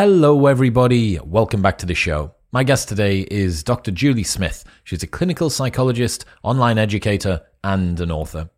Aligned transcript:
Hello, 0.00 0.46
everybody. 0.46 1.18
Welcome 1.18 1.60
back 1.60 1.76
to 1.78 1.86
the 1.86 1.92
show. 1.92 2.32
My 2.52 2.62
guest 2.62 2.88
today 2.88 3.26
is 3.32 3.64
Dr. 3.64 3.90
Julie 3.90 4.22
Smith. 4.22 4.62
She's 4.84 5.02
a 5.02 5.08
clinical 5.08 5.50
psychologist, 5.50 6.24
online 6.44 6.78
educator, 6.78 7.40
and 7.64 7.98
an 7.98 8.12
author. 8.12 8.48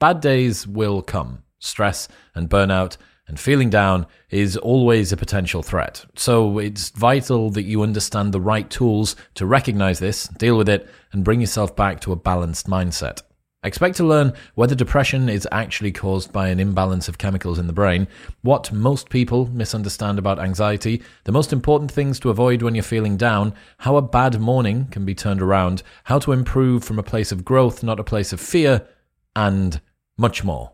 Bad 0.00 0.20
days 0.20 0.66
will 0.66 1.00
come. 1.02 1.44
Stress 1.60 2.08
and 2.34 2.50
burnout 2.50 2.96
and 3.28 3.38
feeling 3.38 3.70
down 3.70 4.08
is 4.30 4.56
always 4.56 5.12
a 5.12 5.16
potential 5.16 5.62
threat. 5.62 6.04
So 6.16 6.58
it's 6.58 6.90
vital 6.90 7.50
that 7.50 7.62
you 7.62 7.84
understand 7.84 8.34
the 8.34 8.40
right 8.40 8.68
tools 8.68 9.14
to 9.34 9.46
recognize 9.46 10.00
this, 10.00 10.26
deal 10.26 10.58
with 10.58 10.68
it, 10.68 10.90
and 11.12 11.22
bring 11.22 11.40
yourself 11.40 11.76
back 11.76 12.00
to 12.00 12.12
a 12.12 12.16
balanced 12.16 12.66
mindset. 12.66 13.22
Expect 13.68 13.98
to 13.98 14.04
learn 14.04 14.32
whether 14.54 14.74
depression 14.74 15.28
is 15.28 15.46
actually 15.52 15.92
caused 15.92 16.32
by 16.32 16.48
an 16.48 16.58
imbalance 16.58 17.06
of 17.06 17.18
chemicals 17.18 17.58
in 17.58 17.66
the 17.66 17.72
brain, 17.74 18.08
what 18.40 18.72
most 18.72 19.10
people 19.10 19.44
misunderstand 19.48 20.18
about 20.18 20.38
anxiety, 20.38 21.02
the 21.24 21.32
most 21.32 21.52
important 21.52 21.92
things 21.92 22.18
to 22.20 22.30
avoid 22.30 22.62
when 22.62 22.74
you're 22.74 22.82
feeling 22.82 23.18
down, 23.18 23.52
how 23.76 23.96
a 23.96 24.02
bad 24.02 24.40
morning 24.40 24.86
can 24.86 25.04
be 25.04 25.14
turned 25.14 25.42
around, 25.42 25.82
how 26.04 26.18
to 26.18 26.32
improve 26.32 26.82
from 26.82 26.98
a 26.98 27.02
place 27.02 27.30
of 27.30 27.44
growth, 27.44 27.82
not 27.82 28.00
a 28.00 28.04
place 28.04 28.32
of 28.32 28.40
fear, 28.40 28.88
and 29.36 29.82
much 30.16 30.42
more. 30.42 30.72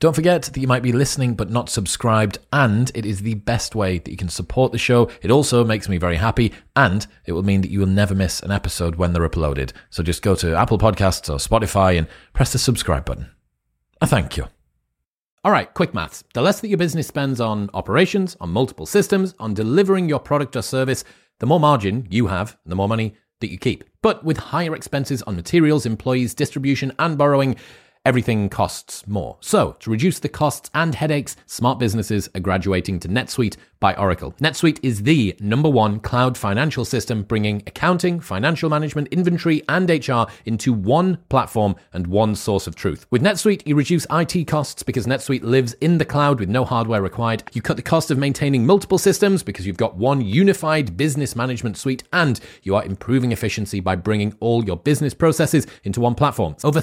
Don't 0.00 0.14
forget 0.14 0.44
that 0.44 0.56
you 0.58 0.66
might 0.66 0.82
be 0.82 0.92
listening 0.92 1.34
but 1.34 1.50
not 1.50 1.68
subscribed, 1.68 2.38
and 2.54 2.90
it 2.94 3.04
is 3.04 3.20
the 3.20 3.34
best 3.34 3.74
way 3.74 3.98
that 3.98 4.10
you 4.10 4.16
can 4.16 4.30
support 4.30 4.72
the 4.72 4.78
show. 4.78 5.10
It 5.20 5.30
also 5.30 5.62
makes 5.62 5.90
me 5.90 5.98
very 5.98 6.16
happy, 6.16 6.54
and 6.74 7.06
it 7.26 7.32
will 7.32 7.42
mean 7.42 7.60
that 7.60 7.70
you 7.70 7.80
will 7.80 7.86
never 7.86 8.14
miss 8.14 8.40
an 8.40 8.50
episode 8.50 8.96
when 8.96 9.12
they're 9.12 9.28
uploaded. 9.28 9.72
So 9.90 10.02
just 10.02 10.22
go 10.22 10.34
to 10.36 10.56
Apple 10.56 10.78
Podcasts 10.78 11.28
or 11.28 11.36
Spotify 11.36 11.98
and 11.98 12.06
press 12.32 12.50
the 12.50 12.58
subscribe 12.58 13.04
button. 13.04 13.30
I 14.00 14.06
thank 14.06 14.38
you. 14.38 14.46
All 15.44 15.52
right, 15.52 15.72
quick 15.74 15.92
maths. 15.92 16.24
The 16.32 16.40
less 16.40 16.60
that 16.60 16.68
your 16.68 16.78
business 16.78 17.06
spends 17.06 17.38
on 17.38 17.68
operations, 17.74 18.38
on 18.40 18.48
multiple 18.48 18.86
systems, 18.86 19.34
on 19.38 19.52
delivering 19.52 20.08
your 20.08 20.18
product 20.18 20.56
or 20.56 20.62
service, 20.62 21.04
the 21.40 21.46
more 21.46 21.60
margin 21.60 22.06
you 22.08 22.28
have, 22.28 22.56
the 22.64 22.74
more 22.74 22.88
money 22.88 23.16
that 23.40 23.50
you 23.50 23.58
keep. 23.58 23.84
But 24.00 24.24
with 24.24 24.38
higher 24.38 24.74
expenses 24.74 25.20
on 25.22 25.36
materials, 25.36 25.84
employees, 25.84 26.32
distribution, 26.32 26.92
and 26.98 27.18
borrowing, 27.18 27.56
everything 28.04 28.48
costs 28.48 29.06
more. 29.06 29.36
So, 29.40 29.76
to 29.80 29.90
reduce 29.90 30.18
the 30.18 30.28
costs 30.28 30.70
and 30.74 30.94
headaches, 30.94 31.36
smart 31.46 31.78
businesses 31.78 32.28
are 32.34 32.40
graduating 32.40 33.00
to 33.00 33.08
NetSuite 33.08 33.56
by 33.80 33.94
Oracle. 33.94 34.32
NetSuite 34.40 34.78
is 34.82 35.02
the 35.02 35.34
number 35.40 35.68
one 35.68 36.00
cloud 36.00 36.36
financial 36.36 36.84
system, 36.84 37.22
bringing 37.22 37.62
accounting, 37.66 38.20
financial 38.20 38.68
management, 38.68 39.08
inventory, 39.08 39.62
and 39.68 39.88
HR 39.88 40.24
into 40.44 40.72
one 40.72 41.16
platform 41.30 41.74
and 41.94 42.06
one 42.06 42.36
source 42.36 42.66
of 42.66 42.76
truth. 42.76 43.06
With 43.10 43.22
NetSuite, 43.22 43.66
you 43.66 43.74
reduce 43.74 44.06
IT 44.10 44.46
costs 44.46 44.82
because 44.82 45.06
NetSuite 45.06 45.42
lives 45.42 45.72
in 45.80 45.96
the 45.96 46.04
cloud 46.04 46.40
with 46.40 46.50
no 46.50 46.64
hardware 46.64 47.00
required. 47.00 47.42
You 47.52 47.62
cut 47.62 47.76
the 47.76 47.82
cost 47.82 48.10
of 48.10 48.18
maintaining 48.18 48.66
multiple 48.66 48.98
systems 48.98 49.42
because 49.42 49.66
you've 49.66 49.78
got 49.78 49.96
one 49.96 50.20
unified 50.20 50.96
business 50.98 51.34
management 51.34 51.78
suite, 51.78 52.04
and 52.12 52.38
you 52.62 52.76
are 52.76 52.84
improving 52.84 53.32
efficiency 53.32 53.80
by 53.80 53.96
bringing 53.96 54.36
all 54.40 54.62
your 54.62 54.76
business 54.76 55.14
processes 55.14 55.66
into 55.84 56.00
one 56.00 56.14
platform. 56.14 56.54
Over 56.62 56.82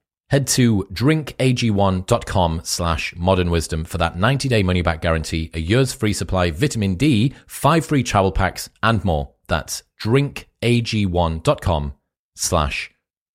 Head 0.31 0.47
to 0.47 0.87
drinkag1.com 0.93 2.61
slash 2.63 3.13
modern 3.17 3.49
wisdom 3.49 3.83
for 3.83 3.97
that 3.97 4.17
90 4.17 4.47
day 4.47 4.63
money 4.63 4.81
back 4.81 5.01
guarantee, 5.01 5.51
a 5.53 5.59
year's 5.59 5.91
free 5.91 6.13
supply, 6.13 6.51
vitamin 6.51 6.95
D, 6.95 7.33
five 7.47 7.85
free 7.85 8.01
travel 8.01 8.31
packs, 8.31 8.69
and 8.81 9.03
more. 9.03 9.33
That's 9.49 9.83
drinkag1.com 10.01 11.93
slash 12.37 12.91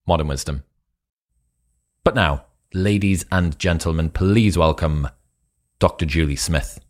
modern 0.06 0.28
wisdom. 0.28 0.64
But 2.02 2.14
now, 2.14 2.46
ladies 2.72 3.26
and 3.30 3.58
gentlemen, 3.58 4.08
please 4.08 4.56
welcome 4.56 5.08
Dr. 5.78 6.06
Julie 6.06 6.34
Smith. 6.34 6.80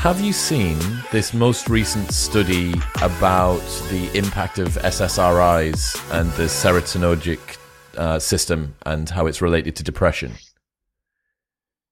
Have 0.00 0.22
you 0.22 0.32
seen 0.32 0.78
this 1.12 1.34
most 1.34 1.68
recent 1.68 2.10
study 2.10 2.72
about 3.02 3.60
the 3.90 4.10
impact 4.16 4.58
of 4.58 4.68
SSRIs 4.76 6.18
and 6.18 6.32
the 6.32 6.44
serotonergic 6.44 7.58
uh, 7.98 8.18
system 8.18 8.74
and 8.86 9.10
how 9.10 9.26
it's 9.26 9.42
related 9.42 9.76
to 9.76 9.82
depression? 9.82 10.32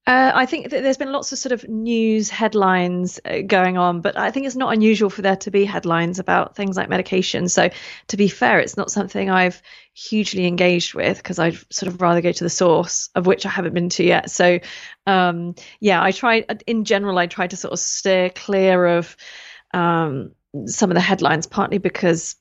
Uh, 0.08 0.32
I 0.34 0.46
think 0.46 0.70
that 0.70 0.82
there's 0.82 0.96
been 0.96 1.12
lots 1.12 1.32
of 1.32 1.38
sort 1.38 1.52
of 1.52 1.69
news 1.69 2.31
headlines 2.31 3.20
uh, 3.26 3.43
going 3.46 3.76
on, 3.76 4.00
but 4.00 4.16
I 4.16 4.31
think 4.31 4.46
it's 4.46 4.56
not 4.56 4.72
unusual 4.72 5.10
for 5.10 5.20
there 5.20 5.37
to 5.37 5.50
be 5.50 5.66
headlines 5.66 6.19
about 6.19 6.56
things 6.56 6.78
like 6.78 6.88
medication. 6.88 7.46
So, 7.46 7.69
to 8.06 8.16
be 8.16 8.26
fair, 8.26 8.58
it's 8.58 8.78
not 8.78 8.90
something 8.90 9.28
I've 9.28 9.60
hugely 9.93 10.46
engaged 10.46 10.94
with 10.94 11.19
because 11.19 11.38
I'd 11.38 11.58
sort 11.70 11.93
of 11.93 12.00
rather 12.00 12.22
go 12.22 12.32
to 12.32 12.43
the 12.43 12.49
source, 12.49 13.10
of 13.14 13.26
which 13.26 13.44
I 13.44 13.50
haven't 13.50 13.75
been 13.75 13.90
to 13.90 14.02
yet. 14.02 14.31
So, 14.31 14.60
um, 15.06 15.55
yeah, 15.78 16.02
I 16.02 16.12
try, 16.12 16.46
in 16.66 16.87
general, 16.87 17.19
I 17.19 17.26
try 17.26 17.46
to 17.46 17.56
sort 17.56 17.75
of 17.75 17.78
steer 17.78 18.31
clear 18.31 18.87
of 18.87 19.14
um, 19.75 20.32
some 20.64 20.90
of 20.90 20.94
the 20.94 21.02
headlines, 21.02 21.46
partly 21.46 21.76
because 21.76 22.34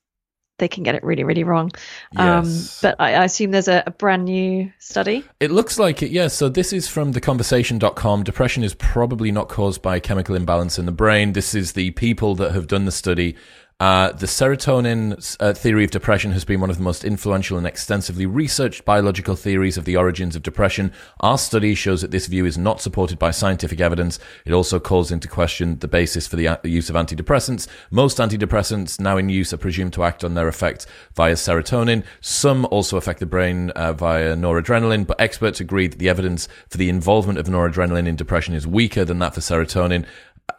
they 0.58 0.68
can 0.68 0.84
get 0.84 0.96
it 0.96 1.04
really, 1.04 1.24
really 1.24 1.44
wrong. 1.44 1.72
Um, 2.16 2.46
yes. 2.46 2.84
Um, 2.84 2.90
but 2.90 3.02
I, 3.04 3.14
I, 3.14 3.24
assume 3.26 3.52
there's 3.52 3.68
a, 3.68 3.84
a, 3.86 3.92
brand 3.92 4.26
new 4.26 4.72
study. 4.80 5.24
It 5.40 5.52
looks 5.52 5.78
like 5.78 6.02
it, 6.02 6.12
yes. 6.12 6.34
So 6.34 6.50
this 6.50 6.74
is 6.74 6.88
from 6.88 7.14
theconversation.com. 7.14 8.24
Depression 8.24 8.64
is 8.64 8.74
probably 8.74 9.32
not 9.32 9.50
caused 9.50 9.82
by 9.82 10.00
chemical 10.00 10.36
imbalance 10.36 10.80
in 10.80 10.86
the 10.86 10.92
brain. 10.92 11.34
This 11.34 11.54
is 11.54 11.74
the 11.74 11.92
people 11.92 12.36
that 12.36 12.54
have 12.54 12.68
done 12.68 12.86
the 12.86 12.92
study 12.92 13.36
uh, 13.80 14.12
the 14.14 14.26
serotonin 14.26 15.38
uh, 15.40 15.54
theory 15.54 15.84
of 15.84 15.92
depression 15.92 16.32
has 16.32 16.44
been 16.44 16.60
one 16.60 16.72
of 16.72 16.78
the 16.78 16.84
most 16.84 17.04
influential 17.04 17.60
and 17.60 17.68
extensively 17.68 18.26
researched 18.26 18.84
biological 18.86 19.36
theories 19.36 19.78
of 19.78 19.86
the 19.86 19.96
origins 19.96 20.36
of 20.36 20.42
depression. 20.42 20.92
Our 21.20 21.38
study 21.38 21.76
shows 21.76 22.02
that 22.02 22.10
this 22.10 22.26
view 22.26 22.48
is 22.48 22.58
not 22.58 22.82
supported 22.82 23.20
by 23.20 23.30
scientific 23.30 23.80
evidence. 23.80 24.18
It 24.46 24.52
also 24.52 24.80
calls 24.80 25.12
into 25.12 25.28
question 25.28 25.78
the 25.78 25.88
basis 25.88 26.26
for 26.26 26.38
the, 26.38 26.48
uh, 26.48 26.58
the 26.64 26.72
use 26.72 26.90
of 26.90 26.96
antidepressants. 26.96 27.68
Most 27.92 28.18
antidepressants 28.18 29.00
now 29.00 29.18
in 29.18 29.30
use 29.30 29.54
are 29.54 29.58
presumed 29.58 29.94
to 29.94 30.04
act 30.04 30.24
on 30.24 30.34
their 30.34 30.48
effects 30.48 30.88
via 31.14 31.34
serotonin. 31.34 32.04
Some 32.20 32.66
also 32.72 32.98
affect 32.98 33.20
the 33.20 33.28
brain 33.28 33.70
uh, 33.72 33.94
via 33.94 34.36
noradrenaline, 34.36 35.06
but 35.06 35.22
experts 35.22 35.60
agree 35.60 35.86
that 35.86 36.00
the 36.00 36.10
evidence 36.10 36.48
for 36.68 36.80
the 36.80 36.90
involvement 36.90 37.38
of 37.38 37.46
noradrenaline 37.46 38.08
in 38.08 38.16
depression 38.16 38.56
is 38.56 38.66
weaker 38.66 39.06
than 39.06 39.20
that 39.20 39.36
for 39.36 39.42
serotonin. 39.42 40.04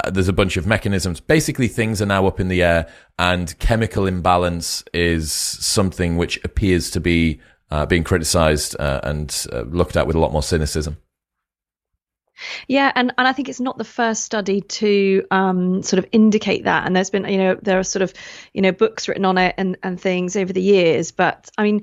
There's 0.07 0.29
a 0.29 0.33
bunch 0.33 0.57
of 0.57 0.67
mechanisms. 0.67 1.21
Basically, 1.21 1.69
things 1.69 2.01
are 2.01 2.07
now 2.07 2.27
up 2.27 2.39
in 2.39 2.49
the 2.49 2.63
air, 2.63 2.89
and 3.19 3.59
chemical 3.59 4.07
imbalance 4.07 4.85
is 4.95 5.33
something 5.33 6.17
which 6.17 6.43
appears 6.45 6.91
to 6.93 7.01
be 7.01 7.41
uh, 7.71 7.85
being 7.85 8.05
criticized 8.05 8.77
uh, 8.79 9.01
and 9.03 9.47
uh, 9.53 9.63
looked 9.63 9.97
at 9.97 10.07
with 10.07 10.17
a 10.17 10.21
lot 10.21 10.33
more 10.33 10.43
cynicism. 10.43 10.99
Yeah, 12.67 12.93
and, 12.95 13.13
and 13.19 13.29
I 13.29 13.33
think 13.33 13.49
it's 13.49 13.61
not 13.61 13.79
the 13.79 13.85
first 13.85 14.25
study 14.25 14.61
to 14.61 15.25
um, 15.31 15.83
sort 15.83 15.99
of 15.99 16.09
indicate 16.13 16.65
that. 16.65 16.87
And 16.87 16.95
there's 16.95 17.11
been, 17.11 17.25
you 17.27 17.39
know, 17.39 17.59
there 17.61 17.79
are 17.79 17.85
sort 17.85 18.03
of, 18.03 18.13
you 18.53 18.63
know, 18.63 18.73
books 18.73 19.09
written 19.09 19.25
on 19.25 19.39
it 19.39 19.55
and, 19.59 19.77
and 19.83 20.01
things 20.01 20.37
over 20.37 20.53
the 20.53 20.63
years. 20.63 21.11
But 21.11 21.51
I 21.59 21.63
mean, 21.63 21.83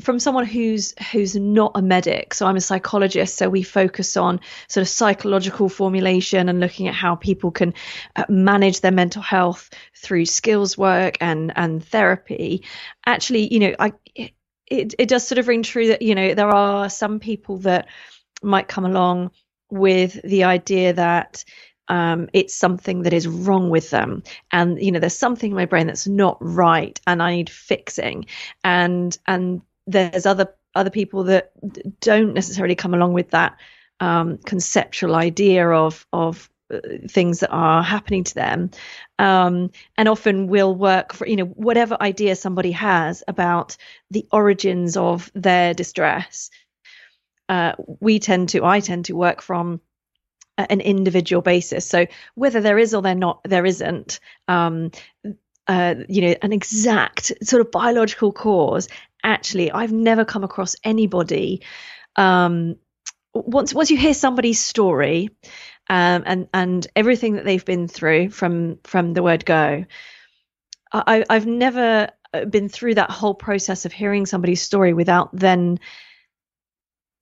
from 0.00 0.18
someone 0.18 0.46
who's 0.46 0.94
who's 1.10 1.36
not 1.36 1.72
a 1.74 1.82
medic, 1.82 2.34
so 2.34 2.46
I'm 2.46 2.56
a 2.56 2.60
psychologist, 2.60 3.36
so 3.36 3.48
we 3.48 3.62
focus 3.62 4.16
on 4.16 4.40
sort 4.68 4.82
of 4.82 4.88
psychological 4.88 5.68
formulation 5.68 6.48
and 6.48 6.60
looking 6.60 6.88
at 6.88 6.94
how 6.94 7.14
people 7.16 7.50
can 7.50 7.74
uh, 8.16 8.24
manage 8.28 8.80
their 8.80 8.92
mental 8.92 9.22
health 9.22 9.70
through 9.96 10.26
skills 10.26 10.76
work 10.76 11.16
and 11.20 11.52
and 11.56 11.84
therapy. 11.84 12.64
Actually, 13.06 13.52
you 13.52 13.60
know, 13.60 13.74
I 13.78 13.92
it, 14.72 14.94
it 14.98 15.08
does 15.08 15.26
sort 15.26 15.38
of 15.38 15.48
ring 15.48 15.62
true 15.62 15.88
that 15.88 16.02
you 16.02 16.14
know 16.14 16.34
there 16.34 16.48
are 16.48 16.88
some 16.88 17.20
people 17.20 17.58
that 17.58 17.88
might 18.42 18.68
come 18.68 18.84
along 18.84 19.30
with 19.72 20.20
the 20.22 20.44
idea 20.44 20.92
that 20.92 21.44
um, 21.88 22.28
it's 22.32 22.54
something 22.54 23.02
that 23.02 23.12
is 23.12 23.26
wrong 23.26 23.70
with 23.70 23.90
them. 23.90 24.22
And 24.52 24.80
you 24.80 24.92
know 24.92 25.00
there's 25.00 25.16
something 25.16 25.50
in 25.50 25.56
my 25.56 25.64
brain 25.64 25.86
that's 25.86 26.06
not 26.06 26.36
right 26.40 27.00
and 27.06 27.22
i 27.22 27.36
need 27.36 27.50
fixing. 27.50 28.26
And 28.62 29.16
and 29.26 29.62
there's 29.86 30.26
other 30.26 30.54
other 30.74 30.90
people 30.90 31.24
that 31.24 31.52
don't 32.00 32.34
necessarily 32.34 32.74
come 32.74 32.94
along 32.94 33.14
with 33.14 33.30
that 33.30 33.56
um, 34.00 34.38
conceptual 34.38 35.14
idea 35.14 35.68
of 35.68 36.06
of 36.12 36.50
uh, 36.72 36.78
things 37.08 37.40
that 37.40 37.50
are 37.50 37.82
happening 37.82 38.24
to 38.24 38.34
them. 38.34 38.70
Um, 39.18 39.70
and 39.96 40.08
often 40.08 40.48
will 40.48 40.74
work 40.74 41.12
for 41.14 41.26
you 41.26 41.36
know 41.36 41.46
whatever 41.46 41.96
idea 42.00 42.36
somebody 42.36 42.72
has 42.72 43.22
about 43.26 43.76
the 44.10 44.26
origins 44.32 44.96
of 44.96 45.30
their 45.34 45.74
distress 45.74 46.50
uh, 47.52 47.74
we 48.00 48.18
tend 48.18 48.48
to, 48.48 48.64
I 48.64 48.80
tend 48.80 49.04
to 49.04 49.12
work 49.12 49.42
from 49.42 49.82
an 50.56 50.80
individual 50.80 51.42
basis. 51.42 51.84
So 51.84 52.06
whether 52.34 52.62
there 52.62 52.78
is 52.78 52.94
or 52.94 53.02
there 53.02 53.14
not, 53.14 53.40
there 53.44 53.66
isn't, 53.66 54.20
um, 54.48 54.90
uh, 55.66 55.96
you 56.08 56.22
know, 56.22 56.34
an 56.40 56.54
exact 56.54 57.30
sort 57.42 57.60
of 57.60 57.70
biological 57.70 58.32
cause. 58.32 58.88
Actually, 59.22 59.70
I've 59.70 59.92
never 59.92 60.24
come 60.24 60.44
across 60.44 60.76
anybody. 60.82 61.62
Um, 62.16 62.76
once 63.34 63.74
once 63.74 63.90
you 63.90 63.98
hear 63.98 64.14
somebody's 64.14 64.64
story, 64.64 65.28
um, 65.90 66.22
and 66.24 66.48
and 66.54 66.86
everything 66.96 67.34
that 67.34 67.44
they've 67.44 67.64
been 67.64 67.86
through 67.86 68.30
from 68.30 68.78
from 68.84 69.12
the 69.12 69.22
word 69.22 69.44
go, 69.44 69.84
I, 70.90 71.24
I've 71.28 71.46
never 71.46 72.08
been 72.48 72.70
through 72.70 72.94
that 72.94 73.10
whole 73.10 73.34
process 73.34 73.84
of 73.84 73.92
hearing 73.92 74.24
somebody's 74.24 74.62
story 74.62 74.94
without 74.94 75.30
then 75.32 75.80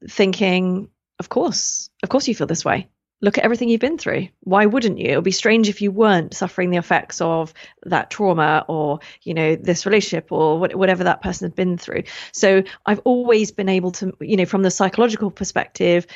thinking, 0.09 0.89
of 1.19 1.29
course, 1.29 1.91
of 2.03 2.09
course 2.09 2.29
you 2.29 2.35
feel 2.35 2.47
this 2.47 2.65
way. 2.65 2.89
Look 3.23 3.37
at 3.37 3.45
everything 3.45 3.69
you've 3.69 3.83
been 3.83 3.99
through. 3.99 4.29
Why 4.41 4.65
wouldn't 4.65 4.99
you? 4.99 5.09
It 5.11 5.15
would 5.17 5.25
be 5.25 5.31
strange 5.31 5.69
if 5.69 5.83
you 5.83 5.93
weren't 5.93 6.35
suffering 6.35 6.71
the 6.71 6.79
effects 6.79 7.21
of 7.21 7.53
that 7.85 8.11
trauma 8.11 8.65
or, 8.67 9.01
you 9.23 9.35
know, 9.35 9.57
this 9.57 9.85
relationship 9.85 10.33
or 10.33 10.59
whatever 10.59 11.05
that 11.05 11.21
person 11.21 11.45
had 11.45 11.55
been 11.55 11.77
through. 11.77 12.05
So 12.33 12.63
I've 12.87 13.01
always 13.01 13.53
been 13.53 13.69
able 13.69 13.93
to, 13.93 14.17
you 14.21 14.39
know, 14.39 14.47
from 14.47 14.63
the 14.63 14.71
psychological 14.71 15.31
perspective, 15.31 16.07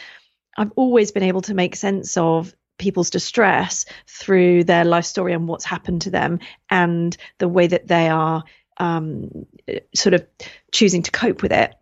I've 0.57 0.73
always 0.77 1.13
been 1.13 1.25
able 1.25 1.43
to 1.43 1.55
make 1.55 1.77
sense 1.77 2.17
of 2.17 2.55
people's 2.79 3.11
distress 3.11 3.85
through 4.09 4.65
their 4.65 4.85
life 4.85 5.05
story 5.05 5.33
and 5.33 5.47
what's 5.47 5.65
happened 5.65 6.03
to 6.03 6.11
them 6.11 6.41
and 6.71 7.17
the 7.39 7.49
way 7.49 7.67
that 7.67 7.87
they 7.87 8.09
are 8.09 8.45
um, 8.79 9.47
sort 9.95 10.15
of 10.15 10.27
choosing 10.73 11.03
to 11.03 11.11
cope 11.11 11.43
with 11.43 11.53
it 11.53 11.75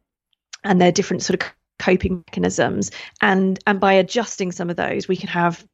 and 0.64 0.80
their 0.80 0.92
different 0.92 1.22
sort 1.22 1.42
of 1.42 1.52
coping 1.82 2.22
mechanisms 2.28 2.90
and 3.20 3.58
and 3.66 3.80
by 3.80 3.92
adjusting 3.92 4.52
some 4.52 4.70
of 4.70 4.76
those 4.76 5.08
we 5.08 5.16
can 5.16 5.28
have 5.28 5.66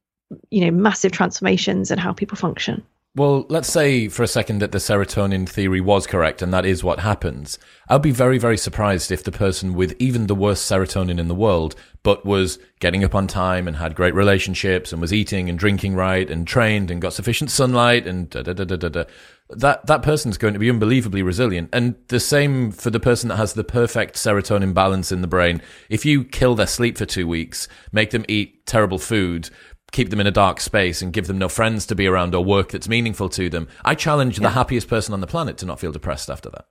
you 0.51 0.65
know 0.65 0.71
massive 0.71 1.13
transformations 1.13 1.91
in 1.91 1.99
how 1.99 2.13
people 2.13 2.37
function 2.37 2.83
well, 3.19 3.47
let's 3.49 3.73
say 3.73 4.07
for 4.07 4.23
a 4.23 4.29
second 4.29 4.61
that 4.61 4.71
the 4.71 4.79
serotonin 4.79 5.49
theory 5.49 5.81
was 5.81 6.07
correct 6.07 6.41
and 6.41 6.55
that 6.55 6.65
is 6.65 6.85
what 6.85 7.01
happens. 7.01 7.59
I'd 7.89 8.03
be 8.03 8.13
very, 8.13 8.39
very 8.39 8.57
surprised 8.57 9.11
if 9.11 9.25
the 9.25 9.33
person 9.33 9.75
with 9.75 9.97
even 9.99 10.29
the 10.29 10.37
worst 10.37 10.71
serotonin 10.71 11.19
in 11.19 11.27
the 11.27 11.35
world, 11.35 11.75
but 12.05 12.25
was 12.25 12.61
getting 12.79 13.03
up 13.03 13.17
on 13.17 13.27
time 13.27 13.67
and 13.67 13.77
had 13.77 13.97
great 13.97 14.15
relationships 14.15 14.93
and 14.93 15.01
was 15.01 15.13
eating 15.13 15.49
and 15.49 15.59
drinking 15.59 15.97
right 15.97 16.31
and 16.31 16.47
trained 16.47 16.93
and 16.93 17.03
got 17.03 17.13
sufficient 17.13 17.51
sunlight 17.51 18.07
and 18.07 18.31
da 18.31 18.43
da 18.43 18.53
da 18.53 18.65
da 18.65 18.77
da, 18.77 18.89
da 18.89 19.05
that 19.51 19.87
that 19.87 20.03
person's 20.03 20.39
going 20.39 20.55
to 20.55 20.61
be 20.61 20.71
unbelievably 20.71 21.23
resilient. 21.23 21.71
And 21.73 21.97
the 22.09 22.21
same 22.21 22.71
for 22.71 22.91
the 22.91 23.01
person 23.01 23.29
that 23.29 23.37
has 23.37 23.55
the 23.55 23.65
perfect 23.65 24.17
serotonin 24.17 24.75
balance 24.75 25.11
in 25.11 25.23
the 25.23 25.29
brain. 25.29 25.63
If 25.89 26.05
you 26.05 26.25
kill 26.25 26.55
their 26.55 26.67
sleep 26.67 26.99
for 26.99 27.07
two 27.07 27.27
weeks, 27.27 27.69
make 27.93 28.11
them 28.11 28.25
eat 28.29 28.67
terrible 28.67 28.99
food, 28.99 29.51
keep 29.91 30.11
them 30.11 30.21
in 30.21 30.27
a 30.27 30.33
dark 30.33 30.61
space, 30.61 31.01
and 31.01 31.13
give 31.13 31.27
them 31.27 31.39
no 31.39 31.49
friends 31.49 31.87
to 31.87 31.95
be 31.95 32.07
around 32.07 32.35
or 32.35 32.45
work 32.45 32.73
that's 32.73 32.89
meaningful 32.89 33.29
to 33.31 33.49
them, 33.49 33.69
I 33.85 33.95
challenge 33.95 34.39
yeah. 34.39 34.49
the 34.49 34.55
happiest 34.55 34.89
person 34.89 35.15
on 35.15 35.21
the 35.21 35.27
planet 35.27 35.59
to 35.59 35.67
not 35.67 35.81
feel 35.81 35.93
depressed 35.93 36.31
after 36.31 36.51
that. 36.51 36.67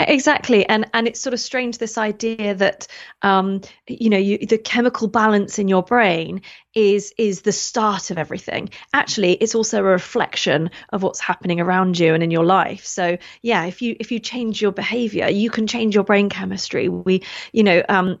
Exactly, 0.00 0.66
and 0.68 0.88
and 0.94 1.06
it's 1.06 1.20
sort 1.20 1.34
of 1.34 1.40
strange 1.40 1.78
this 1.78 1.98
idea 1.98 2.54
that 2.54 2.86
um, 3.22 3.60
you 3.86 4.08
know 4.10 4.16
you, 4.18 4.38
the 4.38 4.58
chemical 4.58 5.08
balance 5.08 5.58
in 5.58 5.68
your 5.68 5.82
brain 5.82 6.40
is 6.74 7.12
is 7.18 7.42
the 7.42 7.52
start 7.52 8.10
of 8.10 8.18
everything. 8.18 8.70
Actually, 8.94 9.32
it's 9.34 9.54
also 9.54 9.80
a 9.80 9.82
reflection 9.82 10.70
of 10.90 11.02
what's 11.02 11.20
happening 11.20 11.60
around 11.60 11.98
you 11.98 12.14
and 12.14 12.22
in 12.22 12.30
your 12.30 12.44
life. 12.44 12.84
So 12.86 13.18
yeah, 13.42 13.64
if 13.66 13.82
you 13.82 13.96
if 14.00 14.10
you 14.10 14.18
change 14.20 14.62
your 14.62 14.72
behavior, 14.72 15.28
you 15.28 15.50
can 15.50 15.66
change 15.66 15.94
your 15.94 16.04
brain 16.04 16.28
chemistry. 16.30 16.88
We 16.88 17.22
you 17.52 17.62
know 17.62 17.82
um, 17.88 18.18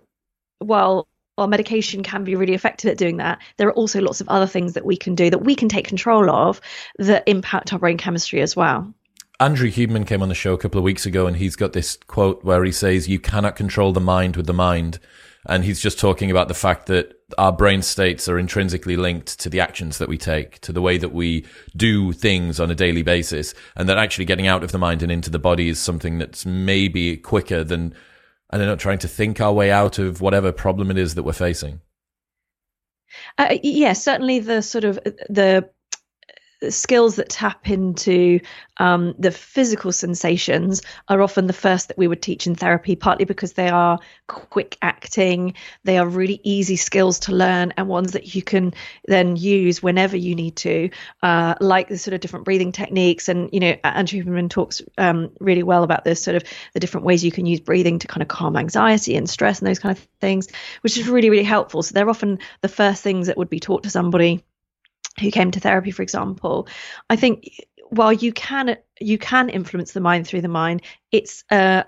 while 0.60 1.08
while 1.36 1.48
medication 1.48 2.02
can 2.02 2.24
be 2.24 2.34
really 2.36 2.54
effective 2.54 2.90
at 2.90 2.98
doing 2.98 3.18
that, 3.18 3.40
there 3.58 3.68
are 3.68 3.74
also 3.74 4.00
lots 4.00 4.20
of 4.20 4.28
other 4.28 4.46
things 4.46 4.74
that 4.74 4.84
we 4.84 4.96
can 4.96 5.14
do 5.14 5.30
that 5.30 5.44
we 5.44 5.54
can 5.54 5.68
take 5.68 5.86
control 5.88 6.30
of 6.30 6.60
that 6.98 7.24
impact 7.28 7.72
our 7.72 7.78
brain 7.78 7.98
chemistry 7.98 8.42
as 8.42 8.56
well. 8.56 8.92
Andrew 9.40 9.70
Huberman 9.70 10.06
came 10.06 10.20
on 10.20 10.28
the 10.28 10.34
show 10.34 10.52
a 10.52 10.58
couple 10.58 10.78
of 10.78 10.84
weeks 10.84 11.06
ago 11.06 11.26
and 11.26 11.36
he's 11.36 11.54
got 11.54 11.72
this 11.72 11.96
quote 12.08 12.42
where 12.42 12.64
he 12.64 12.72
says, 12.72 13.08
You 13.08 13.20
cannot 13.20 13.54
control 13.54 13.92
the 13.92 14.00
mind 14.00 14.36
with 14.36 14.46
the 14.46 14.52
mind. 14.52 14.98
And 15.46 15.64
he's 15.64 15.80
just 15.80 15.98
talking 15.98 16.30
about 16.30 16.48
the 16.48 16.54
fact 16.54 16.86
that 16.86 17.12
our 17.38 17.52
brain 17.52 17.80
states 17.82 18.28
are 18.28 18.38
intrinsically 18.38 18.96
linked 18.96 19.38
to 19.40 19.48
the 19.48 19.60
actions 19.60 19.98
that 19.98 20.08
we 20.08 20.18
take, 20.18 20.58
to 20.60 20.72
the 20.72 20.82
way 20.82 20.98
that 20.98 21.12
we 21.12 21.46
do 21.76 22.12
things 22.12 22.58
on 22.58 22.70
a 22.70 22.74
daily 22.74 23.02
basis. 23.02 23.54
And 23.76 23.88
that 23.88 23.96
actually 23.96 24.24
getting 24.24 24.48
out 24.48 24.64
of 24.64 24.72
the 24.72 24.78
mind 24.78 25.02
and 25.02 25.12
into 25.12 25.30
the 25.30 25.38
body 25.38 25.68
is 25.68 25.78
something 25.78 26.18
that's 26.18 26.44
maybe 26.44 27.16
quicker 27.16 27.62
than, 27.62 27.94
I 28.50 28.58
don't 28.58 28.66
know, 28.66 28.76
trying 28.76 28.98
to 28.98 29.08
think 29.08 29.40
our 29.40 29.52
way 29.52 29.70
out 29.70 30.00
of 30.00 30.20
whatever 30.20 30.50
problem 30.50 30.90
it 30.90 30.98
is 30.98 31.14
that 31.14 31.22
we're 31.22 31.32
facing. 31.32 31.80
Uh, 33.38 33.56
yeah, 33.62 33.92
certainly 33.92 34.40
the 34.40 34.60
sort 34.62 34.84
of 34.84 34.98
the 35.28 35.70
skills 36.68 37.16
that 37.16 37.28
tap 37.28 37.68
into 37.70 38.40
um, 38.78 39.14
the 39.18 39.30
physical 39.30 39.92
sensations 39.92 40.82
are 41.08 41.22
often 41.22 41.46
the 41.46 41.52
first 41.52 41.88
that 41.88 41.98
we 41.98 42.08
would 42.08 42.22
teach 42.22 42.46
in 42.46 42.54
therapy, 42.54 42.96
partly 42.96 43.24
because 43.24 43.52
they 43.52 43.68
are 43.68 43.98
quick 44.26 44.76
acting, 44.82 45.54
they 45.84 45.98
are 45.98 46.06
really 46.06 46.40
easy 46.44 46.76
skills 46.76 47.20
to 47.20 47.32
learn, 47.32 47.72
and 47.76 47.88
ones 47.88 48.12
that 48.12 48.34
you 48.34 48.42
can 48.42 48.74
then 49.06 49.36
use 49.36 49.82
whenever 49.82 50.16
you 50.16 50.34
need 50.34 50.56
to, 50.56 50.90
uh, 51.22 51.54
like 51.60 51.88
the 51.88 51.98
sort 51.98 52.14
of 52.14 52.20
different 52.20 52.44
breathing 52.44 52.72
techniques. 52.72 53.28
And, 53.28 53.50
you 53.52 53.60
know, 53.60 53.76
Andrew 53.84 54.22
Huberman 54.22 54.50
talks 54.50 54.82
um, 54.96 55.30
really 55.40 55.62
well 55.62 55.82
about 55.82 56.04
this 56.04 56.22
sort 56.22 56.36
of 56.36 56.44
the 56.74 56.80
different 56.80 57.06
ways 57.06 57.24
you 57.24 57.32
can 57.32 57.46
use 57.46 57.60
breathing 57.60 57.98
to 58.00 58.08
kind 58.08 58.22
of 58.22 58.28
calm 58.28 58.56
anxiety 58.56 59.16
and 59.16 59.28
stress 59.28 59.58
and 59.58 59.68
those 59.68 59.78
kind 59.78 59.96
of 59.96 60.06
things, 60.20 60.48
which 60.82 60.96
is 60.96 61.08
really, 61.08 61.30
really 61.30 61.44
helpful. 61.44 61.82
So 61.82 61.94
they're 61.94 62.10
often 62.10 62.38
the 62.60 62.68
first 62.68 63.02
things 63.02 63.26
that 63.26 63.36
would 63.36 63.50
be 63.50 63.60
taught 63.60 63.84
to 63.84 63.90
somebody 63.90 64.44
who 65.18 65.30
came 65.30 65.50
to 65.52 65.60
therapy, 65.60 65.90
for 65.90 66.02
example, 66.02 66.68
I 67.10 67.16
think 67.16 67.48
while 67.90 68.12
you 68.12 68.32
can 68.32 68.76
you 69.00 69.18
can 69.18 69.48
influence 69.48 69.92
the 69.92 70.00
mind 70.00 70.26
through 70.26 70.42
the 70.42 70.48
mind, 70.48 70.82
it's 71.10 71.44
a 71.50 71.84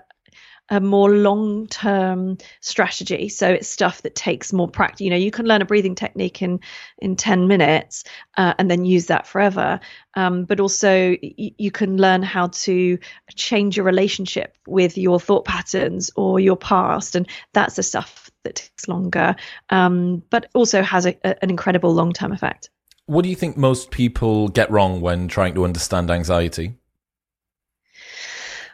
a 0.71 0.79
more 0.79 1.11
long 1.11 1.67
term 1.67 2.37
strategy. 2.61 3.27
So 3.27 3.49
it's 3.49 3.67
stuff 3.67 4.01
that 4.03 4.15
takes 4.15 4.53
more 4.53 4.69
practice. 4.69 5.01
You 5.01 5.09
know, 5.09 5.17
you 5.17 5.29
can 5.29 5.45
learn 5.45 5.61
a 5.61 5.65
breathing 5.65 5.95
technique 5.95 6.41
in 6.41 6.61
in 6.97 7.17
ten 7.17 7.47
minutes 7.47 8.05
uh, 8.37 8.53
and 8.57 8.71
then 8.71 8.85
use 8.85 9.07
that 9.07 9.27
forever. 9.27 9.81
Um, 10.15 10.45
but 10.45 10.59
also, 10.61 11.17
y- 11.21 11.53
you 11.57 11.71
can 11.71 11.97
learn 11.97 12.23
how 12.23 12.47
to 12.47 12.97
change 13.35 13.75
your 13.75 13.85
relationship 13.85 14.57
with 14.65 14.97
your 14.97 15.19
thought 15.19 15.45
patterns 15.45 16.09
or 16.15 16.39
your 16.39 16.57
past, 16.57 17.15
and 17.15 17.27
that's 17.53 17.75
the 17.75 17.83
stuff 17.83 18.31
that 18.43 18.55
takes 18.55 18.87
longer, 18.87 19.35
um, 19.69 20.23
but 20.29 20.49
also 20.55 20.81
has 20.81 21.05
a, 21.05 21.17
a, 21.23 21.43
an 21.43 21.49
incredible 21.49 21.93
long 21.93 22.13
term 22.13 22.31
effect. 22.31 22.69
What 23.05 23.23
do 23.23 23.29
you 23.29 23.35
think 23.35 23.57
most 23.57 23.91
people 23.91 24.47
get 24.47 24.71
wrong 24.71 25.01
when 25.01 25.27
trying 25.27 25.53
to 25.55 25.65
understand 25.65 26.09
anxiety? 26.09 26.75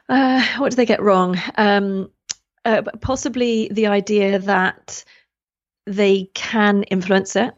Uh, 0.10 0.46
what 0.58 0.70
do 0.70 0.76
they 0.76 0.86
get 0.86 1.02
wrong? 1.02 1.38
Um, 1.56 2.12
uh, 2.66 2.84
possibly 3.02 3.70
the 3.72 3.88
idea 3.88 4.40
that 4.40 5.04
they 5.86 6.30
can 6.34 6.84
influence 6.84 7.36
it, 7.36 7.54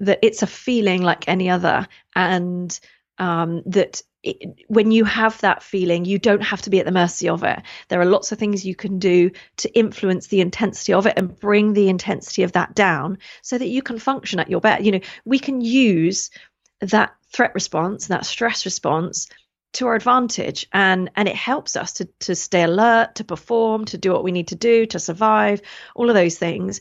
that 0.00 0.18
it's 0.22 0.42
a 0.42 0.46
feeling 0.46 1.02
like 1.02 1.28
any 1.28 1.48
other, 1.48 1.86
and 2.14 2.78
um, 3.18 3.62
that 3.66 4.02
it, 4.22 4.64
when 4.68 4.90
you 4.90 5.04
have 5.04 5.40
that 5.40 5.62
feeling, 5.62 6.04
you 6.04 6.18
don't 6.18 6.42
have 6.42 6.62
to 6.62 6.70
be 6.70 6.80
at 6.80 6.86
the 6.86 6.92
mercy 6.92 7.28
of 7.28 7.44
it. 7.44 7.60
There 7.88 8.00
are 8.00 8.06
lots 8.06 8.32
of 8.32 8.38
things 8.38 8.64
you 8.64 8.74
can 8.74 8.98
do 8.98 9.30
to 9.58 9.78
influence 9.78 10.26
the 10.26 10.40
intensity 10.40 10.92
of 10.92 11.06
it 11.06 11.14
and 11.16 11.38
bring 11.38 11.72
the 11.72 11.88
intensity 11.88 12.42
of 12.42 12.52
that 12.52 12.74
down 12.74 13.18
so 13.42 13.58
that 13.58 13.68
you 13.68 13.82
can 13.82 13.98
function 13.98 14.40
at 14.40 14.50
your 14.50 14.60
best. 14.60 14.84
You 14.84 14.92
know, 14.92 15.00
we 15.24 15.38
can 15.38 15.60
use 15.60 16.30
that 16.80 17.14
threat 17.32 17.54
response, 17.54 18.08
that 18.08 18.26
stress 18.26 18.64
response 18.64 19.28
to 19.74 19.86
our 19.86 19.94
advantage 19.94 20.66
and 20.72 21.10
and 21.14 21.28
it 21.28 21.36
helps 21.36 21.76
us 21.76 21.92
to 21.92 22.08
to 22.20 22.34
stay 22.34 22.62
alert 22.62 23.14
to 23.16 23.22
perform 23.24 23.84
to 23.84 23.98
do 23.98 24.12
what 24.12 24.24
we 24.24 24.32
need 24.32 24.48
to 24.48 24.54
do 24.54 24.86
to 24.86 24.98
survive 24.98 25.60
all 25.94 26.08
of 26.08 26.14
those 26.14 26.38
things 26.38 26.80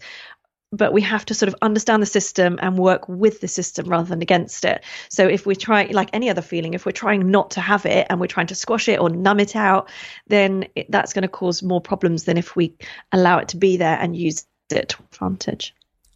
but 0.71 0.91
we 0.91 1.01
have 1.01 1.25
to 1.25 1.33
sort 1.33 1.47
of 1.47 1.55
understand 1.61 2.01
the 2.01 2.07
system 2.07 2.59
and 2.61 2.77
work 2.77 3.07
with 3.07 3.39
the 3.39 3.47
system 3.47 3.87
rather 3.87 4.07
than 4.07 4.21
against 4.21 4.65
it. 4.65 4.83
So 5.09 5.25
if 5.27 5.45
we 5.45 5.55
try 5.55 5.85
like 5.91 6.09
any 6.13 6.29
other 6.29 6.41
feeling, 6.41 6.73
if 6.73 6.85
we're 6.85 6.91
trying 6.91 7.29
not 7.29 7.51
to 7.51 7.61
have 7.61 7.85
it 7.85 8.07
and 8.09 8.19
we're 8.19 8.27
trying 8.27 8.47
to 8.47 8.55
squash 8.55 8.89
it 8.89 8.99
or 8.99 9.09
numb 9.09 9.39
it 9.39 9.55
out, 9.55 9.89
then 10.27 10.65
it, 10.75 10.91
that's 10.91 11.13
going 11.13 11.21
to 11.21 11.27
cause 11.29 11.63
more 11.63 11.81
problems 11.81 12.25
than 12.25 12.37
if 12.37 12.55
we 12.55 12.75
allow 13.11 13.37
it 13.37 13.47
to 13.49 13.57
be 13.57 13.77
there 13.77 13.97
and 13.99 14.15
use 14.15 14.45
it 14.69 14.89
to 14.89 14.97
advantage. 15.11 15.73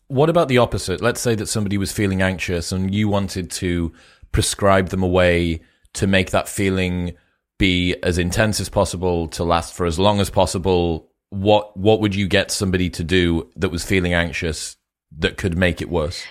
What 0.08 0.30
about 0.30 0.50
the 0.50 0.58
opposite? 0.58 1.02
Let's 1.02 1.22
say 1.22 1.36
that 1.36 1.48
somebody 1.48 1.78
was 1.78 1.94
feeling 1.94 2.22
anxious 2.22 2.74
and 2.74 2.94
you 2.94 3.08
wanted 3.08 3.50
to 3.52 3.94
prescribe 4.34 4.90
them 4.90 5.04
a 5.04 5.08
way 5.08 5.62
to 5.94 6.08
make 6.08 6.32
that 6.32 6.50
feeling 6.50 7.14
be 7.58 7.96
as 8.04 8.18
intense 8.18 8.60
as 8.60 8.70
possible, 8.70 9.28
to 9.30 9.44
last 9.44 9.74
for 9.74 9.86
as 9.86 10.00
long 10.00 10.20
as 10.20 10.30
possible, 10.30 11.11
what 11.32 11.76
what 11.76 12.02
would 12.02 12.14
you 12.14 12.28
get 12.28 12.52
somebody 12.52 12.90
to 12.92 13.04
do 13.04 13.50
that 13.56 13.70
was 13.70 13.84
feeling 13.84 14.14
anxious 14.14 14.78
that 15.18 15.38
could 15.38 15.58
make 15.58 15.82
it 15.82 15.90
worse? 15.90 16.24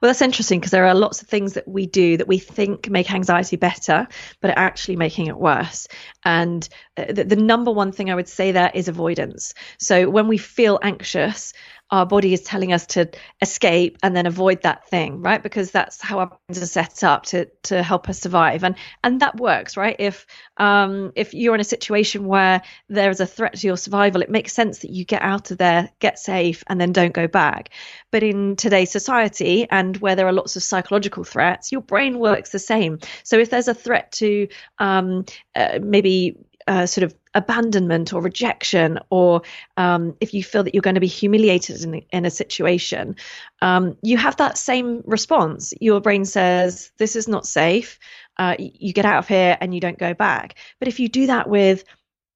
Well, 0.00 0.08
that's 0.08 0.22
interesting 0.22 0.60
because 0.60 0.70
there 0.70 0.86
are 0.86 0.94
lots 0.94 1.22
of 1.22 1.28
things 1.28 1.54
that 1.54 1.66
we 1.66 1.86
do 1.86 2.16
that 2.16 2.28
we 2.28 2.38
think 2.38 2.88
make 2.88 3.12
anxiety 3.12 3.56
better, 3.56 4.06
but 4.40 4.50
are 4.50 4.58
actually 4.58 4.94
making 4.94 5.26
it 5.26 5.36
worse. 5.36 5.88
And 6.24 6.68
uh, 6.96 7.12
the, 7.12 7.24
the 7.24 7.36
number 7.36 7.72
one 7.72 7.90
thing 7.90 8.08
I 8.08 8.14
would 8.14 8.28
say 8.28 8.52
there 8.52 8.70
is 8.74 8.86
avoidance. 8.86 9.54
So 9.78 10.08
when 10.08 10.28
we 10.28 10.38
feel 10.38 10.78
anxious, 10.82 11.52
our 11.90 12.06
body 12.06 12.32
is 12.32 12.42
telling 12.42 12.72
us 12.72 12.86
to 12.86 13.08
escape 13.40 13.98
and 14.02 14.14
then 14.14 14.26
avoid 14.26 14.62
that 14.62 14.86
thing 14.88 15.20
right? 15.22 15.42
Because 15.42 15.70
that's 15.70 16.00
how 16.00 16.18
our 16.18 16.26
brains 16.26 16.62
are 16.62 16.66
set 16.66 17.04
up 17.04 17.24
to 17.26 17.46
to 17.64 17.82
help 17.82 18.08
us 18.08 18.20
survive. 18.20 18.64
And 18.64 18.76
and 19.02 19.20
that 19.20 19.36
works 19.36 19.76
right? 19.76 19.96
If 19.98 20.26
um 20.56 21.12
if 21.16 21.34
you're 21.34 21.54
in 21.54 21.60
a 21.60 21.64
situation 21.64 22.26
where 22.26 22.62
there's 22.88 23.20
a 23.20 23.26
threat 23.26 23.54
to 23.54 23.66
your 23.66 23.76
survival 23.76 24.22
it 24.22 24.30
makes 24.30 24.52
sense 24.52 24.80
that 24.80 24.90
you 24.90 25.04
get 25.04 25.22
out 25.22 25.50
of 25.50 25.58
there 25.58 25.90
get 26.00 26.18
safe 26.18 26.62
and 26.66 26.80
then 26.80 26.92
don't 26.92 27.14
go 27.14 27.26
back. 27.26 27.70
But 28.10 28.22
in 28.22 28.56
today's 28.56 28.90
society 28.90 29.66
and 29.70 29.96
where 29.98 30.16
there 30.16 30.26
are 30.26 30.32
lots 30.32 30.56
of 30.56 30.62
psychological 30.62 31.24
threats 31.24 31.72
your 31.72 31.82
brain 31.82 32.18
works 32.18 32.50
the 32.50 32.58
same. 32.58 32.98
So 33.24 33.38
if 33.38 33.50
there's 33.50 33.68
a 33.68 33.74
threat 33.74 34.12
to 34.12 34.48
um 34.78 35.24
uh, 35.54 35.78
maybe 35.82 36.36
uh, 36.68 36.86
sort 36.86 37.04
of 37.04 37.14
abandonment 37.34 38.12
or 38.12 38.20
rejection, 38.20 38.98
or 39.10 39.42
um, 39.76 40.14
if 40.20 40.34
you 40.34 40.44
feel 40.44 40.62
that 40.62 40.74
you're 40.74 40.82
going 40.82 40.94
to 40.94 41.00
be 41.00 41.06
humiliated 41.06 41.82
in, 41.82 41.94
in 42.12 42.26
a 42.26 42.30
situation, 42.30 43.16
um, 43.62 43.96
you 44.02 44.18
have 44.18 44.36
that 44.36 44.58
same 44.58 45.02
response. 45.06 45.72
Your 45.80 46.00
brain 46.00 46.24
says, 46.24 46.92
This 46.98 47.16
is 47.16 47.26
not 47.26 47.46
safe. 47.46 47.98
Uh, 48.36 48.54
you 48.58 48.92
get 48.92 49.06
out 49.06 49.18
of 49.18 49.28
here 49.28 49.56
and 49.60 49.74
you 49.74 49.80
don't 49.80 49.98
go 49.98 50.14
back. 50.14 50.56
But 50.78 50.88
if 50.88 51.00
you 51.00 51.08
do 51.08 51.26
that 51.26 51.48
with 51.48 51.84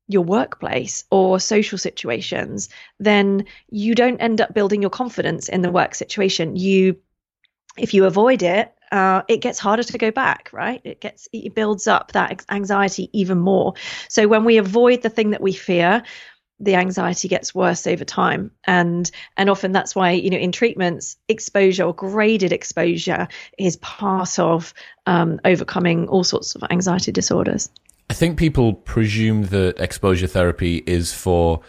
your 0.09 0.23
workplace 0.23 1.05
or 1.11 1.39
social 1.39 1.79
situations, 1.79 2.69
then 2.99 3.45
you 3.69 3.95
don't 3.95 4.21
end 4.21 4.41
up 4.41 4.55
building 4.55 4.81
your 4.81 4.91
confidence 4.91 5.49
in 5.49 5.63
the 5.63 5.71
work 5.71 5.95
situation. 5.95 6.57
You 6.57 6.97
if 7.79 7.95
you 7.95 8.05
avoid 8.05 8.43
it 8.43 8.75
uh, 8.93 9.23
it 9.27 9.39
gets 9.39 9.59
harder 9.59 9.83
to 9.83 9.99
go 9.99 10.11
back, 10.11 10.51
right? 10.53 10.81
It 10.85 11.01
gets 11.01 11.29
it 11.33 11.55
builds 11.55 11.87
up 11.89 12.13
that 12.13 12.45
anxiety 12.51 13.09
even 13.13 13.39
more. 13.39 13.75
So 14.09 14.29
when 14.29 14.45
we 14.45 14.59
avoid 14.59 15.03
the 15.03 15.09
thing 15.09 15.31
that 15.31 15.41
we 15.41 15.53
fear, 15.53 16.03
the 16.61 16.77
anxiety 16.77 17.27
gets 17.27 17.55
worse 17.55 17.87
over 17.89 18.05
time 18.05 18.53
and 18.67 19.11
and 19.37 19.51
often 19.51 19.73
that's 19.73 19.97
why 19.97 20.13
you 20.13 20.31
know 20.31 20.39
in 20.39 20.53
treatments 20.53 21.17
exposure 21.29 21.83
or 21.83 21.93
graded 21.93 22.53
exposure 22.53 23.27
is 23.59 23.77
part 23.79 24.39
of 24.39 24.73
um, 25.07 25.41
overcoming 25.45 26.07
all 26.07 26.23
sorts 26.23 26.55
of 26.55 26.63
anxiety 26.71 27.11
disorders 27.11 27.69
i 28.11 28.15
think 28.15 28.39
people 28.39 28.75
presume 28.75 29.47
that 29.47 29.75
exposure 29.81 30.29
therapy 30.29 30.85
is 30.87 31.13
for 31.13 31.61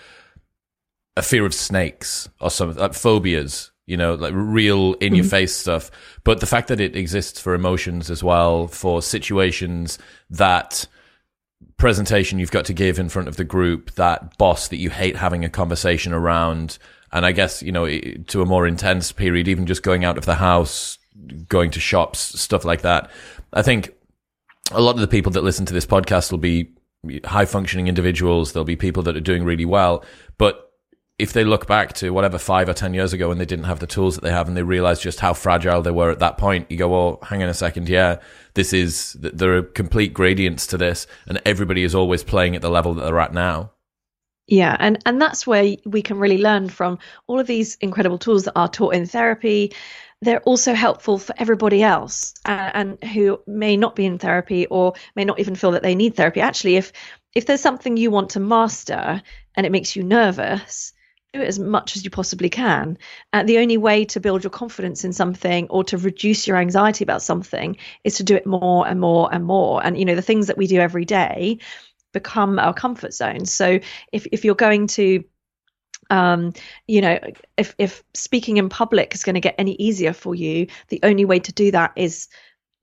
a 1.17 1.23
fear 1.23 1.43
of 1.43 1.55
snakes 1.55 2.29
or 2.39 2.51
some 2.51 2.75
like 2.75 2.93
phobias 2.93 3.72
you 3.85 3.97
know, 3.97 4.15
like 4.15 4.33
real 4.35 4.93
in 4.95 5.13
your 5.13 5.23
mm-hmm. 5.23 5.29
face 5.29 5.55
stuff. 5.55 5.91
But 6.23 6.39
the 6.39 6.45
fact 6.45 6.69
that 6.69 6.79
it 6.79 6.95
exists 6.95 7.39
for 7.39 7.53
emotions 7.53 8.09
as 8.09 8.23
well, 8.23 8.67
for 8.67 9.01
situations 9.01 9.99
that 10.29 10.87
presentation 11.77 12.39
you've 12.39 12.51
got 12.51 12.65
to 12.65 12.73
give 12.73 12.99
in 12.99 13.09
front 13.09 13.27
of 13.27 13.35
the 13.35 13.43
group, 13.43 13.91
that 13.91 14.37
boss 14.37 14.69
that 14.69 14.77
you 14.77 14.89
hate 14.89 15.17
having 15.17 15.43
a 15.43 15.49
conversation 15.49 16.13
around, 16.13 16.77
and 17.11 17.25
I 17.25 17.31
guess, 17.31 17.61
you 17.61 17.71
know, 17.71 17.87
to 17.87 18.41
a 18.41 18.45
more 18.45 18.65
intense 18.65 19.11
period, 19.11 19.47
even 19.47 19.65
just 19.65 19.83
going 19.83 20.05
out 20.05 20.17
of 20.17 20.25
the 20.25 20.35
house, 20.35 20.97
going 21.49 21.71
to 21.71 21.79
shops, 21.79 22.39
stuff 22.39 22.65
like 22.65 22.81
that. 22.81 23.11
I 23.51 23.61
think 23.61 23.93
a 24.71 24.81
lot 24.81 24.95
of 24.95 25.01
the 25.01 25.07
people 25.07 25.31
that 25.33 25.43
listen 25.43 25.65
to 25.65 25.73
this 25.73 25.85
podcast 25.85 26.31
will 26.31 26.39
be 26.39 26.71
high 27.25 27.45
functioning 27.45 27.87
individuals. 27.87 28.53
There'll 28.53 28.65
be 28.65 28.75
people 28.75 29.03
that 29.03 29.17
are 29.17 29.21
doing 29.21 29.43
really 29.43 29.65
well, 29.65 30.03
but 30.37 30.62
if 31.19 31.33
they 31.33 31.43
look 31.43 31.67
back 31.67 31.93
to 31.93 32.09
whatever 32.09 32.37
five 32.37 32.67
or 32.67 32.73
ten 32.73 32.93
years 32.93 33.13
ago 33.13 33.29
when 33.29 33.37
they 33.37 33.45
didn't 33.45 33.65
have 33.65 33.79
the 33.79 33.87
tools 33.87 34.15
that 34.15 34.21
they 34.21 34.31
have 34.31 34.47
and 34.47 34.57
they 34.57 34.63
realize 34.63 34.99
just 34.99 35.19
how 35.19 35.33
fragile 35.33 35.81
they 35.81 35.91
were 35.91 36.09
at 36.09 36.19
that 36.19 36.37
point, 36.37 36.69
you 36.71 36.77
go, 36.77 36.89
well, 36.89 37.19
hang 37.23 37.43
on 37.43 37.49
a 37.49 37.53
second, 37.53 37.87
yeah, 37.87 38.19
this 38.55 38.73
is 38.73 39.13
there 39.19 39.57
are 39.57 39.63
complete 39.63 40.13
gradients 40.13 40.67
to 40.67 40.77
this, 40.77 41.05
and 41.27 41.39
everybody 41.45 41.83
is 41.83 41.93
always 41.93 42.23
playing 42.23 42.55
at 42.55 42.61
the 42.61 42.69
level 42.69 42.93
that 42.93 43.05
they're 43.05 43.19
at 43.19 43.33
now. 43.33 43.71
Yeah, 44.47 44.75
and 44.79 44.99
and 45.05 45.21
that's 45.21 45.47
where 45.47 45.75
we 45.85 46.01
can 46.01 46.17
really 46.17 46.39
learn 46.39 46.67
from 46.67 46.99
all 47.27 47.39
of 47.39 47.47
these 47.47 47.75
incredible 47.75 48.17
tools 48.17 48.43
that 48.45 48.57
are 48.57 48.67
taught 48.67 48.95
in 48.95 49.05
therapy. 49.05 49.73
They're 50.21 50.41
also 50.41 50.73
helpful 50.73 51.17
for 51.17 51.35
everybody 51.37 51.83
else, 51.83 52.33
uh, 52.45 52.71
and 52.73 53.01
who 53.03 53.39
may 53.45 53.77
not 53.77 53.95
be 53.95 54.05
in 54.05 54.17
therapy 54.17 54.65
or 54.67 54.93
may 55.15 55.25
not 55.25 55.39
even 55.39 55.55
feel 55.55 55.71
that 55.71 55.83
they 55.83 55.95
need 55.95 56.15
therapy. 56.15 56.41
Actually, 56.41 56.77
if 56.77 56.91
if 57.35 57.45
there's 57.45 57.61
something 57.61 57.97
you 57.97 58.09
want 58.11 58.31
to 58.31 58.39
master 58.39 59.21
and 59.55 59.65
it 59.65 59.71
makes 59.71 59.95
you 59.95 60.03
nervous, 60.03 60.92
as 61.33 61.59
much 61.59 61.95
as 61.95 62.03
you 62.03 62.11
possibly 62.11 62.49
can. 62.49 62.97
Uh, 63.31 63.43
the 63.43 63.57
only 63.57 63.77
way 63.77 64.05
to 64.05 64.19
build 64.19 64.43
your 64.43 64.51
confidence 64.51 65.03
in 65.03 65.13
something 65.13 65.67
or 65.69 65.83
to 65.83 65.97
reduce 65.97 66.47
your 66.47 66.57
anxiety 66.57 67.03
about 67.03 67.21
something 67.21 67.77
is 68.03 68.17
to 68.17 68.23
do 68.23 68.35
it 68.35 68.45
more 68.45 68.87
and 68.87 68.99
more 68.99 69.33
and 69.33 69.43
more. 69.43 69.83
And 69.83 69.97
you 69.97 70.05
know, 70.05 70.15
the 70.15 70.21
things 70.21 70.47
that 70.47 70.57
we 70.57 70.67
do 70.67 70.79
every 70.79 71.05
day 71.05 71.59
become 72.11 72.59
our 72.59 72.73
comfort 72.73 73.13
zone. 73.13 73.45
So 73.45 73.79
if 74.11 74.27
if 74.31 74.45
you're 74.45 74.55
going 74.55 74.87
to 74.87 75.23
um, 76.09 76.53
you 76.87 77.01
know, 77.01 77.19
if 77.57 77.73
if 77.77 78.03
speaking 78.13 78.57
in 78.57 78.69
public 78.69 79.15
is 79.15 79.23
going 79.23 79.35
to 79.35 79.41
get 79.41 79.55
any 79.57 79.73
easier 79.75 80.13
for 80.13 80.35
you, 80.35 80.67
the 80.89 80.99
only 81.03 81.25
way 81.25 81.39
to 81.39 81.51
do 81.51 81.71
that 81.71 81.93
is 81.95 82.27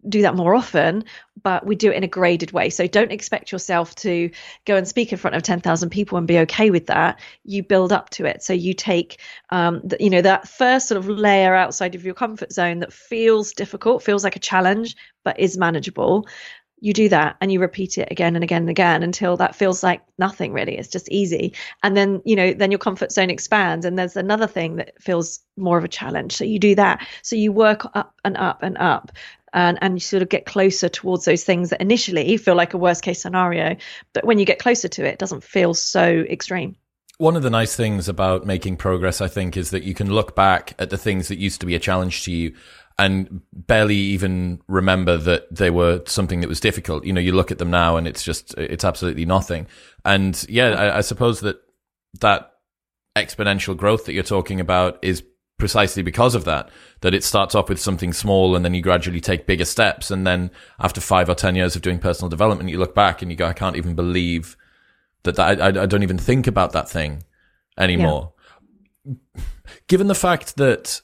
do 0.09 0.23
that 0.23 0.35
more 0.35 0.55
often, 0.55 1.05
but 1.43 1.67
we 1.67 1.75
do 1.75 1.91
it 1.91 1.97
in 1.97 2.05
a 2.05 2.09
graded 2.09 2.53
way. 2.53 2.71
So 2.71 2.87
don't 2.87 3.13
expect 3.13 3.53
yourself 3.53 3.95
to 3.97 4.31
go 4.65 4.77
and 4.77 4.87
speak 4.87 5.13
in 5.13 5.19
front 5.19 5.37
of 5.37 5.43
10,000 5.43 5.91
people 5.91 6.19
and 6.19 6.27
be 6.27 6.39
okay 6.41 6.71
with 6.71 6.87
that. 6.87 7.21
You 7.45 7.63
build 7.63 7.93
up 7.93 8.11
to 8.11 8.25
it. 8.25 8.43
So 8.43 8.53
you 8.53 8.75
take, 8.75 9.21
um, 9.51 9.81
the, 9.85 9.97
you 10.01 10.11
know, 10.11 10.23
that 10.23 10.49
first 10.49 10.89
sort 10.89 10.99
of 10.99 11.09
layer 11.09 11.55
outside 11.55 11.95
of 11.95 12.05
your 12.05 12.15
comfort 12.15 12.53
zone 12.53 12.81
that 12.81 12.93
feels 12.93 13.53
difficult, 13.53 14.03
feels 14.03 14.25
like 14.25 14.37
a 14.37 14.41
challenge, 14.41 14.97
but 15.25 15.39
is 15.39 15.59
manageable. 15.59 16.27
You 16.83 16.95
do 16.95 17.11
that 17.11 17.37
and 17.43 17.53
you 17.53 17.61
repeat 17.61 17.99
it 17.99 18.09
again 18.11 18.35
and 18.37 18.43
again 18.43 18.63
and 18.63 18.71
again 18.71 19.03
until 19.03 19.37
that 19.37 19.55
feels 19.55 19.83
like 19.83 20.01
nothing 20.19 20.55
really. 20.55 20.79
It's 20.79 20.89
just 20.89 21.11
easy. 21.11 21.53
And 21.83 21.95
then, 21.95 22.23
you 22.25 22.35
know, 22.35 22.55
then 22.55 22.71
your 22.71 22.79
comfort 22.79 23.13
zone 23.13 23.29
expands 23.29 23.85
and 23.85 23.99
there's 23.99 24.17
another 24.17 24.47
thing 24.47 24.77
that 24.77 25.01
feels 25.01 25.41
more 25.59 25.77
of 25.77 25.85
a 25.85 25.89
challenge. 25.89 26.35
So 26.35 26.45
you 26.45 26.59
do 26.59 26.75
that. 26.77 27.07
So 27.23 27.37
you 27.37 27.53
work 27.53 27.83
up 27.95 28.15
and 28.25 28.35
up 28.39 28.63
and 28.63 28.79
up 28.79 29.13
and, 29.53 29.79
and 29.81 29.95
you 29.95 30.01
sort 30.01 30.23
of 30.23 30.29
get 30.29 30.47
closer 30.47 30.89
towards 30.89 31.25
those 31.25 31.45
things 31.45 31.71
that 31.71 31.81
initially 31.81 32.37
feel 32.37 32.55
like 32.55 32.75
a 32.75 32.79
worst 32.79 33.03
case 33.03 33.21
scenario. 33.21 33.77
But 34.13 34.25
when 34.25 34.39
you 34.39 34.45
get 34.45 34.59
closer 34.59 34.89
to 34.89 35.05
it, 35.05 35.15
it 35.15 35.19
doesn't 35.19 35.45
feel 35.45 35.75
so 35.75 36.25
extreme. 36.29 36.77
One 37.19 37.37
of 37.37 37.43
the 37.43 37.51
nice 37.51 37.77
things 37.77 38.09
about 38.09 38.47
making 38.47 38.79
progress, 38.79 39.21
I 39.21 39.29
think, 39.29 39.57
is 39.57 39.71
that 39.71 39.83
you 39.83 39.93
can 39.93 40.11
look 40.11 40.35
back 40.35 40.75
at 40.79 40.91
the 40.91 40.97
things 40.97 41.29
that 41.29 41.39
used 41.39 41.61
to 41.61 41.67
be 41.67 41.75
a 41.75 41.81
challenge 41.81 42.25
to 42.25 42.33
you 42.33 42.55
and 42.99 43.41
barely 43.53 43.97
even 43.97 44.61
remember 44.69 45.17
that 45.17 45.55
they 45.55 45.71
were 45.71 46.03
something 46.07 46.41
that 46.41 46.49
was 46.49 46.61
difficult. 46.61 47.05
You 47.05 47.13
know, 47.13 47.21
you 47.21 47.33
look 47.33 47.51
at 47.51 47.59
them 47.59 47.71
now 47.71 47.97
and 47.97 48.07
it's 48.07 48.23
just, 48.23 48.55
it's 48.55 48.85
absolutely 48.85 49.27
nothing. 49.27 49.67
And 50.05 50.45
yeah, 50.49 50.71
I, 50.71 50.99
I 50.99 51.01
suppose 51.01 51.41
that 51.41 51.57
that 52.21 52.53
exponential 53.17 53.77
growth 53.77 54.07
that 54.07 54.13
you're 54.13 54.23
talking 54.23 54.61
about 54.61 54.99
is 55.03 55.23
precisely 55.61 56.03
because 56.03 56.35
of 56.35 56.45
that 56.45 56.71
that 57.03 57.15
it 57.15 57.23
starts 57.23 57.55
off 57.55 57.69
with 57.69 57.81
something 57.81 58.13
small 58.13 58.57
and 58.57 58.65
then 58.65 58.75
you 58.75 58.83
gradually 58.83 59.21
take 59.21 59.47
bigger 59.47 59.65
steps. 59.65 60.11
And 60.11 60.27
then 60.27 60.51
after 60.79 61.01
five 61.01 61.29
or 61.29 61.35
ten 61.35 61.55
years 61.55 61.77
of 61.77 61.83
doing 61.83 61.99
personal 61.99 62.29
development 62.29 62.71
you 62.71 62.79
look 62.79 62.95
back 62.95 63.23
and 63.23 63.31
you 63.31 63.37
go 63.37 63.47
i 63.47 63.53
can't 63.53 63.77
even 63.77 63.95
believe 63.95 64.57
that, 65.23 65.37
that 65.37 65.61
I, 65.61 65.83
I 65.83 65.87
don't 65.87 66.03
even 66.03 66.19
think 66.19 66.47
about 66.47 66.73
that 66.73 66.89
thing 66.89 67.23
anymore. 67.79 68.33
Yeah. 69.05 69.15
given 69.87 70.09
the 70.09 70.15
fact 70.15 70.57
that 70.57 71.01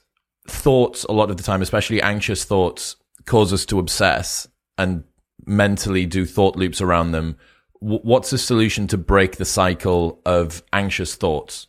thoughts 0.47 1.03
a 1.05 1.11
lot 1.11 1.29
of 1.29 1.37
the 1.37 1.43
time 1.43 1.61
especially 1.61 2.01
anxious 2.01 2.43
thoughts 2.43 2.95
cause 3.25 3.51
us 3.53 3.65
to 3.65 3.79
obsess 3.79 4.47
and 4.77 5.03
mentally 5.45 6.05
do 6.05 6.25
thought 6.25 6.55
loops 6.55 6.81
around 6.81 7.11
them 7.11 7.37
what's 7.79 8.29
the 8.29 8.37
solution 8.37 8.87
to 8.87 8.97
break 8.97 9.37
the 9.37 9.45
cycle 9.45 10.21
of 10.25 10.63
anxious 10.73 11.15
thoughts? 11.15 11.67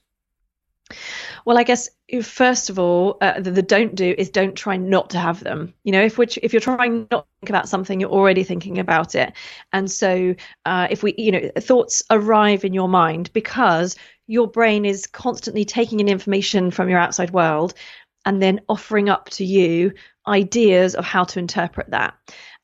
Well, 1.45 1.59
I 1.59 1.63
guess 1.63 1.89
first 2.23 2.71
of 2.71 2.79
all, 2.79 3.19
uh, 3.21 3.41
the, 3.41 3.51
the, 3.51 3.63
don't 3.63 3.95
do 3.95 4.15
is 4.17 4.31
don't 4.31 4.55
try 4.55 4.77
not 4.77 5.11
to 5.11 5.19
have 5.19 5.45
them. 5.45 5.75
You 5.85 5.93
know, 5.93 6.03
if 6.03 6.17
which 6.17 6.39
if 6.43 6.53
you're 6.53 6.61
trying 6.61 7.07
not 7.11 7.25
to 7.25 7.41
think 7.41 7.51
about 7.51 7.69
something, 7.69 8.01
you're 8.01 8.11
already 8.11 8.45
thinking 8.45 8.79
about 8.79 9.15
it. 9.15 9.33
And 9.73 9.91
so, 9.91 10.35
uh, 10.65 10.89
if 10.91 11.03
we, 11.03 11.15
you 11.19 11.33
know, 11.33 11.51
thoughts 11.59 12.03
arrive 12.11 12.65
in 12.65 12.73
your 12.73 12.89
mind 12.89 13.31
because 13.33 13.97
your 14.27 14.47
brain 14.47 14.85
is 14.85 15.07
constantly 15.07 15.65
taking 15.65 16.01
in 16.01 16.09
information 16.09 16.71
from 16.71 16.89
your 16.89 16.99
outside 16.99 17.31
world 17.31 17.75
and 18.25 18.43
then 18.43 18.61
offering 18.69 19.09
up 19.09 19.29
to 19.31 19.45
you 19.45 19.93
ideas 20.27 20.95
of 20.95 21.05
how 21.05 21.25
to 21.25 21.39
interpret 21.39 21.91
that 21.91 22.15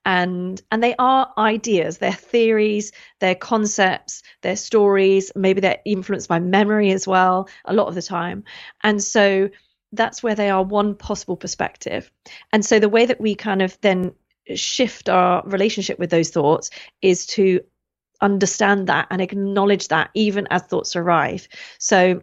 and 0.04 0.62
and 0.70 0.82
they 0.82 0.94
are 0.98 1.32
ideas 1.38 1.98
they're 1.98 2.12
theories 2.12 2.92
they're 3.20 3.34
concepts 3.34 4.22
they're 4.42 4.56
stories 4.56 5.32
maybe 5.34 5.60
they're 5.60 5.80
influenced 5.84 6.28
by 6.28 6.38
memory 6.38 6.90
as 6.92 7.06
well 7.06 7.48
a 7.64 7.72
lot 7.72 7.88
of 7.88 7.94
the 7.94 8.02
time. 8.02 8.44
And 8.82 9.02
so 9.02 9.50
that's 9.92 10.22
where 10.22 10.34
they 10.34 10.50
are 10.50 10.62
one 10.62 10.94
possible 10.94 11.36
perspective. 11.36 12.10
And 12.52 12.64
so 12.64 12.78
the 12.78 12.88
way 12.88 13.06
that 13.06 13.20
we 13.20 13.34
kind 13.34 13.62
of 13.62 13.78
then 13.80 14.12
shift 14.54 15.08
our 15.08 15.42
relationship 15.46 15.98
with 15.98 16.10
those 16.10 16.30
thoughts 16.30 16.70
is 17.00 17.26
to 17.26 17.60
understand 18.20 18.88
that 18.88 19.06
and 19.10 19.20
acknowledge 19.20 19.88
that 19.88 20.10
even 20.14 20.46
as 20.50 20.62
thoughts 20.62 20.96
arrive. 20.96 21.48
So 21.78 22.22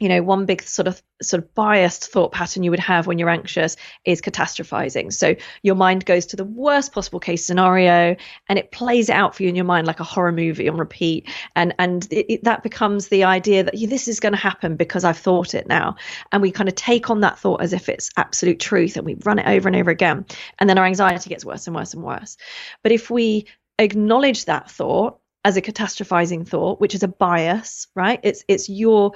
you 0.00 0.08
know 0.08 0.22
one 0.22 0.46
big 0.46 0.62
sort 0.62 0.88
of 0.88 1.00
sort 1.22 1.42
of 1.42 1.54
biased 1.54 2.10
thought 2.10 2.32
pattern 2.32 2.62
you 2.62 2.70
would 2.70 2.80
have 2.80 3.06
when 3.06 3.18
you're 3.18 3.28
anxious 3.28 3.76
is 4.04 4.20
catastrophizing. 4.20 5.12
So 5.12 5.36
your 5.62 5.74
mind 5.74 6.06
goes 6.06 6.26
to 6.26 6.36
the 6.36 6.44
worst 6.44 6.92
possible 6.92 7.20
case 7.20 7.44
scenario 7.44 8.16
and 8.48 8.58
it 8.58 8.72
plays 8.72 9.10
out 9.10 9.34
for 9.34 9.42
you 9.42 9.50
in 9.50 9.54
your 9.54 9.66
mind 9.66 9.86
like 9.86 10.00
a 10.00 10.04
horror 10.04 10.32
movie 10.32 10.68
on 10.68 10.78
repeat. 10.78 11.28
And 11.54 11.74
and 11.78 12.06
it, 12.10 12.32
it, 12.32 12.44
that 12.44 12.62
becomes 12.62 13.08
the 13.08 13.24
idea 13.24 13.62
that 13.62 13.74
this 13.74 14.08
is 14.08 14.18
going 14.18 14.32
to 14.32 14.38
happen 14.38 14.76
because 14.76 15.04
I've 15.04 15.18
thought 15.18 15.54
it 15.54 15.68
now. 15.68 15.96
And 16.32 16.40
we 16.40 16.50
kind 16.50 16.68
of 16.68 16.74
take 16.74 17.10
on 17.10 17.20
that 17.20 17.38
thought 17.38 17.62
as 17.62 17.72
if 17.74 17.88
it's 17.88 18.10
absolute 18.16 18.58
truth 18.58 18.96
and 18.96 19.04
we 19.04 19.14
run 19.22 19.38
it 19.38 19.46
over 19.46 19.68
and 19.68 19.76
over 19.76 19.90
again. 19.90 20.24
And 20.58 20.68
then 20.68 20.78
our 20.78 20.86
anxiety 20.86 21.28
gets 21.28 21.44
worse 21.44 21.66
and 21.66 21.76
worse 21.76 21.92
and 21.92 22.02
worse. 22.02 22.38
But 22.82 22.92
if 22.92 23.10
we 23.10 23.46
acknowledge 23.78 24.46
that 24.46 24.70
thought 24.70 25.19
as 25.44 25.56
a 25.56 25.62
catastrophizing 25.62 26.46
thought 26.46 26.80
which 26.80 26.94
is 26.94 27.02
a 27.02 27.08
bias 27.08 27.86
right? 27.94 28.20
It's 28.22 28.44
it's 28.48 28.68
your 28.68 29.12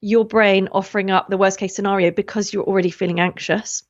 your 0.00 0.24
brain 0.24 0.68
offering 0.72 1.10
up 1.10 1.28
the 1.28 1.38
worst 1.38 1.58
case 1.58 1.74
scenario 1.74 2.10
because 2.10 2.52
you're 2.52 2.64
already 2.64 2.90
feeling 2.90 3.20
anxious, 3.20 3.84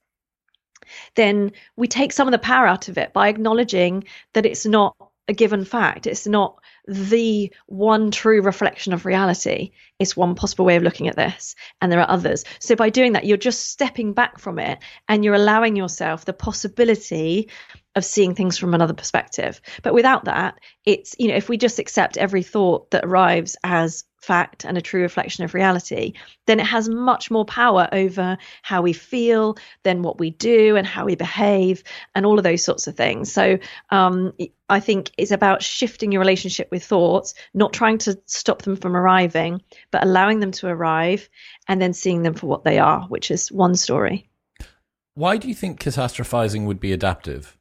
then 1.15 1.53
we 1.77 1.89
take 1.89 2.13
some 2.13 2.29
of 2.29 2.33
the 2.33 2.39
power 2.39 2.67
out 2.67 2.89
of 2.89 2.99
it 2.99 3.13
by 3.13 3.29
acknowledging 3.29 4.05
that 4.35 4.47
it's 4.47 4.67
not 4.67 4.97
a 5.29 5.33
given 5.33 5.65
fact. 5.65 6.07
It's 6.07 6.27
not 6.27 6.57
the 6.87 7.53
one 7.67 8.11
true 8.11 8.43
reflection 8.43 8.93
of 8.93 9.07
reality. 9.07 9.71
It's 9.99 10.17
one 10.17 10.35
possible 10.35 10.65
way 10.65 10.77
of 10.77 10.83
looking 10.83 11.09
at 11.09 11.17
this, 11.17 11.55
and 11.81 11.91
there 11.91 12.01
are 12.01 12.11
others. 12.11 12.45
So 12.59 12.75
by 12.75 12.91
doing 12.91 13.13
that, 13.13 13.25
you're 13.25 13.37
just 13.37 13.71
stepping 13.71 14.15
back 14.15 14.39
from 14.39 14.59
it 14.59 14.79
and 15.09 15.25
you're 15.25 15.35
allowing 15.35 15.77
yourself 15.77 16.25
the 16.25 16.33
possibility 16.33 17.51
of 17.95 18.05
seeing 18.05 18.35
things 18.35 18.59
from 18.59 18.75
another 18.75 18.95
perspective. 18.95 19.61
But 19.83 19.95
without 19.95 20.25
that, 20.25 20.59
it's, 20.85 21.15
you 21.19 21.29
know, 21.29 21.37
if 21.37 21.49
we 21.49 21.57
just 21.57 21.79
accept 21.79 22.17
every 22.17 22.43
thought 22.43 22.91
that 22.91 23.05
arrives 23.05 23.57
as 23.63 24.05
fact 24.23 24.65
and 24.65 24.79
a 24.79 24.81
true 24.81 25.03
reflection 25.03 25.45
of 25.45 25.53
reality, 25.53 26.15
then 26.47 26.61
it 26.61 26.67
has 26.67 26.89
much 26.89 27.31
more 27.31 27.45
power 27.45 27.89
over 27.93 28.39
how 28.63 28.81
we 28.81 28.93
feel, 28.93 29.57
then 29.83 30.03
what 30.03 30.19
we 30.19 30.31
do 30.31 30.77
and 30.77 30.87
how 30.87 31.05
we 31.05 31.17
behave, 31.17 31.83
and 32.15 32.25
all 32.25 32.39
of 32.39 32.45
those 32.45 32.65
sorts 32.65 32.87
of 32.87 32.97
things. 32.97 33.33
So 33.33 33.59
um, 33.91 34.33
I 34.69 34.81
think 34.81 35.11
it's 35.19 35.33
about 35.33 35.63
shifting 35.63 36.13
your 36.13 36.21
relationship 36.21 36.69
with 36.71 36.85
thoughts, 36.85 37.35
not 37.53 37.73
trying 37.73 37.99
to 37.99 38.19
stop 38.27 38.63
them 38.63 38.77
from 38.77 38.97
arriving, 38.97 39.61
but 39.91 40.05
allowing 40.05 40.41
them 40.41 40.53
to 40.53 40.69
arrive 40.69 41.29
and 41.69 41.83
then 41.83 41.93
seeing 41.93 42.23
them 42.23 42.35
for 42.35 42.47
what 42.47 42.65
they 42.65 42.79
are, 42.79 43.03
which 43.03 43.31
is 43.31 43.51
one 43.51 43.75
story. 43.75 44.29
Why 45.15 45.37
do 45.37 45.49
you 45.49 45.55
think 45.55 45.81
catastrophizing 45.81 46.65
would 46.65 46.81
be 46.81 46.93
adaptive? 46.93 47.59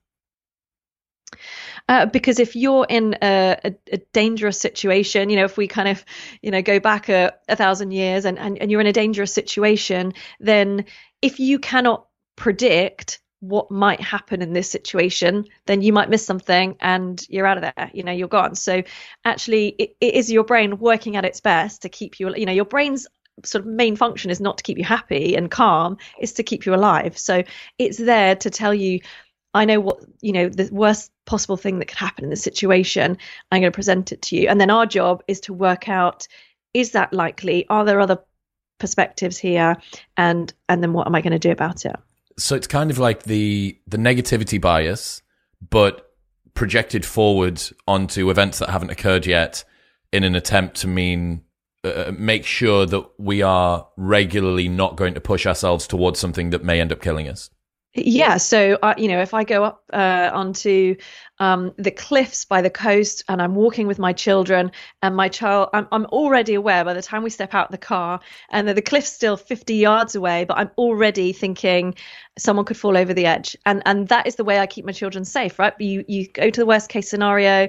Uh, 1.89 2.05
because 2.05 2.39
if 2.39 2.55
you're 2.55 2.85
in 2.87 3.15
a, 3.21 3.57
a, 3.63 3.75
a, 3.91 3.97
dangerous 4.13 4.59
situation, 4.59 5.29
you 5.29 5.35
know, 5.35 5.45
if 5.45 5.57
we 5.57 5.67
kind 5.67 5.87
of, 5.87 6.03
you 6.41 6.51
know, 6.51 6.61
go 6.61 6.79
back 6.79 7.09
a, 7.09 7.33
a 7.49 7.55
thousand 7.55 7.91
years 7.91 8.25
and, 8.25 8.39
and, 8.39 8.57
and 8.59 8.71
you're 8.71 8.81
in 8.81 8.87
a 8.87 8.93
dangerous 8.93 9.33
situation, 9.33 10.13
then 10.39 10.85
if 11.21 11.39
you 11.39 11.59
cannot 11.59 12.07
predict 12.35 13.19
what 13.41 13.71
might 13.71 13.99
happen 13.99 14.41
in 14.41 14.53
this 14.53 14.69
situation, 14.69 15.45
then 15.65 15.81
you 15.81 15.91
might 15.91 16.09
miss 16.09 16.25
something 16.25 16.75
and 16.79 17.25
you're 17.27 17.47
out 17.47 17.57
of 17.57 17.63
there. 17.75 17.91
You 17.93 18.03
know, 18.03 18.11
you're 18.11 18.27
gone. 18.27 18.55
So 18.55 18.83
actually, 19.25 19.69
it, 19.69 19.95
it 19.99 20.13
is 20.13 20.31
your 20.31 20.43
brain 20.43 20.77
working 20.77 21.15
at 21.15 21.25
its 21.25 21.41
best 21.41 21.81
to 21.81 21.89
keep 21.89 22.19
you, 22.19 22.33
you 22.35 22.45
know, 22.45 22.51
your 22.51 22.65
brain's 22.65 23.07
sort 23.43 23.65
of 23.65 23.71
main 23.71 23.95
function 23.95 24.29
is 24.29 24.39
not 24.39 24.57
to 24.57 24.63
keep 24.63 24.77
you 24.77 24.83
happy 24.83 25.35
and 25.35 25.49
calm, 25.49 25.97
it's 26.19 26.33
to 26.33 26.43
keep 26.43 26.65
you 26.65 26.75
alive. 26.75 27.17
So 27.17 27.43
it's 27.79 27.97
there 27.97 28.35
to 28.35 28.49
tell 28.49 28.73
you 28.73 28.99
I 29.53 29.65
know 29.65 29.79
what, 29.79 29.99
you 30.21 30.31
know, 30.31 30.47
the 30.49 30.69
worst 30.71 31.11
possible 31.25 31.57
thing 31.57 31.79
that 31.79 31.87
could 31.87 31.97
happen 31.97 32.23
in 32.23 32.29
this 32.29 32.43
situation. 32.43 33.17
I'm 33.51 33.61
going 33.61 33.71
to 33.71 33.75
present 33.75 34.11
it 34.11 34.21
to 34.23 34.37
you. 34.37 34.47
And 34.47 34.61
then 34.61 34.69
our 34.69 34.85
job 34.85 35.23
is 35.27 35.41
to 35.41 35.53
work 35.53 35.89
out 35.89 36.27
is 36.73 36.91
that 36.91 37.11
likely? 37.13 37.67
Are 37.67 37.83
there 37.83 37.99
other 37.99 38.19
perspectives 38.79 39.37
here? 39.37 39.77
And 40.17 40.53
and 40.69 40.81
then 40.81 40.93
what 40.93 41.07
am 41.07 41.15
I 41.15 41.21
going 41.21 41.33
to 41.33 41.39
do 41.39 41.51
about 41.51 41.85
it? 41.85 41.95
So 42.37 42.55
it's 42.55 42.67
kind 42.67 42.91
of 42.91 42.97
like 42.97 43.23
the 43.23 43.77
the 43.87 43.97
negativity 43.97 44.59
bias, 44.59 45.21
but 45.69 46.11
projected 46.53 47.05
forward 47.05 47.61
onto 47.87 48.29
events 48.29 48.59
that 48.59 48.69
haven't 48.69 48.89
occurred 48.89 49.25
yet 49.25 49.63
in 50.11 50.23
an 50.23 50.35
attempt 50.35 50.77
to 50.77 50.87
mean 50.87 51.43
uh, 51.83 51.89
uh 51.89 52.11
make 52.17 52.45
sure 52.45 52.85
that 52.85 53.05
we 53.17 53.41
are 53.41 53.87
regularly 53.97 54.67
not 54.67 54.95
going 54.95 55.13
to 55.13 55.21
push 55.21 55.45
ourselves 55.45 55.87
towards 55.87 56.19
something 56.19 56.49
that 56.49 56.63
may 56.63 56.79
end 56.79 56.91
up 56.91 57.01
killing 57.01 57.27
us. 57.27 57.49
Yeah, 57.93 58.37
so 58.37 58.77
uh, 58.81 58.93
you 58.97 59.09
know, 59.09 59.21
if 59.21 59.33
I 59.33 59.43
go 59.43 59.65
up 59.65 59.83
uh, 59.91 60.29
onto 60.33 60.95
um, 61.39 61.73
the 61.77 61.91
cliffs 61.91 62.45
by 62.45 62.61
the 62.61 62.69
coast 62.69 63.21
and 63.27 63.41
I'm 63.41 63.53
walking 63.53 63.85
with 63.85 63.99
my 63.99 64.13
children, 64.13 64.71
and 65.01 65.13
my 65.13 65.27
child, 65.27 65.69
I'm, 65.73 65.89
I'm 65.91 66.05
already 66.05 66.53
aware 66.53 66.85
by 66.85 66.93
the 66.93 67.01
time 67.01 67.21
we 67.21 67.29
step 67.29 67.53
out 67.53 67.69
the 67.69 67.77
car, 67.77 68.21
and 68.49 68.65
the, 68.65 68.73
the 68.73 68.81
cliff's 68.81 69.11
still 69.11 69.35
50 69.35 69.75
yards 69.75 70.15
away, 70.15 70.45
but 70.45 70.57
I'm 70.57 70.71
already 70.77 71.33
thinking 71.33 71.95
someone 72.37 72.63
could 72.63 72.77
fall 72.77 72.95
over 72.95 73.13
the 73.13 73.25
edge, 73.25 73.57
and 73.65 73.81
and 73.85 74.07
that 74.07 74.25
is 74.25 74.35
the 74.35 74.45
way 74.45 74.57
I 74.59 74.67
keep 74.67 74.85
my 74.85 74.93
children 74.93 75.25
safe, 75.25 75.59
right? 75.59 75.73
You 75.77 76.05
you 76.07 76.29
go 76.29 76.49
to 76.49 76.61
the 76.61 76.65
worst 76.65 76.87
case 76.87 77.09
scenario, 77.09 77.67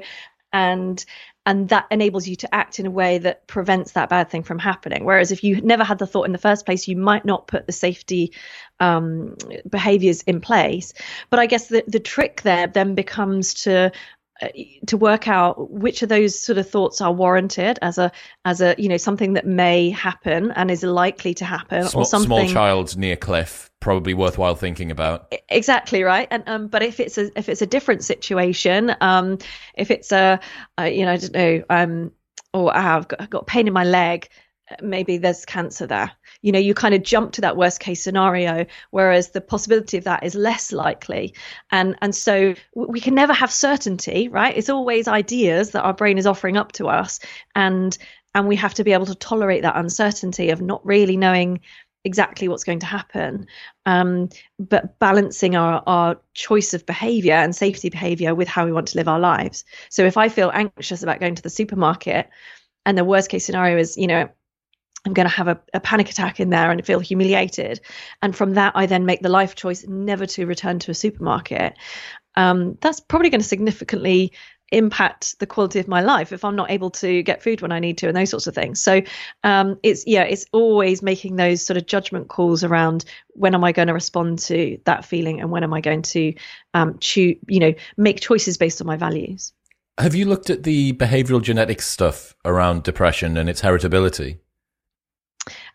and 0.53 1.05
and 1.45 1.69
that 1.71 1.87
enables 1.91 2.29
you 2.29 2.37
to 2.37 2.55
act 2.55 2.79
in 2.79 2.87
a 2.87 2.91
way 2.91 3.19
that 3.19 3.47
prevents 3.49 3.93
that 3.93 4.09
bad 4.09 4.31
thing 4.31 4.45
from 4.45 4.59
happening. 4.59 5.05
Whereas 5.05 5.33
if 5.33 5.43
you 5.43 5.61
never 5.61 5.83
had 5.83 5.99
the 5.99 6.07
thought 6.07 6.25
in 6.25 6.33
the 6.33 6.39
first 6.39 6.65
place, 6.65 6.87
you 6.87 6.97
might 6.97 7.25
not 7.25 7.49
put 7.49 7.67
the 7.67 7.73
safety 7.73 8.33
um, 8.79 9.37
behaviors 9.69 10.23
in 10.23 10.41
place. 10.41 10.93
But 11.31 11.41
I 11.41 11.47
guess 11.47 11.67
the, 11.69 11.83
the 11.89 12.01
trick 12.01 12.43
there 12.43 12.69
then 12.69 12.95
becomes 12.95 13.55
to 13.65 13.91
to 14.87 14.97
work 14.97 15.29
out 15.29 15.71
which 15.71 16.03
of 16.03 16.09
those 16.09 16.39
sort 16.39 16.59
of 16.59 16.69
thoughts 16.69 17.01
are 17.01 17.13
warranted 17.13 17.79
as 17.83 17.99
a 17.99 18.11
as 18.45 18.61
a 18.61 18.75
you 18.79 18.89
know 18.89 18.97
something 18.97 19.35
that 19.35 19.47
may 19.47 19.91
happen 19.91 20.51
and 20.53 20.71
is 20.71 20.83
likely 20.83 21.35
to 21.35 21.45
happen 21.45 21.85
small, 21.85 22.03
or 22.03 22.07
something 22.07 22.27
small 22.27 22.49
child 22.49 22.97
near 22.97 23.17
cliff 23.17 23.71
probably 23.79 24.15
worthwhile 24.15 24.55
thinking 24.55 24.93
about. 24.93 25.33
Exactly 25.49 26.03
right? 26.03 26.29
And 26.31 26.45
um 26.47 26.69
but 26.69 26.83
if 26.83 26.99
it's 26.99 27.19
a 27.19 27.31
if 27.39 27.49
it's 27.49 27.63
a 27.63 27.67
different 27.67 28.05
situation 28.05 28.95
um 29.01 29.39
if 29.75 29.91
it's 29.91 30.13
a, 30.13 30.41
a 30.79 30.89
you 30.89 31.05
know 31.05 31.13
i 31.13 31.17
don't 31.17 31.33
know 31.33 31.63
um 31.69 32.13
or 32.55 32.75
I've 32.77 33.09
got, 33.09 33.21
I've 33.21 33.31
got 33.31 33.47
pain 33.47 33.67
in 33.67 33.73
my 33.73 33.85
leg 33.85 34.29
maybe 34.81 35.19
there's 35.19 35.45
cancer 35.45 35.87
there 35.87 36.13
you 36.43 36.53
know 36.53 36.59
you 36.59 36.75
kind 36.75 36.95
of 36.95 37.03
jump 37.03 37.33
to 37.33 37.41
that 37.41 37.57
worst 37.57 37.81
case 37.81 38.03
scenario 38.03 38.67
whereas 38.91 39.31
the 39.31 39.41
possibility 39.41 39.97
of 39.97 40.05
that 40.05 40.23
is 40.25 40.35
less 40.35 40.73
likely. 40.73 41.35
And 41.71 41.97
and 42.03 42.15
so 42.15 42.55
we 42.75 43.01
can 43.01 43.15
never 43.15 43.33
have 43.33 43.51
certainty 43.51 44.29
right? 44.29 44.57
It's 44.57 44.69
always 44.69 45.09
ideas 45.09 45.71
that 45.71 45.83
our 45.83 45.95
brain 45.95 46.19
is 46.19 46.27
offering 46.27 46.57
up 46.57 46.73
to 46.73 46.89
us 46.89 47.21
and 47.55 47.97
and 48.35 48.49
we 48.49 48.57
have 48.57 48.75
to 48.75 48.85
be 48.85 48.93
able 48.93 49.07
to 49.07 49.15
tolerate 49.15 49.63
that 49.63 49.77
uncertainty 49.77 50.51
of 50.51 50.61
not 50.61 50.85
really 50.85 51.17
knowing 51.17 51.61
exactly 52.05 52.49
what's 52.49 52.65
going 52.65 52.81
to 52.81 52.87
happen 52.87 53.47
um, 53.87 54.29
but 54.59 54.99
balancing 54.99 55.55
our, 55.55 55.83
our 55.87 56.21
choice 56.35 56.75
of 56.75 56.85
behavior 56.85 57.35
and 57.35 57.55
safety 57.55 57.91
behavior 57.91 58.35
with 58.35 58.49
how 58.49 58.65
we 58.65 58.73
want 58.73 58.89
to 58.89 58.99
live 58.99 59.09
our 59.09 59.21
lives. 59.21 59.65
So 59.89 60.05
if 60.05 60.17
i 60.17 60.29
feel 60.29 60.51
anxious 60.53 61.03
about 61.03 61.21
going 61.21 61.37
to 61.37 61.43
the 61.43 61.51
supermarket 61.51 62.29
and 62.85 62.99
the 62.99 63.05
worst 63.05 63.31
case 63.31 63.45
scenario 63.45 63.79
is 63.79 63.97
you 63.97 64.07
know 64.07 64.29
I'm 65.05 65.13
going 65.15 65.29
to 65.29 65.35
have 65.35 65.49
a, 65.49 65.61
a, 65.75 65.81
panic 65.81 66.11
attack 66.11 66.39
in 66.39 66.51
there 66.51 66.71
and 66.71 66.85
feel 66.85 67.01
humiliated. 67.01 67.81
And 68.23 68.37
from 68.37 68.55
that, 68.55 68.73
I 68.77 68.87
then 68.87 69.05
make 69.05 69.21
the 69.21 69.29
life 69.29 69.57
choice 69.57 69.85
never 69.87 70.27
to 70.27 70.47
return 70.47 70.79
to 70.81 70.93
a 70.93 70.95
supermarket. 70.95 71.75
Um, 72.37 72.79
that's 72.81 73.01
probably 73.01 73.31
going 73.31 73.41
to 73.41 73.47
significantly 73.47 74.33
impact 74.73 75.39
the 75.39 75.47
quality 75.47 75.79
of 75.79 75.87
my 75.87 76.01
life 76.01 76.33
if 76.33 76.45
I'm 76.45 76.57
not 76.57 76.71
able 76.71 76.91
to 76.91 77.23
get 77.23 77.43
food 77.43 77.61
when 77.61 77.73
I 77.73 77.79
need 77.79 77.99
to 77.99 78.09
and 78.09 78.17
those 78.17 78.31
sorts 78.31 78.47
of 78.47 78.55
things. 78.55 78.81
So 78.81 79.03
um, 79.45 79.79
it's 79.83 80.07
yeah, 80.07 80.23
it's 80.23 80.47
always 80.53 81.03
making 81.03 81.37
those 81.37 81.65
sort 81.65 81.77
of 81.77 81.87
judgment 81.87 82.29
calls 82.29 82.65
around 82.65 83.05
when 83.31 83.55
am 83.55 83.63
I 83.63 83.73
going 83.73 83.89
to 83.89 83.95
respond 83.95 84.39
to 84.41 84.79
that 84.85 85.05
feeling 85.05 85.41
and 85.41 85.51
when 85.51 85.63
am 85.63 85.75
I 85.75 85.81
going 85.81 86.03
to 86.03 86.35
um, 86.75 86.99
you 87.15 87.39
know, 87.49 87.75
make 87.97 88.21
choices 88.21 88.57
based 88.57 88.81
on 88.81 88.87
my 88.87 88.97
values. 88.97 89.53
Have 89.99 90.15
you 90.15 90.25
looked 90.25 90.49
at 90.49 90.63
the 90.63 90.95
behavioral 90.95 91.43
genetics 91.43 91.87
stuff 91.87 92.35
around 92.45 92.83
depression 92.83 93.37
and 93.37 93.51
its 93.51 93.61
heritability? 93.61 94.39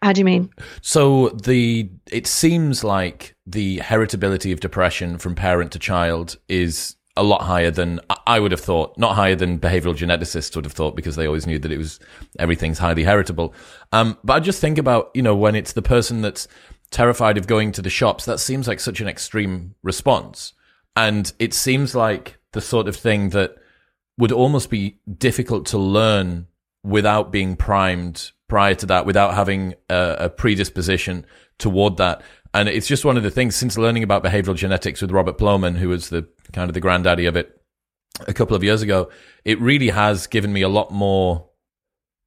How 0.02 0.14
do 0.14 0.20
you 0.20 0.26
mean? 0.26 0.50
So 0.82 1.30
the 1.30 1.90
it 2.12 2.28
seems 2.28 2.84
like 2.84 3.36
the 3.46 3.80
heritability 3.80 4.54
of 4.54 4.60
depression 4.60 5.18
from 5.18 5.36
parent 5.36 5.72
to 5.72 5.80
child 5.80 6.38
is 6.48 6.96
a 7.16 7.24
lot 7.24 7.42
higher 7.42 7.72
than 7.72 8.00
I 8.28 8.40
would 8.40 8.52
have 8.52 8.62
thought. 8.62 8.98
Not 8.98 9.16
higher 9.16 9.36
than 9.36 9.60
behavioral 9.60 9.96
geneticists 9.96 10.56
would 10.56 10.66
have 10.66 10.74
thought 10.74 10.96
because 10.96 11.16
they 11.16 11.26
always 11.26 11.48
knew 11.48 11.58
that 11.60 11.72
it 11.72 11.78
was 11.78 12.00
everything's 12.38 12.78
highly 12.78 13.04
heritable. 13.04 13.56
Um, 13.92 14.18
but 14.24 14.34
I 14.34 14.40
just 14.40 14.62
think 14.62 14.78
about 14.78 15.10
you 15.14 15.24
know 15.24 15.36
when 15.36 15.56
it's 15.56 15.74
the 15.74 15.82
person 15.82 16.22
that's 16.22 16.48
terrified 16.92 17.38
of 17.38 17.48
going 17.48 17.72
to 17.74 17.82
the 17.82 17.90
shops. 17.90 18.26
That 18.26 18.40
seems 18.40 18.68
like 18.68 18.80
such 18.80 19.02
an 19.02 19.08
extreme 19.08 19.74
response, 19.82 20.54
and 20.96 21.34
it 21.40 21.54
seems 21.56 21.96
like 21.96 22.38
the 22.54 22.62
sort 22.62 22.88
of 22.88 22.96
thing 22.96 23.30
that 23.30 23.56
would 24.20 24.32
almost 24.32 24.70
be 24.70 25.00
difficult 25.18 25.66
to 25.68 25.78
learn 25.78 26.48
without 26.88 27.32
being 27.32 27.56
primed 27.56 28.32
prior 28.48 28.76
to 28.76 28.86
that 28.86 29.06
without 29.06 29.34
having 29.34 29.74
a, 29.90 30.16
a, 30.20 30.30
predisposition 30.30 31.26
toward 31.58 31.98
that. 31.98 32.22
And 32.54 32.70
it's 32.70 32.88
just 32.88 33.04
one 33.04 33.18
of 33.18 33.24
the 33.24 33.32
things 33.32 33.56
since 33.56 33.78
learning 33.78 34.04
about 34.04 34.24
behavioral 34.24 34.56
genetics 34.56 35.02
with 35.02 35.12
Robert 35.12 35.38
Plomin, 35.38 35.76
who 35.76 35.90
was 35.90 36.10
the 36.10 36.28
kind 36.54 36.70
of 36.70 36.74
the 36.74 36.80
granddaddy 36.80 37.26
of 37.26 37.36
it 37.36 37.62
a 38.26 38.34
couple 38.34 38.56
of 38.56 38.64
years 38.64 38.82
ago, 38.82 39.12
it 39.46 39.60
really 39.60 39.90
has 39.90 40.28
given 40.28 40.52
me 40.52 40.62
a 40.62 40.70
lot 40.70 40.92
more 40.92 41.50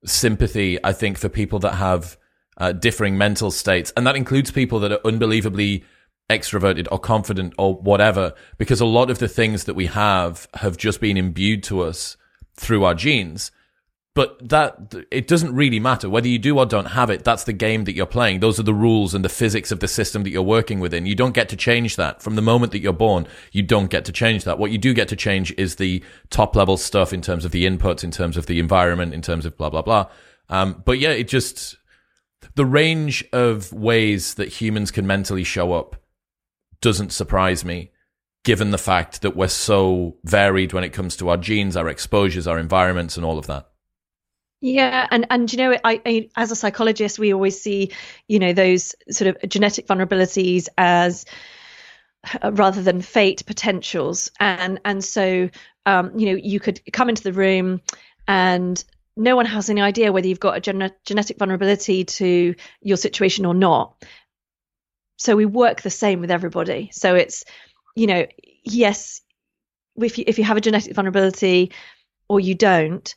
sympathy, 0.05 0.79
I 0.85 0.92
think, 0.92 1.18
for 1.18 1.29
people 1.29 1.59
that 1.61 1.75
have 1.75 2.16
uh, 2.59 2.73
differing 2.73 3.16
mental 3.16 3.51
states. 3.51 3.92
And 3.96 4.07
that 4.07 4.16
includes 4.16 4.51
people 4.51 4.79
that 4.81 4.92
are 4.92 5.07
unbelievably 5.07 5.85
extroverted 6.29 6.87
or 6.92 6.99
confident 6.99 7.55
or 7.59 7.75
whatever, 7.75 8.35
because 8.59 8.81
a 8.81 8.87
lot 8.87 9.11
of 9.11 9.18
the 9.18 9.29
things 9.29 9.64
that 9.64 9.75
we 9.75 9.87
have 9.87 10.46
have 10.55 10.77
just 10.77 11.01
been 11.01 11.16
imbued 11.16 11.62
to 11.64 11.81
us 11.81 12.16
through 12.55 12.85
our 12.85 12.94
genes. 12.94 13.51
But 14.12 14.49
that 14.49 14.92
it 15.12 15.29
doesn't 15.29 15.55
really 15.55 15.79
matter 15.79 16.11
whether 16.11 16.27
you 16.27 16.38
do 16.38 16.59
or 16.59 16.66
don't 16.66 16.87
have 16.87 17.11
it. 17.11 17.23
That's 17.23 17.44
the 17.44 17.53
game 17.53 17.85
that 17.85 17.94
you're 17.94 18.07
playing. 18.07 18.40
Those 18.40 18.59
are 18.59 18.64
the 18.64 18.75
rules 18.75 19.14
and 19.14 19.25
the 19.25 19.29
physics 19.29 19.70
of 19.70 19.79
the 19.79 19.87
system 19.87 20.25
that 20.25 20.31
you're 20.31 20.42
working 20.42 20.81
within. 20.81 21.07
You 21.07 21.14
don't 21.14 21.35
get 21.35 21.49
to 21.51 21.57
change 21.57 21.94
that 21.94 22.20
from 22.20 22.35
the 22.35 22.42
moment 22.42 22.73
that 22.73 22.81
you're 22.81 22.92
born. 22.92 23.29
You 23.53 23.62
don't 23.62 23.88
get 23.88 24.05
to 24.07 24.12
change 24.12 24.42
that. 24.44 24.59
What 24.59 24.73
you 24.73 24.79
do 24.79 24.94
get 24.94 25.07
to 25.09 25.16
change 25.16 25.55
is 25.57 25.77
the 25.77 26.03
top 26.29 26.57
level 26.57 26.77
stuff 26.77 27.12
in 27.12 27.23
terms 27.23 27.44
of 27.44 27.53
the 27.53 27.64
inputs, 27.64 28.03
in 28.03 28.11
terms 28.11 28.37
of 28.37 28.46
the 28.46 28.59
environment, 28.59 29.14
in 29.14 29.23
terms 29.23 29.46
of 29.46 29.57
blah 29.57 29.70
blah 29.70 29.83
blah. 29.83 30.07
Um, 30.49 30.83
but 30.85 30.99
yeah, 30.99 31.11
it 31.11 31.29
just 31.29 31.77
the 32.57 32.66
range 32.66 33.25
of 33.33 33.73
ways 33.73 34.35
that 34.35 34.49
humans 34.49 34.90
can 34.90 35.07
mentally 35.07 35.44
show 35.44 35.73
up 35.73 35.96
doesn't 36.81 37.12
surprise 37.12 37.64
me 37.64 37.92
given 38.42 38.70
the 38.70 38.79
fact 38.79 39.23
that 39.23 39.37
we're 39.37 39.49
so 39.49 40.16
varied 40.25 40.73
when 40.73 40.85
it 40.85 40.92
comes 40.92 41.16
to 41.16 41.29
our 41.29 41.37
genes, 41.37 41.77
our 41.77 41.88
exposures, 41.88 42.46
our 42.46 42.59
environments, 42.59 43.16
and 43.16 43.25
all 43.25 43.38
of 43.38 43.46
that. 43.46 43.69
Yeah, 44.61 45.07
and 45.11 45.27
and 45.31 45.51
you 45.51 45.57
know, 45.59 45.73
I, 45.85 46.03
I, 46.05 46.29
as 46.37 46.51
a 46.51 46.57
psychologist, 46.57 47.18
we 47.18 47.33
always 47.33 47.61
see, 47.61 47.92
you 48.29 48.38
know, 48.38 48.53
those 48.53 48.94
sort 49.11 49.29
of 49.35 49.49
genetic 49.49 49.87
vulnerabilities 49.87 50.68
as 50.77 51.25
uh, 52.42 52.53
rather 52.53 52.83
than 52.83 53.01
fate 53.01 53.42
potentials, 53.46 54.31
and 54.38 54.81
and 54.85 55.03
so 55.03 55.49
um, 55.87 56.18
you 56.18 56.27
know, 56.27 56.40
you 56.42 56.61
could 56.61 56.81
come 56.92 57.09
into 57.09 57.23
the 57.23 57.33
room 57.33 57.81
and 58.29 58.85
no 59.16 59.35
one 59.37 59.46
has 59.46 59.70
any 59.70 59.81
idea 59.81 60.12
whether 60.12 60.29
you've 60.29 60.40
got 60.40 60.57
a 60.57 60.61
gen- 60.61 60.92
genetic 61.05 61.38
vulnerability 61.38 62.05
to 62.05 62.55
your 62.83 62.96
situation 62.96 63.44
or 63.46 63.55
not. 63.55 63.94
So 65.18 65.37
we 65.37 65.46
work 65.46 65.83
the 65.83 65.90
same 65.90 66.20
with 66.20 66.31
everybody. 66.31 66.90
So 66.92 67.14
it's, 67.14 67.44
you 67.96 68.07
know, 68.07 68.27
yes, 68.64 69.20
if 69.96 70.18
you, 70.18 70.25
if 70.27 70.38
you 70.38 70.44
have 70.44 70.57
a 70.57 70.61
genetic 70.62 70.94
vulnerability 70.94 71.73
or 72.29 72.40
you 72.40 72.55
don't, 72.55 73.14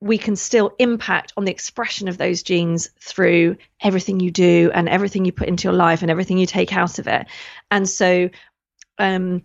we 0.00 0.18
can 0.18 0.36
still 0.36 0.74
impact 0.78 1.32
on 1.36 1.44
the 1.44 1.50
expression 1.50 2.08
of 2.08 2.18
those 2.18 2.42
genes 2.42 2.90
through 3.00 3.56
everything 3.80 4.20
you 4.20 4.30
do 4.30 4.70
and 4.72 4.88
everything 4.88 5.24
you 5.24 5.32
put 5.32 5.48
into 5.48 5.64
your 5.64 5.76
life 5.76 6.02
and 6.02 6.10
everything 6.10 6.38
you 6.38 6.46
take 6.46 6.72
out 6.72 6.98
of 6.98 7.08
it. 7.08 7.26
And 7.70 7.88
so 7.88 8.30
um, 8.98 9.42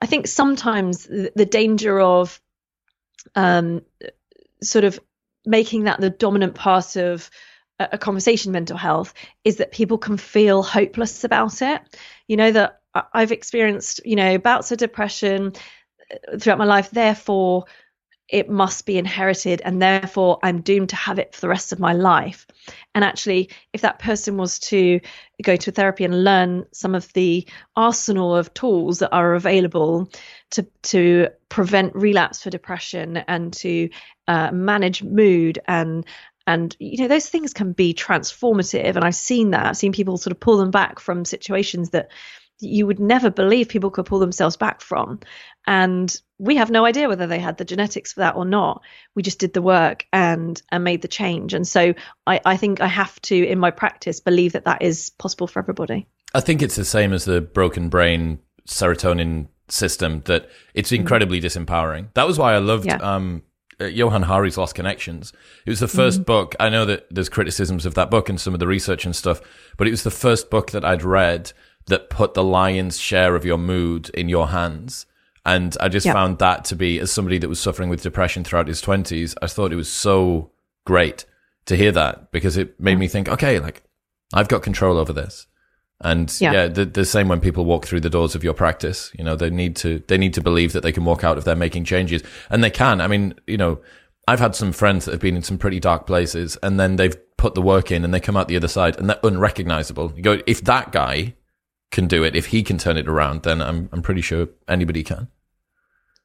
I 0.00 0.06
think 0.06 0.26
sometimes 0.26 1.04
the, 1.06 1.46
danger 1.48 2.00
of 2.00 2.40
um, 3.36 3.82
sort 4.60 4.84
of 4.84 4.98
making 5.46 5.84
that 5.84 6.00
the 6.00 6.10
dominant 6.10 6.56
part 6.56 6.96
of 6.96 7.30
a, 7.78 7.90
a 7.92 7.98
conversation 7.98 8.50
mental 8.50 8.76
health 8.76 9.14
is 9.44 9.56
that 9.56 9.70
people 9.70 9.98
can 9.98 10.16
feel 10.16 10.64
hopeless 10.64 11.22
about 11.22 11.62
it. 11.62 11.80
You 12.26 12.36
know, 12.36 12.50
that 12.50 12.80
I've 13.12 13.32
experienced, 13.32 14.00
you 14.04 14.16
know, 14.16 14.38
bouts 14.38 14.72
of 14.72 14.78
depression 14.78 15.52
uh, 16.10 16.38
throughout 16.38 16.58
my 16.58 16.64
life, 16.64 16.90
therefore 16.90 17.66
it 18.32 18.48
must 18.48 18.86
be 18.86 18.96
inherited 18.96 19.60
and 19.62 19.80
therefore 19.80 20.38
I'm 20.42 20.62
doomed 20.62 20.88
to 20.88 20.96
have 20.96 21.18
it 21.18 21.34
for 21.34 21.42
the 21.42 21.48
rest 21.48 21.70
of 21.70 21.78
my 21.78 21.92
life. 21.92 22.46
And 22.94 23.04
actually, 23.04 23.50
if 23.74 23.82
that 23.82 23.98
person 23.98 24.38
was 24.38 24.58
to 24.60 25.00
go 25.42 25.54
to 25.56 25.70
therapy 25.70 26.04
and 26.04 26.24
learn 26.24 26.64
some 26.72 26.94
of 26.94 27.12
the 27.12 27.46
arsenal 27.76 28.34
of 28.34 28.52
tools 28.54 29.00
that 29.00 29.12
are 29.12 29.34
available 29.34 30.10
to 30.52 30.66
to 30.82 31.28
prevent 31.50 31.94
relapse 31.94 32.42
for 32.42 32.50
depression 32.50 33.18
and 33.18 33.52
to 33.52 33.90
uh, 34.28 34.50
manage 34.50 35.02
mood 35.02 35.58
and 35.68 36.06
and 36.46 36.74
you 36.80 37.02
know 37.02 37.08
those 37.08 37.28
things 37.28 37.52
can 37.52 37.72
be 37.72 37.94
transformative 37.94 38.96
and 38.96 39.04
i've 39.04 39.14
seen 39.14 39.50
that 39.50 39.66
i've 39.66 39.76
seen 39.76 39.92
people 39.92 40.16
sort 40.16 40.32
of 40.32 40.40
pull 40.40 40.56
them 40.56 40.70
back 40.70 40.98
from 40.98 41.24
situations 41.24 41.90
that 41.90 42.10
you 42.62 42.86
would 42.86 43.00
never 43.00 43.30
believe 43.30 43.68
people 43.68 43.90
could 43.90 44.06
pull 44.06 44.18
themselves 44.18 44.56
back 44.56 44.80
from. 44.80 45.20
And 45.66 46.14
we 46.42 46.56
have 46.56 46.72
no 46.72 46.84
idea 46.84 47.08
whether 47.08 47.28
they 47.28 47.38
had 47.38 47.56
the 47.56 47.64
genetics 47.64 48.12
for 48.12 48.20
that 48.20 48.34
or 48.34 48.44
not. 48.44 48.82
We 49.14 49.22
just 49.22 49.38
did 49.38 49.52
the 49.52 49.62
work 49.62 50.06
and 50.12 50.60
and 50.70 50.82
made 50.82 51.00
the 51.00 51.08
change. 51.08 51.54
And 51.54 51.66
so 51.66 51.94
I, 52.26 52.40
I 52.44 52.56
think 52.56 52.80
I 52.80 52.88
have 52.88 53.22
to, 53.22 53.46
in 53.46 53.60
my 53.60 53.70
practice, 53.70 54.18
believe 54.18 54.52
that 54.52 54.64
that 54.64 54.82
is 54.82 55.10
possible 55.10 55.46
for 55.46 55.60
everybody. 55.60 56.08
I 56.34 56.40
think 56.40 56.60
it's 56.60 56.74
the 56.74 56.84
same 56.84 57.12
as 57.12 57.26
the 57.26 57.40
broken 57.40 57.88
brain 57.88 58.40
serotonin 58.66 59.46
system 59.68 60.22
that 60.22 60.50
it's 60.74 60.90
mm. 60.90 60.96
incredibly 60.96 61.40
mm. 61.40 61.44
disempowering. 61.44 62.08
That 62.14 62.26
was 62.26 62.40
why 62.40 62.54
I 62.54 62.58
loved 62.58 62.86
yeah. 62.86 62.96
um, 62.96 63.44
uh, 63.80 63.84
Johann 63.84 64.22
Hari's 64.22 64.58
Lost 64.58 64.74
Connections. 64.74 65.32
It 65.64 65.70
was 65.70 65.78
the 65.78 65.86
1st 65.86 66.18
mm 66.20 66.26
book. 66.26 66.56
I 66.58 66.70
know 66.70 66.84
that 66.86 67.06
there's 67.08 67.28
criticisms 67.28 67.86
of 67.86 67.94
that 67.94 68.10
book 68.10 68.28
and 68.28 68.40
some 68.40 68.52
of 68.52 68.58
the 68.58 68.66
research 68.66 69.04
and 69.04 69.14
stuff, 69.14 69.40
but 69.76 69.86
it 69.86 69.92
was 69.92 70.02
the 70.02 70.10
first 70.10 70.50
book 70.50 70.72
that 70.72 70.84
I'd 70.84 71.04
read 71.04 71.52
that 71.86 72.10
put 72.10 72.34
the 72.34 72.44
lion's 72.44 72.98
share 72.98 73.36
of 73.36 73.44
your 73.44 73.58
mood 73.58 74.10
in 74.10 74.28
your 74.28 74.48
hands 74.48 75.06
And 75.44 75.76
I 75.80 75.88
just 75.88 76.06
Yeah. 76.06 76.12
found 76.12 76.38
that 76.38 76.64
to 76.66 76.76
be, 76.76 77.00
as 77.00 77.10
somebody 77.10 77.38
that 77.38 77.48
was 77.48 77.58
suffering 77.60 77.88
with 77.88 78.02
depression 78.02 78.44
throughout 78.44 78.68
his 78.68 78.80
20s, 78.80 79.34
I 79.42 79.46
thought 79.48 79.72
it 79.72 79.76
was 79.76 79.90
so 79.90 80.50
great 80.86 81.24
to 81.66 81.76
hear 81.76 81.92
that 81.92 82.30
because 82.32 82.56
it 82.56 82.78
made 82.80 82.98
me 82.98 83.08
think, 83.08 83.28
okay, 83.28 83.58
like 83.58 83.82
I've 84.32 84.48
got 84.48 84.62
control 84.62 84.98
over 84.98 85.12
this. 85.12 85.46
And 86.00 86.34
yeah, 86.40 86.52
Yeah. 86.52 86.68
the, 86.68 86.84
the 86.84 87.04
same 87.04 87.28
when 87.28 87.40
people 87.40 87.64
walk 87.64 87.86
through 87.86 88.00
the 88.00 88.10
doors 88.10 88.34
of 88.34 88.42
your 88.42 88.54
practice, 88.54 89.10
you 89.16 89.24
know, 89.24 89.36
they 89.36 89.50
need 89.50 89.76
to, 89.76 90.02
they 90.08 90.18
need 90.18 90.34
to 90.34 90.40
believe 90.40 90.72
that 90.72 90.82
they 90.82 90.92
can 90.92 91.04
walk 91.04 91.22
out 91.24 91.38
if 91.38 91.44
they're 91.44 91.54
making 91.56 91.84
changes 91.84 92.22
and 92.50 92.62
they 92.62 92.70
can. 92.70 93.00
I 93.00 93.06
mean, 93.06 93.34
you 93.46 93.56
know, 93.56 93.80
I've 94.28 94.40
had 94.40 94.54
some 94.56 94.72
friends 94.72 95.04
that 95.04 95.12
have 95.12 95.20
been 95.20 95.36
in 95.36 95.42
some 95.42 95.58
pretty 95.58 95.78
dark 95.80 96.06
places 96.06 96.56
and 96.62 96.78
then 96.78 96.96
they've 96.96 97.16
put 97.36 97.54
the 97.54 97.62
work 97.62 97.90
in 97.90 98.04
and 98.04 98.12
they 98.14 98.20
come 98.20 98.36
out 98.36 98.46
the 98.48 98.56
other 98.56 98.68
side 98.68 98.96
and 98.98 99.08
they're 99.10 99.18
unrecognizable. 99.22 100.12
You 100.16 100.22
go, 100.22 100.40
if 100.46 100.62
that 100.64 100.92
guy 100.92 101.34
can 101.92 102.08
do 102.08 102.24
it, 102.24 102.34
if 102.34 102.46
he 102.46 102.62
can 102.62 102.78
turn 102.78 102.96
it 102.96 103.06
around, 103.06 103.44
then 103.44 103.62
I'm, 103.62 103.88
I'm 103.92 104.02
pretty 104.02 104.22
sure 104.22 104.48
anybody 104.66 105.04
can. 105.04 105.28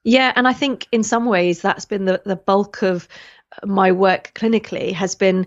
Yeah, 0.04 0.32
and 0.36 0.48
I 0.48 0.54
think 0.54 0.88
in 0.92 1.04
some 1.04 1.26
ways 1.26 1.62
that's 1.62 1.86
been 1.86 2.06
the, 2.06 2.22
the 2.26 2.38
bulk 2.38 2.82
of 2.82 3.08
my 3.64 3.92
work 3.92 4.32
clinically 4.34 4.94
has 4.94 5.16
been 5.16 5.46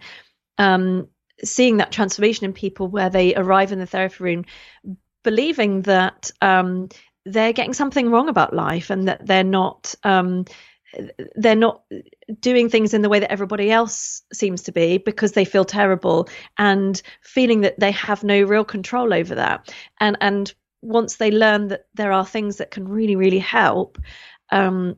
um, 0.59 1.09
seeing 1.42 1.78
that 1.78 1.92
transformation 1.92 2.44
in 2.44 2.52
people 2.52 2.87
where 2.87 3.11
they 3.11 3.35
arrive 3.35 3.72
in 3.72 3.78
the 3.78 3.87
therapy 3.87 4.22
room 4.22 4.44
believing 5.22 5.83
that 5.83 6.30
um, 6.42 6.88
they're 7.24 7.52
getting 7.52 7.74
something 7.74 8.11
wrong 8.11 8.28
about 8.28 8.54
life 8.54 8.90
and 8.90 9.09
that 9.09 9.26
they're 9.26 9.44
not 9.44 9.94
um, 10.04 10.44
they're 11.37 11.55
not 11.55 11.83
doing 12.40 12.68
things 12.68 12.94
in 12.94 13.03
the 13.03 13.09
way 13.09 13.20
that 13.20 13.31
everybody 13.31 13.70
else 13.70 14.22
seems 14.33 14.62
to 14.64 14.72
be 14.72 14.98
because 14.98 15.33
they 15.33 15.44
feel 15.44 15.64
terrible 15.64 16.29
and 16.59 17.00
feeling 17.20 17.62
that 17.62 17.79
they 17.79 17.92
have 17.92 18.24
no 18.24 18.42
real 18.42 18.64
control 18.64 19.12
over 19.14 19.37
that. 19.37 19.72
And 20.00 20.16
and 20.20 20.53
once 20.83 21.16
they 21.16 21.31
learn 21.31 21.68
that 21.68 21.87
there 21.94 22.12
are 22.12 22.26
things 22.26 22.57
that 22.57 22.70
can 22.70 22.88
really 22.88 23.16
really 23.16 23.38
help 23.38 23.98
um, 24.50 24.96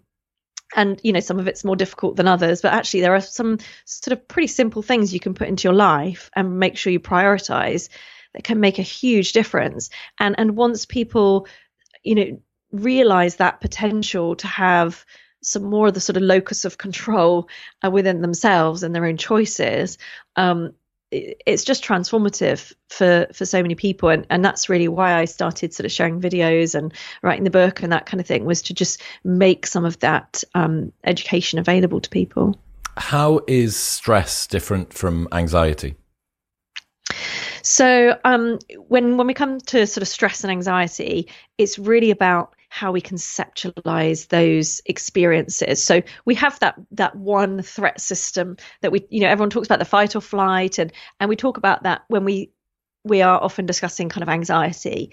and 0.77 1.01
you 1.03 1.13
know 1.13 1.21
some 1.21 1.41
of 1.41 1.49
it's 1.49 1.65
more 1.65 1.75
difficult 1.75 2.15
than 2.15 2.29
others 2.29 2.63
but 2.63 2.73
actually 2.73 3.01
there 3.01 3.17
are 3.17 3.21
some 3.21 3.59
sort 3.85 4.17
of 4.17 4.29
pretty 4.29 4.47
simple 4.47 4.81
things 4.81 5.13
you 5.13 5.19
can 5.19 5.35
put 5.35 5.49
into 5.49 5.67
your 5.67 5.75
life 5.75 6.31
and 6.37 6.61
make 6.61 6.77
sure 6.77 6.93
you 6.93 7.01
prioritize 7.01 7.89
that 8.35 8.45
can 8.45 8.61
make 8.61 8.79
a 8.79 8.83
huge 8.83 9.33
difference. 9.33 9.91
And 10.19 10.35
and 10.39 10.57
once 10.57 10.87
people 10.87 11.47
you 12.03 12.15
know 12.15 12.41
realize 12.73 13.37
that 13.37 13.61
potential 13.61 14.37
to 14.37 14.47
have 14.47 15.05
some 15.43 15.65
more 15.65 15.89
of 15.89 15.95
the 15.95 16.01
sort 16.01 16.17
of 16.17 16.23
locus 16.23 16.65
of 16.65 16.79
control 16.79 17.49
uh, 17.85 17.91
within 17.91 18.23
themselves 18.23 18.83
and 18.83 18.95
their 18.95 19.05
own 19.05 19.17
choices 19.17 19.99
um 20.37 20.73
it- 21.11 21.43
it's 21.47 21.65
just 21.65 21.85
transformative 21.85 22.73
for 22.89 23.27
for 23.33 23.45
so 23.45 23.63
many 23.63 23.75
people 23.75 24.09
and 24.09 24.27
and 24.31 24.45
that's 24.45 24.69
really 24.69 24.89
why 24.89 25.15
I 25.15 25.27
started 25.27 25.73
sort 25.75 25.85
of 25.85 25.93
sharing 25.93 26.21
videos 26.21 26.75
and 26.75 26.93
writing 27.23 27.45
the 27.45 27.51
book 27.51 27.83
and 27.83 27.93
that 27.93 28.07
kind 28.07 28.21
of 28.21 28.27
thing 28.27 28.45
was 28.45 28.63
to 28.63 28.75
just 28.75 29.03
make 29.23 29.67
some 29.67 29.85
of 29.85 29.99
that 30.01 30.43
um, 30.55 30.93
education 31.05 31.59
available 31.59 32.01
to 32.01 32.11
people. 32.11 32.59
How 32.97 33.41
is 33.47 33.77
stress 33.77 34.47
different 34.47 34.93
from 34.93 35.29
anxiety? 35.33 35.97
So 37.63 38.19
um, 38.25 38.59
when 38.89 39.17
when 39.17 39.27
we 39.27 39.35
come 39.35 39.61
to 39.61 39.87
sort 39.87 40.03
of 40.03 40.09
stress 40.09 40.45
and 40.45 40.51
anxiety, 40.51 41.29
it's 41.59 41.79
really 41.79 42.11
about 42.11 42.55
how 42.73 42.91
we 42.91 43.03
conceptualize 43.03 44.29
those 44.29 44.81
experiences. 44.87 45.85
So 45.85 46.01
we 46.25 46.35
have 46.37 46.59
that 46.61 46.75
that 46.93 47.15
one 47.15 47.61
threat 47.61 48.01
system 48.01 48.57
that 48.81 48.91
we 48.91 49.07
you 49.11 49.21
know 49.21 49.29
everyone 49.29 49.51
talks 49.51 49.69
about 49.69 49.79
the 49.79 49.85
fight 49.85 50.17
or 50.17 50.23
flight 50.23 50.79
and 50.79 50.91
and 51.21 51.29
we 51.29 51.37
talk 51.37 51.59
about 51.59 51.83
that 51.83 52.05
when 52.09 52.25
we 52.25 52.51
we 53.05 53.21
are 53.21 53.39
often 53.39 53.67
discussing 53.67 54.09
kind 54.09 54.23
of 54.23 54.31
anxiety. 54.31 55.13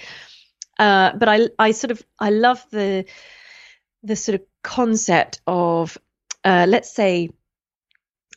Uh, 0.80 1.12
but 1.18 1.28
I 1.28 1.50
I 1.60 1.72
sort 1.72 1.92
of 1.92 2.02
I 2.18 2.30
love 2.30 2.66
the 2.72 3.04
the 4.04 4.16
sort 4.16 4.36
of 4.36 4.42
concept 4.64 5.42
of 5.46 5.98
uh, 6.46 6.66
let's 6.66 6.94
say 6.94 7.30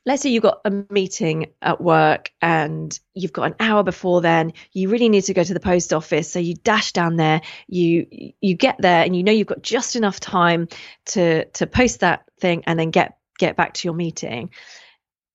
let's 0.05 0.23
say 0.23 0.31
you've 0.31 0.43
got 0.43 0.61
a 0.65 0.71
meeting 0.91 1.53
at 1.61 1.81
work 1.81 2.33
and 2.41 2.99
you've 3.15 3.33
got 3.33 3.45
an 3.45 3.55
hour 3.61 3.83
before 3.83 4.21
then 4.21 4.53
you 4.73 4.89
really 4.89 5.09
need 5.09 5.23
to 5.23 5.35
go 5.35 5.45
to 5.45 5.55
the 5.55 5.61
post 5.61 5.93
office. 5.93 6.31
So 6.31 6.39
you 6.39 6.55
dash 6.55 6.93
down 6.93 7.17
there 7.17 7.41
you 7.69 8.07
you 8.41 8.55
get 8.55 8.77
there 8.79 9.05
and 9.05 9.15
you 9.15 9.23
know 9.23 9.33
you've 9.33 9.47
got 9.47 9.63
just 9.63 9.97
enough 9.97 10.21
time 10.21 10.69
to 11.07 11.45
to 11.45 11.67
post 11.67 12.01
that 12.01 12.25
thing 12.41 12.63
and 12.67 12.79
then 12.79 12.91
get 12.91 13.19
get 13.39 13.57
back 13.57 13.75
to 13.75 13.89
your 13.89 13.95
meeting. 13.95 14.51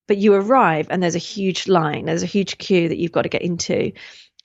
But 0.08 0.18
you 0.18 0.34
arrive 0.34 0.88
and 0.90 1.02
there's 1.04 1.16
a 1.16 1.20
huge 1.20 1.68
line 1.68 2.06
there's 2.06 2.24
a 2.24 2.28
huge 2.28 2.58
queue 2.58 2.90
that 2.90 2.98
you've 2.98 3.12
got 3.12 3.24
to 3.24 3.30
get 3.30 3.42
into 3.42 3.92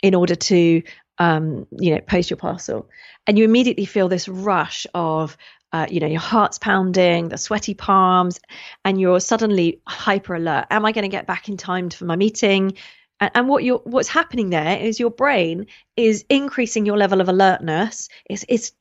in 0.03 0.15
order 0.15 0.35
to 0.35 0.83
um, 1.19 1.67
you 1.79 1.95
know 1.95 2.01
post 2.01 2.31
your 2.31 2.37
parcel. 2.37 2.89
And 3.27 3.39
you 3.39 3.45
immediately 3.45 3.85
feel 3.85 4.09
this 4.09 4.29
rush 4.29 4.87
of 4.95 5.37
uh, 5.73 5.87
you 5.91 6.01
know 6.01 6.07
your 6.07 6.21
heart's 6.21 6.59
pounding 6.59 7.29
the 7.29 7.39
sweaty 7.39 7.75
palms 7.75 8.41
and 8.85 9.01
you're 9.01 9.21
suddenly 9.21 9.81
hyper 9.87 10.35
alert. 10.35 10.67
Am 10.71 10.85
i 10.85 10.93
going 10.93 11.03
to 11.03 11.09
get 11.09 11.27
back 11.27 11.49
in 11.49 11.57
time 11.57 11.91
for 11.91 12.05
my 12.05 12.17
meeting? 12.17 12.75
And, 13.21 13.31
and 13.35 13.49
what 13.49 13.65
you're 13.65 13.81
what's 13.85 14.09
happening 14.09 14.51
there 14.51 14.79
is 14.79 15.01
your 15.01 15.11
brain 15.11 15.67
is 15.97 16.25
increasing 16.29 16.87
your 16.87 16.99
level 16.99 17.21
of 17.21 17.29
alertness. 17.29 18.09
It's, 18.29 18.45
it's 18.49 18.73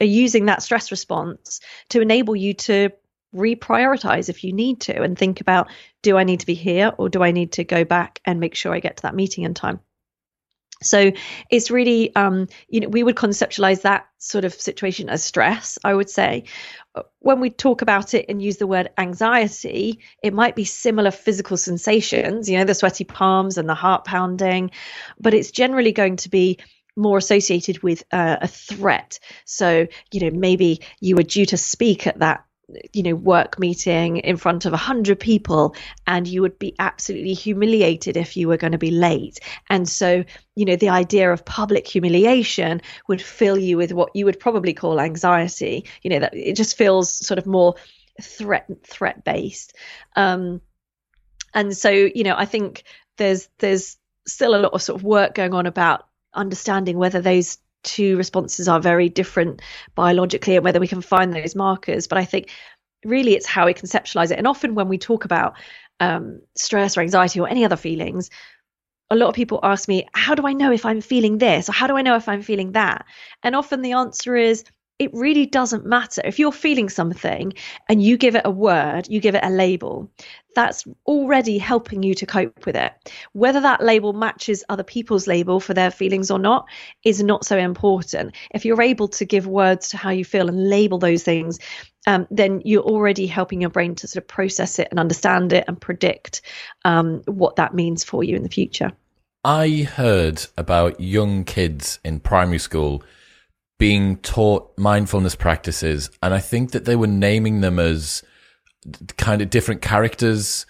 using 0.00 0.46
that 0.46 0.62
stress 0.62 0.90
response 0.90 1.60
to 1.90 2.00
enable 2.00 2.34
you 2.34 2.54
to 2.54 2.90
reprioritize 3.34 4.28
if 4.28 4.42
you 4.42 4.52
need 4.52 4.80
to 4.80 5.02
and 5.02 5.18
think 5.18 5.40
about 5.42 5.68
do 6.00 6.16
i 6.16 6.24
need 6.24 6.40
to 6.40 6.46
be 6.46 6.54
here 6.54 6.92
or 6.96 7.10
do 7.10 7.22
i 7.22 7.30
need 7.30 7.52
to 7.52 7.62
go 7.62 7.84
back 7.84 8.20
and 8.24 8.40
make 8.40 8.54
sure 8.54 8.72
i 8.72 8.80
get 8.80 8.96
to 8.96 9.02
that 9.02 9.14
meeting 9.14 9.44
in 9.44 9.52
time 9.52 9.78
so 10.82 11.12
it's 11.50 11.70
really, 11.70 12.14
um, 12.14 12.48
you 12.68 12.80
know, 12.80 12.88
we 12.88 13.02
would 13.02 13.16
conceptualize 13.16 13.82
that 13.82 14.06
sort 14.18 14.44
of 14.44 14.54
situation 14.54 15.08
as 15.08 15.24
stress, 15.24 15.78
I 15.82 15.94
would 15.94 16.10
say. 16.10 16.44
When 17.20 17.40
we 17.40 17.50
talk 17.50 17.82
about 17.82 18.14
it 18.14 18.26
and 18.28 18.42
use 18.42 18.56
the 18.56 18.66
word 18.66 18.90
anxiety, 18.98 20.00
it 20.22 20.32
might 20.32 20.56
be 20.56 20.64
similar 20.64 21.10
physical 21.10 21.56
sensations, 21.56 22.48
you 22.48 22.58
know, 22.58 22.64
the 22.64 22.74
sweaty 22.74 23.04
palms 23.04 23.58
and 23.58 23.68
the 23.68 23.74
heart 23.74 24.04
pounding, 24.04 24.70
but 25.20 25.34
it's 25.34 25.50
generally 25.50 25.92
going 25.92 26.16
to 26.16 26.28
be 26.28 26.58
more 26.96 27.18
associated 27.18 27.82
with 27.82 28.02
uh, 28.12 28.38
a 28.40 28.48
threat. 28.48 29.20
So, 29.44 29.86
you 30.12 30.20
know, 30.20 30.36
maybe 30.36 30.80
you 31.00 31.14
were 31.14 31.22
due 31.22 31.46
to 31.46 31.56
speak 31.56 32.06
at 32.06 32.18
that 32.18 32.44
you 32.92 33.02
know 33.02 33.14
work 33.14 33.58
meeting 33.58 34.18
in 34.18 34.36
front 34.36 34.66
of 34.66 34.72
a 34.72 34.76
hundred 34.76 35.18
people 35.18 35.74
and 36.06 36.28
you 36.28 36.42
would 36.42 36.58
be 36.58 36.74
absolutely 36.78 37.32
humiliated 37.32 38.16
if 38.16 38.36
you 38.36 38.46
were 38.48 38.58
going 38.58 38.72
to 38.72 38.78
be 38.78 38.90
late. 38.90 39.40
And 39.70 39.88
so 39.88 40.24
you 40.54 40.64
know 40.64 40.76
the 40.76 40.88
idea 40.88 41.32
of 41.32 41.44
public 41.44 41.86
humiliation 41.86 42.82
would 43.08 43.22
fill 43.22 43.56
you 43.56 43.76
with 43.76 43.92
what 43.92 44.14
you 44.14 44.24
would 44.24 44.40
probably 44.40 44.74
call 44.74 45.00
anxiety 45.00 45.84
you 46.02 46.10
know 46.10 46.18
that 46.18 46.34
it 46.34 46.56
just 46.56 46.76
feels 46.76 47.10
sort 47.24 47.38
of 47.38 47.46
more 47.46 47.74
threat 48.20 48.66
threat 48.84 49.24
based 49.24 49.76
um 50.16 50.60
and 51.54 51.76
so 51.76 51.88
you 51.90 52.24
know 52.24 52.34
i 52.36 52.44
think 52.44 52.82
there's 53.16 53.48
there's 53.58 53.96
still 54.26 54.54
a 54.54 54.58
lot 54.58 54.72
of 54.72 54.82
sort 54.82 54.98
of 54.98 55.04
work 55.04 55.34
going 55.34 55.54
on 55.54 55.66
about 55.66 56.06
understanding 56.34 56.98
whether 56.98 57.20
those 57.20 57.58
two 57.82 58.16
responses 58.16 58.68
are 58.68 58.80
very 58.80 59.08
different 59.08 59.62
biologically 59.94 60.56
and 60.56 60.64
whether 60.64 60.80
we 60.80 60.88
can 60.88 61.02
find 61.02 61.32
those 61.32 61.54
markers. 61.54 62.06
But 62.06 62.18
I 62.18 62.24
think 62.24 62.50
really 63.04 63.34
it's 63.34 63.46
how 63.46 63.66
we 63.66 63.74
conceptualize 63.74 64.30
it. 64.30 64.38
And 64.38 64.46
often 64.46 64.74
when 64.74 64.88
we 64.88 64.98
talk 64.98 65.24
about 65.24 65.54
um, 66.00 66.40
stress 66.56 66.96
or 66.96 67.00
anxiety 67.00 67.40
or 67.40 67.48
any 67.48 67.64
other 67.64 67.76
feelings, 67.76 68.30
a 69.10 69.16
lot 69.16 69.28
of 69.28 69.34
people 69.34 69.60
ask 69.62 69.88
me, 69.88 70.06
How 70.12 70.34
do 70.34 70.46
I 70.46 70.52
know 70.52 70.72
if 70.72 70.84
I'm 70.84 71.00
feeling 71.00 71.38
this? 71.38 71.68
Or 71.68 71.72
how 71.72 71.86
do 71.86 71.96
I 71.96 72.02
know 72.02 72.16
if 72.16 72.28
I'm 72.28 72.42
feeling 72.42 72.72
that? 72.72 73.06
And 73.42 73.56
often 73.56 73.82
the 73.82 73.92
answer 73.92 74.36
is, 74.36 74.64
it 74.98 75.14
really 75.14 75.46
doesn't 75.46 75.86
matter. 75.86 76.20
If 76.24 76.38
you're 76.38 76.52
feeling 76.52 76.88
something 76.88 77.52
and 77.88 78.02
you 78.02 78.16
give 78.16 78.34
it 78.34 78.42
a 78.44 78.50
word, 78.50 79.08
you 79.08 79.20
give 79.20 79.36
it 79.36 79.44
a 79.44 79.50
label, 79.50 80.10
that's 80.54 80.84
already 81.06 81.56
helping 81.56 82.02
you 82.02 82.14
to 82.14 82.26
cope 82.26 82.66
with 82.66 82.74
it. 82.74 82.92
Whether 83.32 83.60
that 83.60 83.82
label 83.82 84.12
matches 84.12 84.64
other 84.68 84.82
people's 84.82 85.28
label 85.28 85.60
for 85.60 85.72
their 85.72 85.92
feelings 85.92 86.32
or 86.32 86.38
not 86.40 86.66
is 87.04 87.22
not 87.22 87.44
so 87.44 87.56
important. 87.56 88.34
If 88.52 88.64
you're 88.64 88.82
able 88.82 89.08
to 89.08 89.24
give 89.24 89.46
words 89.46 89.90
to 89.90 89.96
how 89.96 90.10
you 90.10 90.24
feel 90.24 90.48
and 90.48 90.68
label 90.68 90.98
those 90.98 91.22
things, 91.22 91.60
um, 92.08 92.26
then 92.30 92.62
you're 92.64 92.82
already 92.82 93.26
helping 93.26 93.60
your 93.60 93.70
brain 93.70 93.94
to 93.96 94.08
sort 94.08 94.24
of 94.24 94.28
process 94.28 94.80
it 94.80 94.88
and 94.90 94.98
understand 94.98 95.52
it 95.52 95.64
and 95.68 95.80
predict 95.80 96.42
um, 96.84 97.22
what 97.26 97.56
that 97.56 97.74
means 97.74 98.02
for 98.02 98.24
you 98.24 98.34
in 98.34 98.42
the 98.42 98.48
future. 98.48 98.92
I 99.44 99.82
heard 99.82 100.44
about 100.56 100.98
young 100.98 101.44
kids 101.44 102.00
in 102.04 102.18
primary 102.18 102.58
school 102.58 103.04
being 103.78 104.18
taught 104.18 104.76
mindfulness 104.76 105.34
practices, 105.34 106.10
and 106.22 106.34
I 106.34 106.40
think 106.40 106.72
that 106.72 106.84
they 106.84 106.96
were 106.96 107.06
naming 107.06 107.60
them 107.60 107.78
as 107.78 108.22
kind 109.16 109.42
of 109.42 109.50
different 109.50 109.82
characters, 109.82 110.66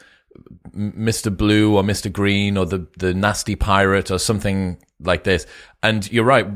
Mr. 0.73 1.35
Blue 1.35 1.77
or 1.77 1.83
Mr. 1.83 2.13
Green 2.13 2.57
or 2.57 2.67
the, 2.67 2.87
the 2.99 3.15
nasty 3.15 3.57
pirate 3.57 4.11
or 4.11 4.19
something 4.19 4.79
like 5.01 5.25
this. 5.25 5.47
And 5.83 6.11
you're 6.13 6.25
right. 6.25 6.47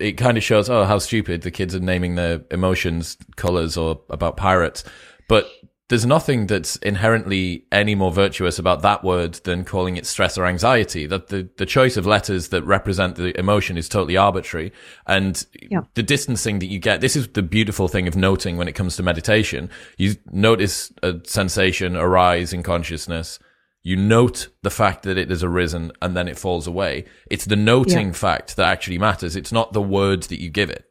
It 0.00 0.12
kind 0.12 0.36
of 0.36 0.42
shows, 0.42 0.68
oh, 0.68 0.84
how 0.84 0.98
stupid 0.98 1.42
the 1.42 1.50
kids 1.50 1.74
are 1.74 1.80
naming 1.80 2.14
their 2.14 2.42
emotions 2.50 3.16
colors 3.36 3.76
or 3.76 4.00
about 4.10 4.36
pirates. 4.36 4.84
But 5.28 5.48
there's 5.88 6.04
nothing 6.04 6.46
that's 6.46 6.76
inherently 6.76 7.64
any 7.72 7.94
more 7.94 8.12
virtuous 8.12 8.58
about 8.58 8.82
that 8.82 9.02
word 9.02 9.34
than 9.44 9.64
calling 9.64 9.96
it 9.96 10.04
stress 10.04 10.36
or 10.36 10.44
anxiety. 10.44 11.06
That 11.06 11.28
the, 11.28 11.48
the 11.56 11.64
choice 11.64 11.96
of 11.96 12.04
letters 12.04 12.48
that 12.48 12.62
represent 12.64 13.16
the 13.16 13.38
emotion 13.38 13.78
is 13.78 13.88
totally 13.88 14.16
arbitrary. 14.16 14.72
And 15.06 15.44
yeah. 15.70 15.80
the 15.94 16.02
distancing 16.02 16.58
that 16.58 16.66
you 16.66 16.78
get, 16.78 17.00
this 17.00 17.16
is 17.16 17.28
the 17.28 17.42
beautiful 17.42 17.88
thing 17.88 18.06
of 18.06 18.16
noting 18.16 18.58
when 18.58 18.68
it 18.68 18.74
comes 18.74 18.96
to 18.96 19.02
meditation. 19.02 19.70
You 19.96 20.16
notice 20.30 20.92
a 21.02 21.20
sensation 21.24 21.96
arise 21.96 22.52
in 22.52 22.62
consciousness. 22.62 23.38
You 23.82 23.96
note 23.96 24.48
the 24.62 24.70
fact 24.70 25.04
that 25.04 25.16
it 25.16 25.30
has 25.30 25.42
arisen 25.42 25.92
and 26.02 26.14
then 26.14 26.28
it 26.28 26.38
falls 26.38 26.66
away. 26.66 27.06
It's 27.30 27.46
the 27.46 27.56
noting 27.56 28.08
yeah. 28.08 28.12
fact 28.12 28.56
that 28.56 28.68
actually 28.68 28.98
matters. 28.98 29.36
It's 29.36 29.52
not 29.52 29.72
the 29.72 29.80
words 29.80 30.26
that 30.26 30.42
you 30.42 30.50
give 30.50 30.68
it. 30.68 30.87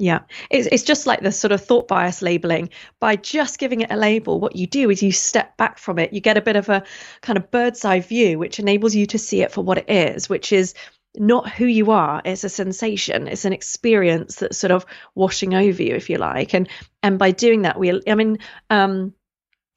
Yeah, 0.00 0.20
it's, 0.48 0.66
it's 0.72 0.82
just 0.82 1.06
like 1.06 1.20
the 1.20 1.30
sort 1.30 1.52
of 1.52 1.62
thought 1.62 1.86
bias 1.86 2.22
labeling. 2.22 2.70
By 3.00 3.16
just 3.16 3.58
giving 3.58 3.82
it 3.82 3.92
a 3.92 3.96
label, 3.96 4.40
what 4.40 4.56
you 4.56 4.66
do 4.66 4.88
is 4.88 5.02
you 5.02 5.12
step 5.12 5.58
back 5.58 5.76
from 5.76 5.98
it. 5.98 6.14
You 6.14 6.22
get 6.22 6.38
a 6.38 6.40
bit 6.40 6.56
of 6.56 6.70
a 6.70 6.82
kind 7.20 7.36
of 7.36 7.50
bird's 7.50 7.84
eye 7.84 8.00
view, 8.00 8.38
which 8.38 8.58
enables 8.58 8.94
you 8.94 9.04
to 9.04 9.18
see 9.18 9.42
it 9.42 9.52
for 9.52 9.60
what 9.62 9.76
it 9.76 9.90
is, 9.90 10.26
which 10.26 10.52
is 10.52 10.72
not 11.16 11.50
who 11.50 11.66
you 11.66 11.90
are. 11.90 12.22
It's 12.24 12.44
a 12.44 12.48
sensation. 12.48 13.28
It's 13.28 13.44
an 13.44 13.52
experience 13.52 14.36
that's 14.36 14.56
sort 14.56 14.70
of 14.70 14.86
washing 15.16 15.52
over 15.54 15.82
you, 15.82 15.94
if 15.94 16.08
you 16.08 16.16
like. 16.16 16.54
And 16.54 16.66
and 17.02 17.18
by 17.18 17.30
doing 17.30 17.60
that, 17.62 17.78
we, 17.78 18.00
I 18.08 18.14
mean, 18.14 18.38
um, 18.70 19.12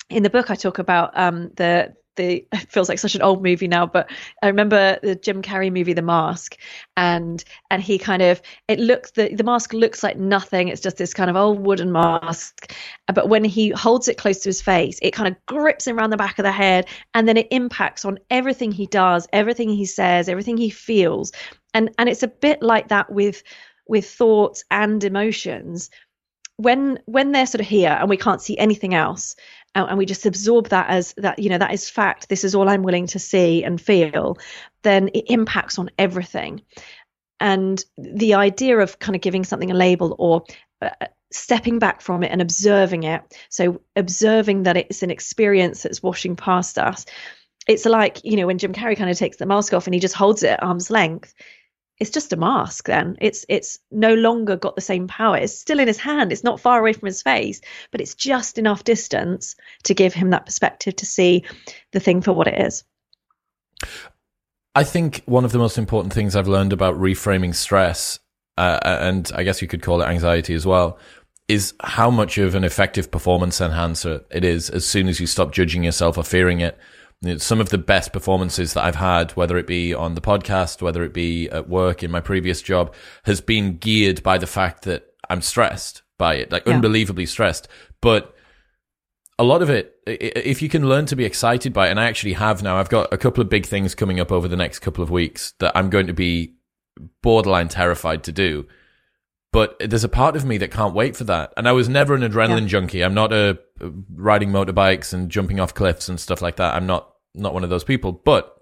in 0.10 0.24
the 0.24 0.30
book, 0.30 0.52
I 0.52 0.56
talk 0.56 0.80
about 0.80 1.18
um, 1.20 1.52
the 1.58 1.96
the 2.16 2.46
it 2.54 2.72
feels 2.72 2.90
like 2.90 3.00
such 3.00 3.16
an 3.16 3.22
old 3.22 3.44
movie 3.44 3.68
now 3.68 3.86
but 3.86 4.10
i 4.42 4.48
remember 4.48 4.98
the 5.02 5.16
jim 5.16 5.42
carrey 5.42 5.72
movie 5.72 5.94
the 5.94 6.02
mask 6.02 6.58
and 6.96 7.44
and 7.72 7.82
he 7.82 7.98
kind 7.98 8.22
of 8.22 8.42
it 8.68 8.80
looks 8.80 9.12
the, 9.12 9.34
the 9.34 9.44
mask 9.44 9.74
looks 9.74 10.04
like 10.04 10.18
nothing. 10.18 10.68
It's 10.68 10.82
just 10.82 10.98
this 10.98 11.14
kind 11.14 11.30
of 11.30 11.36
old 11.36 11.60
wooden 11.60 11.92
mask. 11.92 12.74
But 13.14 13.30
when 13.30 13.44
he 13.44 13.70
holds 13.70 14.08
it 14.08 14.18
close 14.18 14.40
to 14.40 14.50
his 14.50 14.62
face 14.62 15.00
it 15.02 15.12
kind 15.12 15.28
of 15.28 15.46
grips 15.46 15.88
him 15.88 15.98
around 15.98 16.12
the 16.12 16.18
back 16.18 16.40
of 16.40 16.44
the 16.44 16.52
head 16.52 16.88
and 17.14 17.28
then 17.28 17.38
it 17.38 17.48
impacts 17.52 18.06
on 18.06 18.20
everything 18.30 18.72
he 18.72 18.88
does 18.88 19.28
everything 19.34 19.70
he 19.70 19.86
says 19.86 20.30
everything 20.30 20.58
he 20.58 20.70
feels. 20.70 21.32
And 21.74 21.90
and 21.98 22.10
it's 22.10 22.24
a 22.24 22.28
bit 22.28 22.62
like 22.62 22.90
that 22.90 23.12
with 23.12 23.44
with 23.88 24.10
thoughts 24.10 24.64
and 24.72 25.04
emotions. 25.04 25.90
When 26.58 27.00
when 27.06 27.32
they're 27.32 27.48
sort 27.48 27.62
of 27.62 27.68
here 27.68 27.98
and 28.00 28.10
we 28.10 28.18
can't 28.18 28.42
see 28.42 28.58
anything 28.58 28.94
else 28.94 29.36
and 29.76 29.98
we 29.98 30.06
just 30.06 30.26
absorb 30.26 30.70
that 30.70 30.90
as 30.90 31.14
that 31.18 31.40
you 31.40 31.50
know 31.50 31.58
that 31.58 31.74
is 31.74 31.90
fact. 31.90 32.30
This 32.30 32.44
is 32.44 32.56
all 32.56 32.70
i'm 32.70 32.84
willing 32.84 33.08
to 33.08 33.20
see 33.20 33.64
and 33.64 33.80
feel 33.80 34.38
then 34.84 35.10
it 35.10 35.26
impacts 35.30 35.80
on 35.80 35.90
everything. 35.98 36.62
And 37.40 37.84
the 37.98 38.36
idea 38.36 38.78
of 38.78 39.00
kind 39.00 39.16
of 39.16 39.22
giving 39.22 39.44
something 39.44 39.72
a 39.72 39.76
label 39.76 40.16
or 40.18 40.44
uh, 40.82 41.08
stepping 41.32 41.80
back 41.80 42.02
from 42.02 42.24
it 42.24 42.32
and 42.32 42.42
observing 42.42 43.04
it 43.04 43.22
so 43.50 43.82
observing 43.96 44.64
that 44.64 44.78
it's 44.78 45.02
an 45.02 45.10
experience 45.10 45.82
that's 45.82 46.04
washing 46.04 46.36
past 46.36 46.78
us 46.78 47.06
it's 47.68 47.86
like 47.86 48.24
you 48.24 48.38
know 48.38 48.46
when 48.46 48.60
jim 48.60 48.72
carrey 48.72 48.96
kind 48.96 49.10
of 49.10 49.18
takes 49.18 49.38
the 49.38 49.46
mask 49.46 49.74
off 49.74 49.88
and 49.88 49.96
he 49.96 50.00
just 50.00 50.14
holds 50.14 50.44
it 50.44 50.52
at 50.52 50.62
arm's 50.62 50.92
length 50.92 51.34
it's 52.04 52.12
just 52.12 52.34
a 52.34 52.38
mask 52.38 52.86
then. 52.86 53.18
It's 53.20 53.46
it's 53.50 53.80
no 53.92 54.14
longer 54.14 54.56
got 54.56 54.76
the 54.76 54.82
same 54.82 55.08
power. 55.08 55.38
It's 55.38 55.58
still 55.58 55.80
in 55.80 55.88
his 55.88 55.98
hand. 55.98 56.32
It's 56.32 56.44
not 56.44 56.60
far 56.60 56.80
away 56.80 56.94
from 56.94 57.08
his 57.08 57.24
face 57.24 57.62
but 57.92 58.02
it's 58.02 58.16
just 58.16 58.58
enough 58.58 58.84
distance 58.84 59.56
to 59.84 59.94
give 59.94 60.14
him 60.14 60.32
that 60.32 60.46
perspective 60.46 60.96
to 60.98 61.06
see 61.06 61.44
the 61.92 62.00
thing 62.00 62.22
for 62.22 62.34
what 62.34 62.48
it 62.48 62.60
is. 62.60 62.84
I 64.76 64.84
think 64.84 65.22
one 65.26 65.46
of 65.46 65.52
the 65.52 65.60
most 65.60 65.78
important 65.78 66.14
things 66.14 66.36
i've 66.36 66.48
learned 66.48 66.74
about 66.74 66.96
reframing 66.96 67.54
stress 67.54 68.18
uh, 68.58 68.80
and 68.84 69.32
i 69.36 69.44
guess 69.44 69.62
you 69.62 69.68
could 69.68 69.84
call 69.84 70.02
it 70.02 70.06
anxiety 70.06 70.56
as 70.56 70.66
well 70.66 70.98
is 71.48 71.76
how 71.84 72.10
much 72.10 72.40
of 72.40 72.56
an 72.56 72.64
effective 72.64 73.12
performance 73.12 73.62
enhancer 73.62 74.24
it 74.32 74.44
is 74.44 74.72
as 74.72 74.84
soon 74.84 75.08
as 75.08 75.20
you 75.20 75.28
stop 75.28 75.52
judging 75.52 75.84
yourself 75.84 76.18
or 76.18 76.24
fearing 76.24 76.60
it 76.60 76.76
some 77.38 77.62
of 77.62 77.70
the 77.70 77.78
best 77.78 78.12
performances 78.12 78.74
that 78.74 78.84
I've 78.84 78.96
had, 78.96 79.32
whether 79.32 79.58
it 79.58 79.68
be 79.68 79.94
on 79.94 80.16
the 80.16 80.22
podcast, 80.22 80.82
whether 80.82 81.04
it 81.04 81.14
be 81.14 81.50
at 81.50 81.70
work 81.70 82.04
in 82.04 82.12
my 82.12 82.20
previous 82.20 82.62
job, 82.62 82.94
has 83.24 83.42
been 83.42 83.78
geared 83.78 84.22
by 84.24 84.38
the 84.38 84.48
fact 84.48 84.84
that 84.84 85.14
I'm 85.30 85.42
stressed 85.42 86.02
by 86.18 86.36
it, 86.36 86.52
like 86.52 86.66
yeah. 86.66 86.74
unbelievably 86.74 87.26
stressed. 87.28 87.68
But 88.02 88.36
a 89.40 89.44
lot 89.44 89.62
of 89.62 89.70
it, 89.70 89.96
if 90.06 90.62
you 90.62 90.70
can 90.70 90.88
learn 90.88 91.06
to 91.08 91.16
be 91.16 91.26
excited 91.26 91.74
by 91.74 91.88
it, 91.88 91.92
and 91.92 92.00
I 92.00 92.06
actually 92.06 92.34
have 92.34 92.62
now, 92.62 92.78
I've 92.78 92.90
got 92.90 93.14
a 93.14 93.18
couple 93.18 93.42
of 93.42 93.50
big 93.50 93.66
things 93.66 93.96
coming 93.96 94.20
up 94.20 94.32
over 94.32 94.48
the 94.48 94.58
next 94.58 94.80
couple 94.80 95.04
of 95.04 95.10
weeks 95.10 95.54
that 95.60 95.72
I'm 95.76 95.90
going 95.90 96.08
to 96.08 96.14
be 96.14 96.56
borderline 97.22 97.70
terrified 97.70 98.24
to 98.24 98.32
do. 98.32 98.68
But 99.52 99.78
there's 99.80 100.04
a 100.04 100.10
part 100.10 100.36
of 100.36 100.46
me 100.46 100.58
that 100.58 100.72
can't 100.72 100.96
wait 100.96 101.16
for 101.16 101.26
that. 101.26 101.54
And 101.56 101.68
I 101.68 101.74
was 101.74 101.88
never 101.88 102.16
an 102.16 102.22
adrenaline 102.22 102.62
yeah. 102.62 102.68
junkie. 102.68 103.04
I'm 103.04 103.14
not 103.14 103.32
a 103.32 103.60
uh, 103.80 103.90
riding 104.16 104.50
motorbikes 104.50 105.14
and 105.14 105.30
jumping 105.30 105.60
off 105.60 105.76
cliffs 105.76 106.10
and 106.10 106.20
stuff 106.20 106.42
like 106.42 106.56
that. 106.56 106.74
I'm 106.74 106.88
not 106.88 107.13
not 107.34 107.54
one 107.54 107.64
of 107.64 107.70
those 107.70 107.84
people. 107.84 108.12
But 108.12 108.62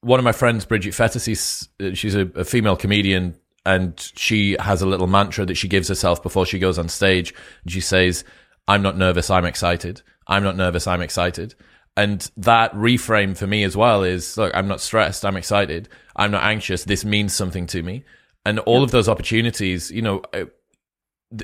one 0.00 0.20
of 0.20 0.24
my 0.24 0.32
friends, 0.32 0.64
Bridget 0.64 0.94
Phetasy, 0.94 1.68
uh, 1.80 1.94
she's 1.94 2.14
a, 2.14 2.30
a 2.34 2.44
female 2.44 2.76
comedian, 2.76 3.36
and 3.64 3.98
she 4.16 4.56
has 4.60 4.82
a 4.82 4.86
little 4.86 5.08
mantra 5.08 5.44
that 5.46 5.56
she 5.56 5.68
gives 5.68 5.88
herself 5.88 6.22
before 6.22 6.46
she 6.46 6.58
goes 6.58 6.78
on 6.78 6.88
stage. 6.88 7.34
And 7.62 7.72
she 7.72 7.80
says, 7.80 8.24
"I'm 8.68 8.82
not 8.82 8.96
nervous. 8.96 9.30
I'm 9.30 9.44
excited. 9.44 10.02
I'm 10.26 10.42
not 10.44 10.56
nervous. 10.56 10.86
I'm 10.86 11.02
excited." 11.02 11.54
And 11.96 12.30
that 12.36 12.72
reframe 12.74 13.36
for 13.36 13.46
me 13.46 13.64
as 13.64 13.74
well 13.74 14.02
is, 14.02 14.36
look, 14.36 14.54
I'm 14.54 14.68
not 14.68 14.82
stressed. 14.82 15.24
I'm 15.24 15.36
excited. 15.36 15.88
I'm 16.14 16.30
not 16.30 16.44
anxious. 16.44 16.84
This 16.84 17.06
means 17.06 17.34
something 17.34 17.66
to 17.68 17.82
me. 17.82 18.04
And 18.44 18.58
all 18.60 18.82
of 18.82 18.90
those 18.90 19.08
opportunities, 19.08 19.90
you 19.90 20.02
know, 20.02 20.20
it, 20.34 20.54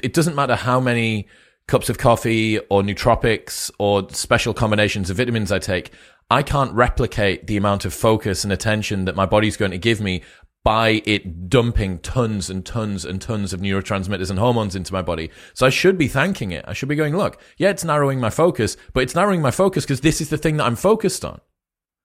it 0.02 0.12
doesn't 0.12 0.36
matter 0.36 0.54
how 0.54 0.78
many 0.78 1.26
cups 1.72 1.88
of 1.88 1.96
coffee 1.96 2.58
or 2.68 2.82
nootropics 2.82 3.70
or 3.78 4.06
special 4.10 4.52
combinations 4.52 5.08
of 5.08 5.16
vitamins 5.16 5.50
I 5.50 5.58
take, 5.58 5.90
I 6.30 6.42
can't 6.42 6.70
replicate 6.74 7.46
the 7.46 7.56
amount 7.56 7.86
of 7.86 7.94
focus 7.94 8.44
and 8.44 8.52
attention 8.52 9.06
that 9.06 9.16
my 9.16 9.24
body's 9.24 9.56
going 9.56 9.70
to 9.70 9.78
give 9.78 9.98
me 9.98 10.22
by 10.64 11.00
it 11.06 11.48
dumping 11.48 12.00
tons 12.00 12.50
and 12.50 12.66
tons 12.66 13.06
and 13.06 13.22
tons 13.22 13.54
of 13.54 13.62
neurotransmitters 13.62 14.28
and 14.28 14.38
hormones 14.38 14.76
into 14.76 14.92
my 14.92 15.00
body. 15.00 15.30
So 15.54 15.64
I 15.64 15.70
should 15.70 15.96
be 15.96 16.08
thanking 16.08 16.50
it. 16.50 16.62
I 16.68 16.74
should 16.74 16.90
be 16.90 16.94
going, 16.94 17.16
look, 17.16 17.40
yeah, 17.56 17.70
it's 17.70 17.84
narrowing 17.84 18.20
my 18.20 18.28
focus, 18.28 18.76
but 18.92 19.02
it's 19.02 19.14
narrowing 19.14 19.40
my 19.40 19.50
focus 19.50 19.86
because 19.86 20.02
this 20.02 20.20
is 20.20 20.28
the 20.28 20.36
thing 20.36 20.58
that 20.58 20.64
I'm 20.64 20.76
focused 20.76 21.24
on. 21.24 21.40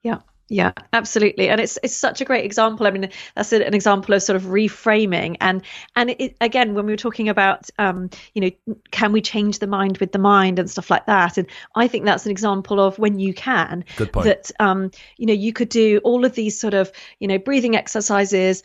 Yeah. 0.01 0.19
Yeah, 0.49 0.71
absolutely, 0.93 1.49
and 1.49 1.60
it's 1.60 1.77
it's 1.83 1.95
such 1.95 2.21
a 2.21 2.25
great 2.25 2.45
example. 2.45 2.88
I 2.88 2.91
mean, 2.91 3.10
that's 3.36 3.51
an 3.51 3.73
example 3.73 4.13
of 4.13 4.23
sort 4.23 4.38
of 4.38 4.43
reframing, 4.43 5.36
and 5.41 5.62
and 5.95 6.12
it, 6.12 6.38
again, 6.39 6.73
when 6.73 6.86
we 6.86 6.93
were 6.93 6.97
talking 6.97 7.27
about, 7.27 7.69
um, 7.77 8.10
you 8.33 8.41
know, 8.41 8.75
can 8.91 9.12
we 9.12 9.21
change 9.21 9.60
the 9.60 9.67
mind 9.67 9.97
with 9.97 10.13
the 10.13 10.19
mind 10.19 10.57
and 10.57 10.69
stuff 10.69 10.89
like 10.89 11.05
that, 11.07 11.38
and 11.38 11.47
I 11.75 11.89
think 11.89 12.05
that's 12.05 12.25
an 12.25 12.31
example 12.31 12.79
of 12.79 12.97
when 12.97 13.19
you 13.19 13.33
can. 13.33 13.83
Good 13.97 14.13
point. 14.13 14.25
That 14.25 14.51
um, 14.60 14.91
you 15.17 15.25
know, 15.25 15.33
you 15.33 15.51
could 15.51 15.69
do 15.69 15.99
all 16.05 16.23
of 16.23 16.33
these 16.33 16.57
sort 16.57 16.73
of 16.73 16.93
you 17.19 17.27
know 17.27 17.38
breathing 17.38 17.75
exercises, 17.75 18.63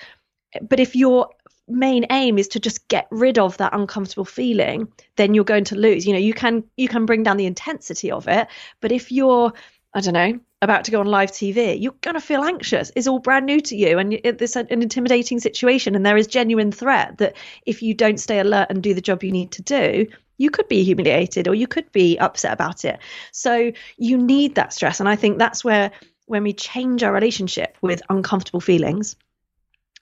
but 0.61 0.79
if 0.79 0.95
your 0.95 1.31
main 1.67 2.07
aim 2.11 2.39
is 2.39 2.49
to 2.49 2.61
just 2.61 2.87
get 2.89 3.09
rid 3.11 3.39
of 3.39 3.57
that 3.57 3.73
uncomfortable 3.73 4.25
feeling 4.25 4.89
then 5.15 5.33
you're 5.33 5.45
going 5.45 5.63
to 5.63 5.77
lose 5.77 6.05
you 6.05 6.13
know 6.13 6.19
you 6.19 6.35
can 6.35 6.65
you 6.77 6.89
can 6.89 7.07
bring 7.07 7.23
down 7.23 7.37
the 7.37 7.47
intensity 7.47 8.11
of 8.11 8.27
it 8.27 8.49
but 8.81 8.91
if 8.91 9.13
you're 9.13 9.53
I 9.95 10.01
don't 10.01 10.15
know, 10.15 10.41
about 10.63 10.85
to 10.85 10.91
go 10.91 11.01
on 11.01 11.07
live 11.07 11.33
TV, 11.33 11.81
you're 11.81 11.95
going 12.01 12.15
to 12.15 12.21
feel 12.21 12.43
anxious. 12.45 12.93
It's 12.95 13.07
all 13.07 13.19
brand 13.19 13.47
new 13.47 13.61
to 13.61 13.77
you, 13.77 13.99
and 13.99 14.13
it's 14.13 14.57
uh, 14.57 14.65
an 14.71 14.83
intimidating 14.83 15.41
situation. 15.41 15.95
And 15.95 16.07
there 16.07 16.17
is 16.17 16.27
genuine 16.27 16.73
threat 16.73 17.19
that 17.19 17.37
if 17.67 17.83
you 17.83 17.95
don't 17.95 18.19
stay 18.19 18.39
alert 18.39 18.69
and 18.71 18.83
do 18.83 18.95
the 18.95 19.01
job 19.01 19.25
you 19.25 19.33
need 19.33 19.53
to 19.53 19.63
do, 19.63 20.07
you 20.39 20.51
could 20.51 20.69
be 20.69 20.85
humiliated 20.85 21.49
or 21.49 21.55
you 21.55 21.67
could 21.67 21.91
be 21.93 22.19
upset 22.19 22.53
about 22.53 22.85
it. 22.85 22.99
So 23.33 23.73
you 23.97 24.17
need 24.17 24.55
that 24.55 24.73
stress, 24.73 25.01
and 25.01 25.09
I 25.09 25.17
think 25.17 25.39
that's 25.39 25.65
where 25.65 25.91
when 26.27 26.45
we 26.45 26.53
change 26.53 27.03
our 27.03 27.13
relationship 27.13 27.77
with 27.83 28.01
uncomfortable 28.09 28.61
feelings, 28.61 29.17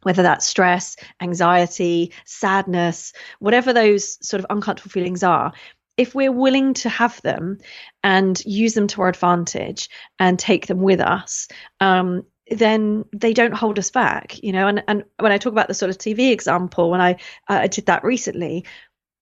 whether 0.03 0.23
that's 0.23 0.47
stress, 0.47 0.97
anxiety, 1.21 2.13
sadness, 2.25 3.13
whatever 3.39 3.73
those 3.73 4.19
sort 4.27 4.41
of 4.41 4.47
uncomfortable 4.51 4.91
feelings 4.91 5.23
are, 5.23 5.53
if 6.01 6.15
we're 6.15 6.33
willing 6.33 6.73
to 6.73 6.89
have 6.89 7.21
them 7.21 7.59
and 8.03 8.43
use 8.47 8.73
them 8.73 8.87
to 8.87 9.03
our 9.03 9.09
advantage 9.09 9.91
and 10.19 10.39
take 10.39 10.67
them 10.67 10.81
with 10.81 10.99
us, 10.99 11.47
um, 11.81 12.25
then 12.51 13.05
they 13.15 13.35
don't 13.35 13.53
hold 13.53 13.79
us 13.79 13.91
back, 13.91 14.43
you 14.43 14.51
know. 14.51 14.67
And 14.67 14.83
and 14.89 15.05
when 15.19 15.31
I 15.31 15.37
talk 15.37 15.53
about 15.53 15.69
the 15.69 15.75
sort 15.75 15.91
of 15.91 15.99
TV 15.99 16.33
example, 16.33 16.91
when 16.91 17.03
I 17.03 17.13
uh, 17.49 17.61
I 17.61 17.67
did 17.67 17.85
that 17.87 18.03
recently, 18.03 18.65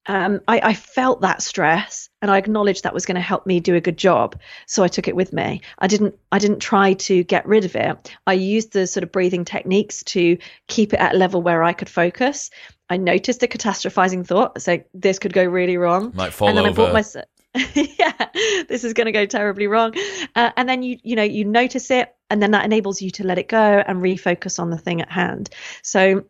um, 0.06 0.40
I, 0.46 0.60
I, 0.60 0.74
felt 0.74 1.20
that 1.20 1.42
stress 1.42 2.08
and 2.22 2.30
I 2.30 2.38
acknowledged 2.38 2.84
that 2.84 2.94
was 2.94 3.04
going 3.04 3.16
to 3.16 3.20
help 3.20 3.44
me 3.44 3.60
do 3.60 3.74
a 3.74 3.80
good 3.80 3.98
job. 3.98 4.40
So 4.66 4.82
I 4.82 4.88
took 4.88 5.06
it 5.06 5.16
with 5.16 5.32
me. 5.34 5.60
I 5.80 5.88
didn't 5.88 6.14
I 6.30 6.38
didn't 6.38 6.60
try 6.60 6.94
to 6.94 7.24
get 7.24 7.46
rid 7.46 7.64
of 7.64 7.74
it. 7.74 8.16
I 8.26 8.34
used 8.34 8.72
the 8.72 8.86
sort 8.86 9.04
of 9.04 9.12
breathing 9.12 9.44
techniques 9.44 10.04
to 10.04 10.38
keep 10.68 10.94
it 10.94 11.00
at 11.00 11.14
a 11.14 11.18
level 11.18 11.42
where 11.42 11.64
I 11.64 11.72
could 11.72 11.90
focus. 11.90 12.50
I 12.90 12.96
noticed 12.96 13.42
a 13.42 13.46
catastrophizing 13.46 14.26
thought, 14.26 14.62
so 14.62 14.82
this 14.94 15.18
could 15.18 15.32
go 15.32 15.44
really 15.44 15.76
wrong. 15.76 16.12
Might 16.14 16.32
fall 16.32 16.48
and 16.48 16.56
then 16.56 16.66
over. 16.66 16.82
I 16.82 16.84
bought 16.86 16.92
myself. 16.94 17.26
yeah, 17.74 18.28
this 18.68 18.84
is 18.84 18.92
going 18.92 19.06
to 19.06 19.12
go 19.12 19.26
terribly 19.26 19.66
wrong. 19.66 19.94
Uh, 20.34 20.50
and 20.56 20.68
then 20.68 20.82
you 20.82 20.98
you 21.02 21.16
know 21.16 21.22
you 21.22 21.44
notice 21.44 21.90
it, 21.90 22.14
and 22.30 22.42
then 22.42 22.52
that 22.52 22.64
enables 22.64 23.02
you 23.02 23.10
to 23.12 23.24
let 23.24 23.38
it 23.38 23.48
go 23.48 23.82
and 23.86 24.00
refocus 24.00 24.58
on 24.58 24.70
the 24.70 24.78
thing 24.78 25.00
at 25.00 25.10
hand. 25.10 25.50
So 25.82 26.24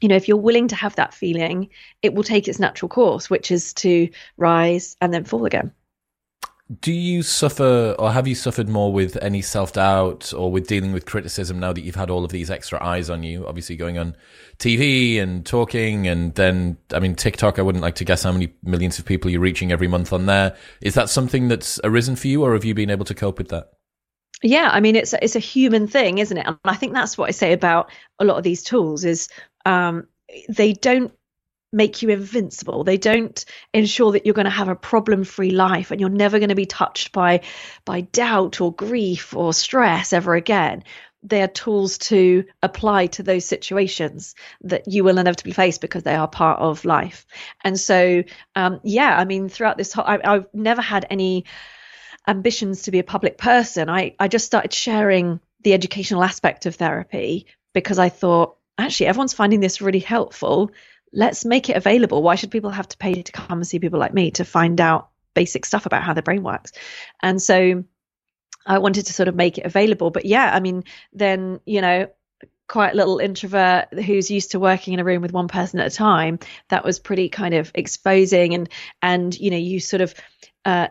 you 0.00 0.08
know, 0.08 0.16
if 0.16 0.28
you're 0.28 0.36
willing 0.36 0.68
to 0.68 0.76
have 0.76 0.96
that 0.96 1.14
feeling, 1.14 1.70
it 2.02 2.14
will 2.14 2.24
take 2.24 2.48
its 2.48 2.58
natural 2.58 2.88
course, 2.88 3.30
which 3.30 3.50
is 3.50 3.72
to 3.74 4.08
rise 4.36 4.96
and 5.00 5.14
then 5.14 5.24
fall 5.24 5.46
again. 5.46 5.72
Do 6.80 6.92
you 6.92 7.22
suffer 7.22 7.94
or 7.98 8.10
have 8.10 8.26
you 8.26 8.34
suffered 8.34 8.70
more 8.70 8.90
with 8.90 9.22
any 9.22 9.42
self 9.42 9.74
doubt 9.74 10.32
or 10.32 10.50
with 10.50 10.66
dealing 10.66 10.92
with 10.92 11.04
criticism 11.04 11.60
now 11.60 11.74
that 11.74 11.82
you've 11.82 11.94
had 11.94 12.08
all 12.08 12.24
of 12.24 12.30
these 12.30 12.50
extra 12.50 12.82
eyes 12.82 13.10
on 13.10 13.22
you? 13.22 13.46
Obviously, 13.46 13.76
going 13.76 13.98
on 13.98 14.16
TV 14.58 15.20
and 15.20 15.44
talking, 15.44 16.08
and 16.08 16.34
then, 16.36 16.78
I 16.92 17.00
mean, 17.00 17.16
TikTok, 17.16 17.58
I 17.58 17.62
wouldn't 17.62 17.82
like 17.82 17.96
to 17.96 18.04
guess 18.04 18.22
how 18.22 18.32
many 18.32 18.54
millions 18.62 18.98
of 18.98 19.04
people 19.04 19.30
you're 19.30 19.42
reaching 19.42 19.72
every 19.72 19.88
month 19.88 20.10
on 20.10 20.24
there. 20.24 20.56
Is 20.80 20.94
that 20.94 21.10
something 21.10 21.48
that's 21.48 21.78
arisen 21.84 22.16
for 22.16 22.28
you, 22.28 22.42
or 22.42 22.54
have 22.54 22.64
you 22.64 22.72
been 22.72 22.90
able 22.90 23.04
to 23.04 23.14
cope 23.14 23.36
with 23.36 23.48
that? 23.48 23.72
Yeah, 24.42 24.70
I 24.72 24.80
mean, 24.80 24.96
it's 24.96 25.12
it's 25.20 25.36
a 25.36 25.40
human 25.40 25.86
thing, 25.86 26.16
isn't 26.16 26.36
it? 26.36 26.46
And 26.46 26.56
I 26.64 26.76
think 26.76 26.94
that's 26.94 27.18
what 27.18 27.28
I 27.28 27.32
say 27.32 27.52
about 27.52 27.90
a 28.18 28.24
lot 28.24 28.38
of 28.38 28.42
these 28.42 28.62
tools 28.62 29.04
is 29.04 29.28
um, 29.66 30.06
they 30.48 30.72
don't 30.72 31.12
make 31.74 32.00
you 32.02 32.08
invincible. 32.08 32.84
They 32.84 32.96
don't 32.96 33.44
ensure 33.72 34.12
that 34.12 34.24
you're 34.24 34.34
going 34.34 34.44
to 34.44 34.50
have 34.50 34.68
a 34.68 34.76
problem-free 34.76 35.50
life 35.50 35.90
and 35.90 36.00
you're 36.00 36.08
never 36.08 36.38
going 36.38 36.50
to 36.50 36.54
be 36.54 36.66
touched 36.66 37.12
by 37.12 37.42
by 37.84 38.02
doubt 38.02 38.60
or 38.60 38.72
grief 38.72 39.34
or 39.34 39.52
stress 39.52 40.12
ever 40.12 40.34
again. 40.34 40.84
They 41.22 41.42
are 41.42 41.48
tools 41.48 41.98
to 41.98 42.44
apply 42.62 43.06
to 43.08 43.22
those 43.22 43.46
situations 43.46 44.34
that 44.62 44.86
you 44.86 45.04
will 45.04 45.18
inevitably 45.18 45.52
face 45.52 45.78
because 45.78 46.02
they 46.02 46.14
are 46.14 46.28
part 46.28 46.60
of 46.60 46.84
life. 46.84 47.26
And 47.62 47.80
so, 47.80 48.22
um, 48.54 48.80
yeah, 48.84 49.18
I 49.18 49.24
mean, 49.24 49.48
throughout 49.48 49.78
this 49.78 49.92
whole, 49.92 50.04
I, 50.06 50.20
I've 50.22 50.46
never 50.52 50.82
had 50.82 51.06
any 51.08 51.46
ambitions 52.28 52.82
to 52.82 52.90
be 52.90 52.98
a 52.98 53.04
public 53.04 53.38
person. 53.38 53.88
I, 53.88 54.14
I 54.18 54.28
just 54.28 54.46
started 54.46 54.72
sharing 54.72 55.40
the 55.62 55.72
educational 55.72 56.22
aspect 56.22 56.66
of 56.66 56.74
therapy 56.76 57.46
because 57.72 57.98
I 57.98 58.10
thought 58.10 58.56
actually 58.78 59.06
everyone's 59.06 59.34
finding 59.34 59.60
this 59.60 59.80
really 59.80 60.00
helpful. 60.00 60.70
Let's 61.14 61.44
make 61.44 61.70
it 61.70 61.76
available. 61.76 62.22
Why 62.22 62.34
should 62.34 62.50
people 62.50 62.70
have 62.70 62.88
to 62.88 62.98
pay 62.98 63.22
to 63.22 63.32
come 63.32 63.58
and 63.58 63.66
see 63.66 63.78
people 63.78 64.00
like 64.00 64.14
me 64.14 64.32
to 64.32 64.44
find 64.44 64.80
out 64.80 65.08
basic 65.32 65.64
stuff 65.64 65.86
about 65.86 66.02
how 66.02 66.12
their 66.12 66.22
brain 66.22 66.42
works? 66.42 66.72
And 67.22 67.40
so 67.40 67.84
I 68.66 68.78
wanted 68.78 69.06
to 69.06 69.12
sort 69.12 69.28
of 69.28 69.34
make 69.34 69.58
it 69.58 69.66
available. 69.66 70.10
But 70.10 70.24
yeah, 70.24 70.50
I 70.52 70.60
mean, 70.60 70.84
then, 71.12 71.60
you 71.64 71.80
know, 71.80 72.08
quite 72.66 72.94
a 72.94 72.96
little 72.96 73.18
introvert 73.18 73.92
who's 73.92 74.30
used 74.30 74.52
to 74.52 74.60
working 74.60 74.94
in 74.94 75.00
a 75.00 75.04
room 75.04 75.22
with 75.22 75.32
one 75.32 75.48
person 75.48 75.80
at 75.80 75.92
a 75.92 75.94
time 75.94 76.38
that 76.68 76.84
was 76.84 76.98
pretty 76.98 77.28
kind 77.28 77.54
of 77.54 77.70
exposing 77.74 78.54
and 78.54 78.68
and 79.02 79.38
you 79.38 79.50
know 79.50 79.56
you 79.56 79.78
sort 79.78 80.00
of 80.00 80.14
uh 80.64 80.88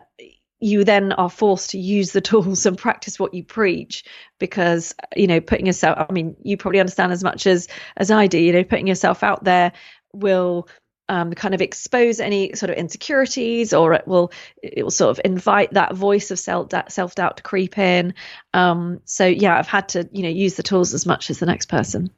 you 0.60 0.84
then 0.84 1.12
are 1.12 1.28
forced 1.28 1.70
to 1.70 1.78
use 1.78 2.12
the 2.12 2.20
tools 2.30 2.64
and 2.64 2.78
practice 2.78 3.18
what 3.18 3.34
you 3.34 3.42
preach 3.42 4.04
because 4.38 4.94
you 5.16 5.26
know 5.26 5.40
putting 5.40 5.66
yourself 5.66 6.06
i 6.08 6.12
mean 6.12 6.36
you 6.42 6.56
probably 6.56 6.80
understand 6.80 7.12
as 7.12 7.24
much 7.24 7.46
as 7.46 7.66
as 7.96 8.10
i 8.10 8.28
do 8.28 8.38
you 8.38 8.52
know 8.52 8.64
putting 8.64 8.86
yourself 8.86 9.24
out 9.24 9.42
there 9.42 9.72
will 10.14 10.68
um, 11.08 11.32
kind 11.34 11.54
of 11.54 11.60
expose 11.60 12.18
any 12.18 12.54
sort 12.54 12.70
of 12.70 12.76
insecurities 12.76 13.74
or 13.74 13.92
it 13.92 14.08
will 14.08 14.32
it 14.62 14.82
will 14.82 14.90
sort 14.90 15.10
of 15.10 15.20
invite 15.24 15.72
that 15.72 15.94
voice 15.94 16.30
of 16.30 16.38
self 16.38 16.70
self 16.88 17.14
doubt 17.14 17.36
to 17.36 17.42
creep 17.42 17.76
in 17.76 18.14
um, 18.54 19.00
so 19.04 19.26
yeah 19.26 19.58
i've 19.58 19.68
had 19.68 19.88
to 19.90 20.08
you 20.12 20.22
know 20.22 20.30
use 20.30 20.54
the 20.54 20.62
tools 20.62 20.94
as 20.94 21.04
much 21.04 21.28
as 21.28 21.38
the 21.38 21.46
next 21.46 21.68
person 21.68 22.10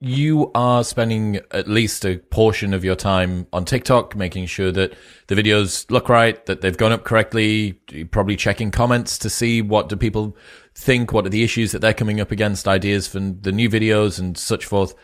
you 0.00 0.50
are 0.54 0.84
spending 0.84 1.40
at 1.50 1.66
least 1.66 2.04
a 2.04 2.18
portion 2.18 2.74
of 2.74 2.84
your 2.84 2.96
time 2.96 3.46
on 3.54 3.64
TikTok, 3.64 4.14
making 4.14 4.44
sure 4.46 4.70
that 4.70 4.92
the 5.28 5.34
videos 5.34 5.90
look 5.90 6.10
right, 6.10 6.44
that 6.44 6.60
they've 6.60 6.76
gone 6.76 6.92
up 6.92 7.04
correctly, 7.04 7.80
you 7.90 8.04
probably 8.04 8.36
checking 8.36 8.70
comments 8.70 9.16
to 9.18 9.30
see 9.30 9.62
what 9.62 9.88
do 9.88 9.96
people 9.96 10.36
think, 10.74 11.14
what 11.14 11.24
are 11.24 11.30
the 11.30 11.42
issues 11.42 11.72
that 11.72 11.78
they're 11.78 11.94
coming 11.94 12.20
up 12.20 12.30
against, 12.30 12.68
ideas 12.68 13.08
for 13.08 13.18
the 13.20 13.52
new 13.52 13.70
videos 13.70 14.18
and 14.18 14.36
such 14.36 14.66
forth. 14.66 14.94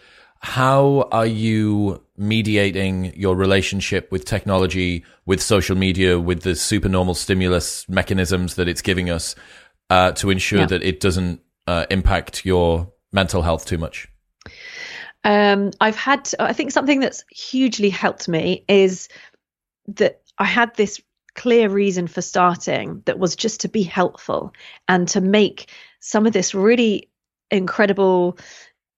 How 0.40 1.08
are 1.12 1.26
you 1.26 2.02
mediating 2.16 3.14
your 3.14 3.36
relationship 3.36 4.10
with 4.10 4.24
technology, 4.24 5.04
with 5.26 5.42
social 5.42 5.76
media, 5.76 6.18
with 6.18 6.42
the 6.42 6.54
supernormal 6.56 7.14
stimulus 7.14 7.86
mechanisms 7.88 8.54
that 8.54 8.66
it's 8.66 8.80
giving 8.80 9.10
us 9.10 9.34
uh, 9.90 10.12
to 10.12 10.30
ensure 10.30 10.60
yeah. 10.60 10.66
that 10.66 10.82
it 10.82 11.00
doesn't 11.00 11.40
uh, 11.66 11.86
impact 11.90 12.44
your 12.46 12.90
mental 13.12 13.42
health 13.42 13.66
too 13.66 13.76
much? 13.76 14.08
Um, 15.24 15.72
I've 15.80 15.96
had, 15.96 16.30
I 16.38 16.54
think 16.54 16.72
something 16.72 17.00
that's 17.00 17.22
hugely 17.30 17.90
helped 17.90 18.26
me 18.26 18.64
is 18.66 19.08
that 19.88 20.22
I 20.38 20.44
had 20.44 20.74
this 20.76 21.02
clear 21.34 21.68
reason 21.68 22.06
for 22.06 22.22
starting 22.22 23.02
that 23.04 23.18
was 23.18 23.36
just 23.36 23.60
to 23.60 23.68
be 23.68 23.82
helpful 23.82 24.52
and 24.88 25.06
to 25.08 25.20
make 25.20 25.70
some 26.00 26.26
of 26.26 26.32
this 26.32 26.54
really 26.54 27.10
incredible 27.50 28.38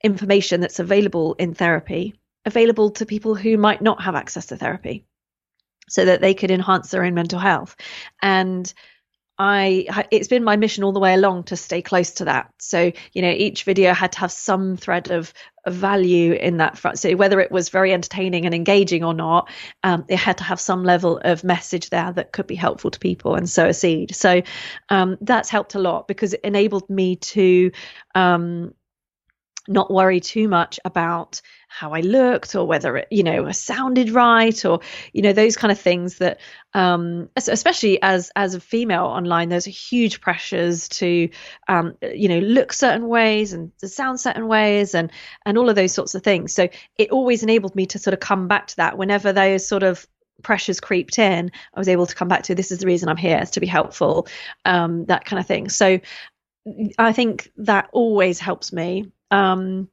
information 0.03 0.61
that's 0.61 0.79
available 0.79 1.35
in 1.35 1.55
therapy 1.55 2.15
available 2.45 2.91
to 2.91 3.07
people 3.07 3.35
who 3.35 3.57
might 3.57 3.83
not 3.83 4.03
have 4.03 4.15
access 4.15 4.47
to 4.47 4.57
therapy 4.57 5.07
so 5.89 6.05
that 6.05 6.21
they 6.21 6.35
could 6.35 6.51
enhance 6.51 6.91
their 6.91 7.05
own 7.05 7.15
mental 7.15 7.39
health. 7.39 7.77
And 8.21 8.73
I 9.39 10.07
it's 10.11 10.29
been 10.29 10.45
my 10.45 10.57
mission 10.57 10.85
all 10.85 10.93
the 10.93 11.01
way 11.01 11.15
along 11.15 11.45
to 11.45 11.57
stay 11.57 11.83
close 11.83 12.13
to 12.13 12.27
that. 12.27 12.53
So 12.59 12.93
you 13.13 13.23
know, 13.23 13.31
each 13.31 13.65
video 13.65 13.95
had 13.95 14.13
to 14.13 14.21
have 14.21 14.31
some 14.31 14.77
thread 14.77 15.11
of, 15.11 15.33
of 15.65 15.75
value 15.75 16.35
in 16.35 16.59
that 16.59 16.77
front. 16.77 16.99
So 16.99 17.17
whether 17.17 17.41
it 17.41 17.51
was 17.51 17.71
very 17.71 17.93
entertaining 17.93 18.45
and 18.45 18.55
engaging 18.55 19.05
or 19.05 19.15
not, 19.15 19.51
um, 19.83 20.05
it 20.09 20.19
had 20.19 20.39
to 20.39 20.45
have 20.45 20.61
some 20.61 20.85
level 20.85 21.19
of 21.25 21.45
message 21.45 21.91
there 21.91 22.13
that 22.13 22.33
could 22.33 22.47
be 22.47 22.55
helpful 22.55 22.91
to 22.91 22.99
people 22.99 23.35
and 23.35 23.49
sow 23.49 23.69
a 23.69 23.75
seed. 23.75 24.15
So 24.15 24.43
um, 24.91 25.17
that's 25.23 25.49
helped 25.49 25.75
a 25.75 25.81
lot 25.81 26.09
because 26.09 26.35
it 26.35 26.41
enabled 26.45 26.89
me 26.91 27.17
to 27.17 27.73
um, 28.15 28.75
not 29.69 29.93
worry 29.93 30.21
too 30.21 30.49
much 30.49 30.81
about 30.85 31.41
how 31.69 31.93
I 31.93 32.01
looked 32.01 32.55
or 32.55 32.67
whether 32.67 32.97
it, 32.99 33.09
you 33.11 33.23
know, 33.23 33.47
I 33.47 33.53
sounded 33.53 34.11
right 34.11 34.65
or, 34.65 34.81
you 35.13 35.23
know, 35.23 35.33
those 35.33 35.57
kind 35.57 35.73
of 35.73 35.81
things 35.81 36.19
that, 36.19 36.41
um, 36.75 37.31
especially 37.37 38.03
as, 38.03 38.31
as 38.37 38.55
a 38.55 38.61
female 38.61 39.05
online, 39.05 39.49
there's 39.49 39.65
huge 39.65 40.21
pressures 40.21 40.89
to, 40.91 41.31
um, 41.69 41.97
you 42.03 42.29
know, 42.29 42.41
look 42.41 42.73
certain 42.73 43.09
ways 43.09 43.53
and 43.53 43.73
sound 43.79 44.21
certain 44.21 44.49
ways 44.49 44.95
and, 44.95 45.11
and 45.47 45.57
all 45.57 45.71
of 45.71 45.77
those 45.77 45.93
sorts 45.93 46.15
of 46.15 46.23
things. 46.23 46.53
So 46.53 46.69
it 46.99 47.11
always 47.11 47.43
enabled 47.43 47.75
me 47.75 47.87
to 47.87 47.99
sort 47.99 48.15
of 48.15 48.21
come 48.21 48.49
back 48.49 48.67
to 48.69 48.77
that 48.77 48.99
whenever 48.99 49.33
those 49.33 49.67
sort 49.67 49.83
of 49.83 50.07
pressures 50.43 50.81
creeped 50.81 51.19
in, 51.19 51.53
I 51.73 51.79
was 51.79 51.89
able 51.89 52.07
to 52.07 52.15
come 52.15 52.29
back 52.29 52.43
to 52.45 52.55
this 52.55 52.73
is 52.73 52.81
the 52.81 52.87
reason 52.87 53.09
I'm 53.09 53.17
here, 53.17 53.39
is 53.41 53.53
to 53.53 53.61
be 53.61 53.67
helpful, 53.67 54.27
um, 54.65 55.07
that 55.07 55.25
kind 55.25 55.41
of 55.41 55.47
thing. 55.47 55.69
So 55.69 56.01
I 56.99 57.13
think 57.13 57.51
that 57.57 57.89
always 57.93 58.39
helps 58.39 58.73
me 58.73 59.11
um, 59.33 59.89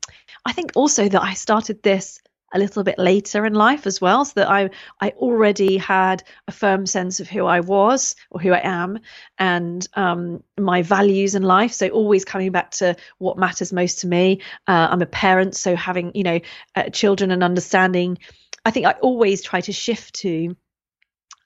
I 0.46 0.52
think 0.52 0.74
also 0.76 1.08
that 1.08 1.24
I 1.24 1.34
started 1.34 1.82
this 1.82 2.22
a 2.54 2.60
little 2.60 2.84
bit 2.84 2.98
later 2.98 3.46
in 3.46 3.54
life 3.54 3.86
as 3.88 4.02
well, 4.02 4.26
so 4.26 4.34
that 4.36 4.50
I 4.50 4.72
I 5.00 5.12
already 5.12 5.78
had 5.78 6.24
a 6.48 6.52
firm 6.52 6.86
sense 6.86 7.20
of 7.20 7.30
who 7.30 7.46
I 7.46 7.62
was 7.62 8.16
or 8.32 8.42
who 8.42 8.52
I 8.52 8.62
am 8.64 9.00
and 9.38 9.88
um, 9.94 10.44
my 10.58 10.82
values 10.82 11.36
in 11.36 11.44
life. 11.44 11.72
So 11.74 11.88
always 11.90 12.26
coming 12.26 12.52
back 12.52 12.72
to 12.72 12.96
what 13.18 13.38
matters 13.38 13.72
most 13.72 14.00
to 14.00 14.08
me. 14.08 14.42
Uh, 14.68 14.88
I'm 14.92 15.02
a 15.02 15.06
parent, 15.06 15.56
so 15.56 15.76
having 15.76 16.12
you 16.16 16.24
know 16.24 16.40
uh, 16.76 16.90
children 16.90 17.32
and 17.32 17.44
understanding. 17.44 18.18
I 18.66 18.72
think 18.72 18.86
I 18.86 18.92
always 18.92 19.42
try 19.42 19.62
to 19.62 19.72
shift 19.72 20.16
to. 20.16 20.56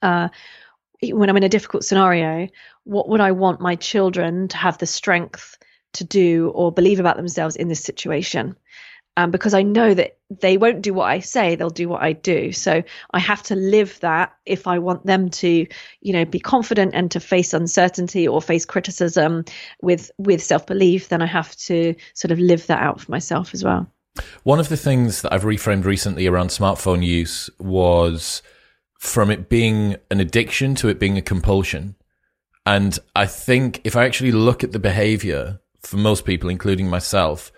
Uh, 0.02 0.28
when 1.02 1.28
I'm 1.28 1.36
in 1.36 1.42
a 1.42 1.48
difficult 1.50 1.84
scenario, 1.84 2.48
what 2.84 3.08
would 3.08 3.20
I 3.20 3.32
want 3.32 3.60
my 3.60 3.76
children 3.76 4.48
to 4.48 4.56
have 4.56 4.78
the 4.78 4.86
strength 4.86 5.58
to 5.94 6.04
do 6.04 6.50
or 6.54 6.72
believe 6.72 7.00
about 7.00 7.16
themselves 7.16 7.56
in 7.56 7.68
this 7.68 7.82
situation. 7.82 8.56
Um, 9.16 9.30
because 9.30 9.54
I 9.54 9.62
know 9.62 9.94
that 9.94 10.18
they 10.40 10.56
won't 10.56 10.82
do 10.82 10.92
what 10.92 11.04
I 11.04 11.20
say, 11.20 11.54
they'll 11.54 11.70
do 11.70 11.88
what 11.88 12.02
I 12.02 12.14
do. 12.14 12.50
So 12.50 12.82
I 13.12 13.18
have 13.20 13.44
to 13.44 13.54
live 13.54 14.00
that 14.00 14.34
if 14.44 14.66
I 14.66 14.80
want 14.80 15.06
them 15.06 15.30
to, 15.30 15.66
you 16.00 16.12
know, 16.12 16.24
be 16.24 16.40
confident 16.40 16.94
and 16.94 17.12
to 17.12 17.20
face 17.20 17.54
uncertainty 17.54 18.26
or 18.26 18.42
face 18.42 18.64
criticism 18.64 19.44
with 19.82 20.10
with 20.18 20.42
self 20.42 20.66
belief. 20.66 21.10
Then 21.10 21.22
I 21.22 21.26
have 21.26 21.54
to 21.56 21.94
sort 22.14 22.32
of 22.32 22.40
live 22.40 22.66
that 22.66 22.82
out 22.82 23.00
for 23.02 23.10
myself 23.12 23.54
as 23.54 23.62
well. 23.62 23.86
One 24.42 24.58
of 24.58 24.68
the 24.68 24.76
things 24.76 25.22
that 25.22 25.32
I've 25.32 25.44
reframed 25.44 25.84
recently 25.84 26.26
around 26.26 26.48
smartphone 26.48 27.04
use 27.04 27.50
was 27.58 28.42
from 28.98 29.30
it 29.30 29.48
being 29.48 29.96
an 30.10 30.20
addiction 30.20 30.74
to 30.76 30.88
it 30.88 30.98
being 30.98 31.18
a 31.18 31.22
compulsion. 31.22 31.94
And 32.66 32.98
I 33.14 33.26
think 33.26 33.80
if 33.84 33.96
I 33.96 34.06
actually 34.06 34.32
look 34.32 34.64
at 34.64 34.72
the 34.72 34.78
behavior 34.78 35.60
for 35.86 35.96
most 35.96 36.24
people, 36.24 36.50
including 36.50 36.88
myself, 36.88 37.52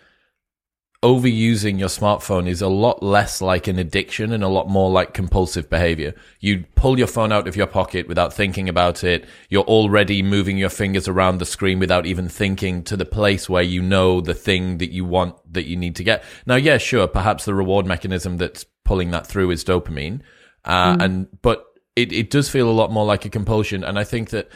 overusing 1.03 1.79
your 1.79 1.89
smartphone 1.89 2.49
is 2.49 2.63
a 2.63 2.69
lot 2.69 3.03
less 3.03 3.41
like 3.41 3.69
an 3.69 3.79
addiction 3.79 4.33
and 4.33 4.43
a 4.43 4.49
lot 4.49 4.69
more 4.69 4.91
like 4.91 5.15
compulsive 5.15 5.69
behavior. 5.69 6.15
You 6.41 6.65
pull 6.75 6.99
your 6.99 7.07
phone 7.07 7.33
out 7.33 7.47
of 7.47 7.55
your 7.55 7.67
pocket 7.67 8.09
without 8.09 8.33
thinking 8.33 8.69
about 8.69 9.05
it. 9.05 9.27
You're 9.49 9.65
already 9.65 10.23
moving 10.23 10.57
your 10.57 10.71
fingers 10.71 11.07
around 11.07 11.39
the 11.39 11.45
screen 11.45 11.79
without 11.79 12.07
even 12.07 12.29
thinking 12.29 12.83
to 12.85 12.97
the 12.97 13.05
place 13.05 13.49
where 13.49 13.63
you 13.63 13.83
know 13.83 14.21
the 14.21 14.35
thing 14.35 14.79
that 14.79 14.91
you 14.91 15.05
want 15.05 15.37
that 15.53 15.67
you 15.67 15.77
need 15.77 15.97
to 15.97 16.05
get. 16.05 16.25
Now, 16.47 16.57
yeah, 16.57 16.79
sure, 16.79 17.07
perhaps 17.07 17.45
the 17.45 17.55
reward 17.55 17.87
mechanism 17.87 18.39
that's 18.39 18.65
pulling 18.85 19.11
that 19.11 19.27
through 19.27 19.51
is 19.51 19.65
dopamine. 19.65 20.23
Uh, 20.65 20.97
mm. 20.97 21.05
and, 21.05 21.29
but 21.43 21.67
it, 21.95 22.13
it 22.13 22.31
does 22.31 22.49
feel 22.49 22.69
a 22.69 22.73
lot 22.73 22.91
more 22.91 23.05
like 23.05 23.25
a 23.25 23.31
compulsion. 23.31 23.85
And 23.85 23.99
I 23.99 24.05
think 24.05 24.31
that 24.31 24.51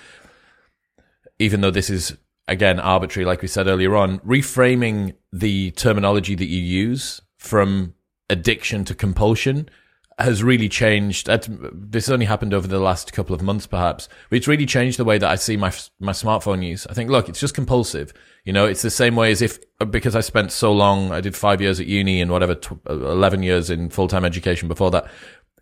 even 1.39 1.61
though 1.61 1.71
this 1.71 1.91
is 1.91 2.17
again, 2.51 2.81
arbitrary, 2.81 3.25
like 3.25 3.41
we 3.41 3.49
said 3.49 3.67
earlier 3.67 3.97
on, 3.97 4.19
reframing 4.19 5.15
the 5.33 5.71
terminology 5.71 6.35
that 6.35 6.47
you 6.47 6.61
use 6.61 7.23
from 7.39 7.95
addiction 8.29 8.85
to 8.85 8.95
compulsion 8.95 9.71
has 10.19 10.43
really 10.43 10.69
changed. 10.69 11.31
This 11.73 12.11
only 12.11 12.27
happened 12.27 12.53
over 12.53 12.69
the 12.69 12.81
last 12.81 13.13
couple 13.13 13.35
of 13.35 13.41
months, 13.41 13.67
perhaps, 13.67 14.09
but 14.29 14.37
it's 14.37 14.49
really 14.49 14.67
changed 14.67 14.99
the 14.99 15.05
way 15.05 15.17
that 15.17 15.31
I 15.31 15.37
see 15.37 15.57
my 15.57 15.73
my 15.99 16.13
smartphone 16.13 16.67
use. 16.67 16.87
I 16.89 16.93
think, 16.93 17.09
look, 17.09 17.29
it's 17.29 17.41
just 17.41 17.55
compulsive. 17.55 18.13
You 18.45 18.53
know, 18.53 18.67
it's 18.67 18.83
the 18.83 18.91
same 18.91 19.17
way 19.17 19.31
as 19.31 19.41
if 19.41 19.59
because 19.91 20.15
I 20.15 20.21
spent 20.21 20.53
so 20.53 20.73
long, 20.73 21.13
I 21.13 21.23
did 21.23 21.35
five 21.37 21.63
years 21.63 21.81
at 21.81 21.87
uni 21.87 22.21
and 22.21 22.31
whatever, 22.31 22.59
uh, 22.89 22.93
eleven 22.93 23.43
years 23.43 23.71
in 23.71 23.89
full 23.89 24.09
time 24.09 24.25
education 24.25 24.69
before 24.69 24.91
that. 24.91 25.11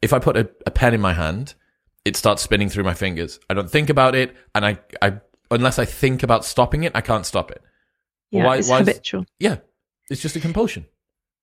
If 0.03 0.13
I 0.13 0.19
put 0.19 0.37
a, 0.37 0.51
a 0.67 0.71
pen 0.71 0.95
in 0.95 1.01
my 1.01 1.13
hand, 1.13 1.55
it 2.05 2.17
starts 2.17 2.43
spinning 2.43 2.69
through 2.69 2.85
my 2.85 2.95
fingers. 2.95 3.39
I 3.49 3.55
don't 3.55 3.71
think 3.71 3.91
about 3.91 4.15
it, 4.17 4.35
and 4.55 4.67
I, 4.67 4.79
I 5.01 5.21
unless 5.51 5.79
I 5.79 5.85
think 5.85 6.23
about 6.23 6.45
stopping 6.45 6.85
it, 6.85 6.93
I 6.95 7.01
can't 7.01 7.27
stop 7.27 7.51
it. 7.51 7.63
Yeah, 8.31 8.45
why, 8.45 8.57
it's 8.59 8.69
why 8.69 8.81
habitual. 8.81 9.23
Is, 9.23 9.29
yeah, 9.39 9.57
it's 10.11 10.21
just 10.21 10.37
a 10.37 10.41
compulsion. 10.41 10.87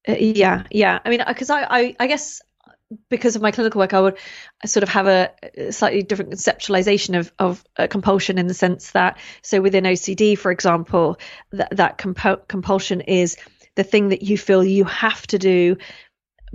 Uh, 0.07 0.13
yeah, 0.13 0.63
yeah. 0.71 0.99
I 1.03 1.09
mean, 1.09 1.23
because 1.27 1.49
I, 1.49 1.63
I, 1.63 1.95
I 1.99 2.07
guess 2.07 2.41
because 3.09 3.35
of 3.35 3.41
my 3.41 3.51
clinical 3.51 3.79
work, 3.79 3.93
I 3.93 4.01
would 4.01 4.17
sort 4.65 4.83
of 4.83 4.89
have 4.89 5.07
a 5.07 5.71
slightly 5.71 6.03
different 6.03 6.31
conceptualization 6.31 7.17
of 7.17 7.33
of 7.39 7.63
compulsion 7.89 8.37
in 8.37 8.47
the 8.47 8.53
sense 8.53 8.91
that, 8.91 9.17
so 9.41 9.61
within 9.61 9.85
OCD, 9.85 10.37
for 10.37 10.51
example, 10.51 11.17
that 11.51 11.75
that 11.75 11.97
comp- 11.97 12.47
compulsion 12.47 13.01
is 13.01 13.37
the 13.75 13.83
thing 13.83 14.09
that 14.09 14.21
you 14.21 14.37
feel 14.37 14.63
you 14.63 14.85
have 14.85 15.25
to 15.27 15.37
do 15.37 15.77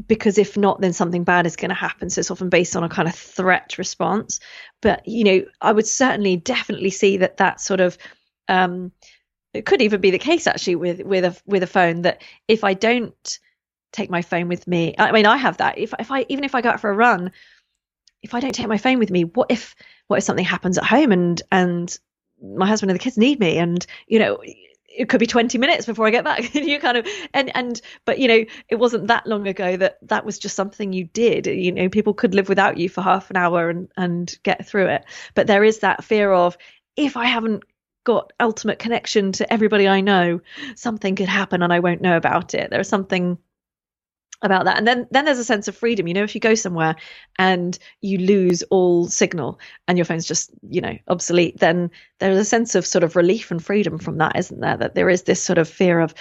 because 0.07 0.39
if 0.39 0.57
not, 0.57 0.81
then 0.81 0.93
something 0.93 1.25
bad 1.25 1.47
is 1.47 1.57
going 1.57 1.71
to 1.71 1.75
happen. 1.75 2.11
So 2.11 2.21
it's 2.21 2.31
often 2.31 2.49
based 2.49 2.77
on 2.77 2.85
a 2.85 2.89
kind 2.89 3.09
of 3.09 3.15
threat 3.15 3.77
response. 3.79 4.41
But 4.81 5.07
you 5.07 5.25
know, 5.25 5.45
I 5.61 5.73
would 5.73 5.87
certainly 5.87 6.37
definitely 6.37 6.91
see 6.91 7.17
that 7.19 7.39
that 7.39 7.61
sort 7.61 7.81
of 7.81 7.99
um, 8.49 8.93
it 9.53 9.67
could 9.67 9.83
even 9.83 10.01
be 10.01 10.11
the 10.11 10.19
case 10.19 10.47
actually 10.47 10.77
with 10.77 11.01
with 11.03 11.25
a 11.25 11.37
with 11.47 11.63
a 11.63 11.67
phone 11.67 12.03
that 12.03 12.23
if 12.49 12.65
I 12.65 12.75
don't 12.75 13.39
take 13.93 14.11
my 14.11 14.23
phone 14.23 14.49
with 14.49 14.67
me. 14.67 14.95
I 14.99 15.13
mean, 15.13 15.27
I 15.27 15.37
have 15.37 15.57
that. 15.59 15.79
If 15.79 15.93
if 15.99 16.11
I 16.11 16.27
even 16.29 16.45
if 16.45 16.55
I 16.55 16.61
go 16.61 16.71
out 16.71 16.81
for 16.81 16.91
a 16.91 16.95
run, 16.95 17.33
if 18.23 18.35
I 18.35 18.41
don't 18.41 18.55
take 18.55 18.69
my 18.69 18.79
phone 18.79 18.99
with 18.99 19.11
me, 19.11 19.25
what 19.25 19.51
if 19.51 19.75
what 20.07 20.19
if 20.19 20.25
something 20.25 20.45
happens 20.45 20.79
at 20.79 20.85
home 20.85 21.13
and 21.13 21.41
and 21.51 21.99
my 22.43 22.67
husband 22.67 22.91
and 22.91 22.99
the 22.99 23.03
kids 23.03 23.19
need 23.19 23.39
me 23.39 23.59
and 23.59 23.87
you 24.07 24.19
know 24.19 24.41
it 24.91 25.09
could 25.09 25.20
be 25.20 25.26
20 25.26 25.57
minutes 25.59 25.86
before 25.86 26.07
I 26.07 26.11
get 26.11 26.24
back. 26.24 26.55
you 26.55 26.78
kind 26.80 26.97
of 26.97 27.07
and 27.32 27.55
and 27.57 27.80
but 28.05 28.18
you 28.18 28.28
know 28.28 28.45
it 28.68 28.76
wasn't 28.76 29.07
that 29.07 29.26
long 29.26 29.47
ago 29.47 29.76
that 29.76 29.99
that 30.03 30.24
was 30.24 30.38
just 30.38 30.57
something 30.57 30.93
you 30.93 31.05
did. 31.05 31.47
You 31.47 31.72
know 31.72 31.88
people 31.88 32.14
could 32.14 32.34
live 32.34 32.49
without 32.49 32.76
you 32.76 32.88
for 32.88 33.03
half 33.03 33.30
an 33.30 33.36
hour 33.36 33.70
and 33.70 33.88
and 33.97 34.36
get 34.43 34.66
through 34.66 34.88
it. 34.88 35.05
But 35.34 35.47
there 35.47 35.64
is 35.64 35.78
that 35.80 36.05
fear 36.05 36.32
of 36.32 36.57
if 36.97 37.16
I 37.16 37.26
haven't 37.26 37.62
got 38.05 38.32
ultimate 38.41 38.78
connection 38.78 39.32
to 39.32 39.53
everybody 39.53 39.86
I 39.86 40.01
know, 40.01 40.41
something 40.74 41.16
could 41.16 41.28
happen 41.28 41.62
and 41.62 41.72
I 41.72 41.80
won't 41.80 42.01
know 42.01 42.16
about 42.16 42.55
it. 42.55 42.70
There's 42.70 42.88
something 42.88 43.38
about 44.43 44.64
that. 44.64 44.78
And 44.78 44.86
then 44.86 45.07
then 45.11 45.24
there's 45.24 45.38
a 45.38 45.45
sense 45.45 45.68
of 45.68 45.76
freedom 45.76 46.07
you 46.09 46.14
know 46.14 46.22
if 46.22 46.34
you 46.34 46.41
go 46.41 46.55
somewhere 46.55 46.97
and 47.38 47.78
you 48.01 48.18
lose 48.18 48.62
all 48.64 49.07
signal 49.07 49.61
and 49.86 49.99
your 49.99 50.05
phone's 50.05 50.26
just 50.26 50.51
you 50.68 50.80
know 50.80 50.97
obsolete 51.09 51.59
then 51.59 51.91
there's 52.18 52.38
a 52.38 52.45
sense 52.45 52.74
of 52.74 52.86
sort 52.86 53.05
of 53.05 53.16
relief 53.16 53.51
and 53.51 53.64
freedom 53.64 53.99
from 53.99 54.18
that 54.18 54.36
isn't 54.36 54.61
there? 54.61 54.76
That 54.76 54.95
there 54.95 55.11
is 55.11 55.24
this 55.24 55.43
sort 55.43 55.59
of 55.59 55.68
fear 55.68 56.01
of 56.01 56.14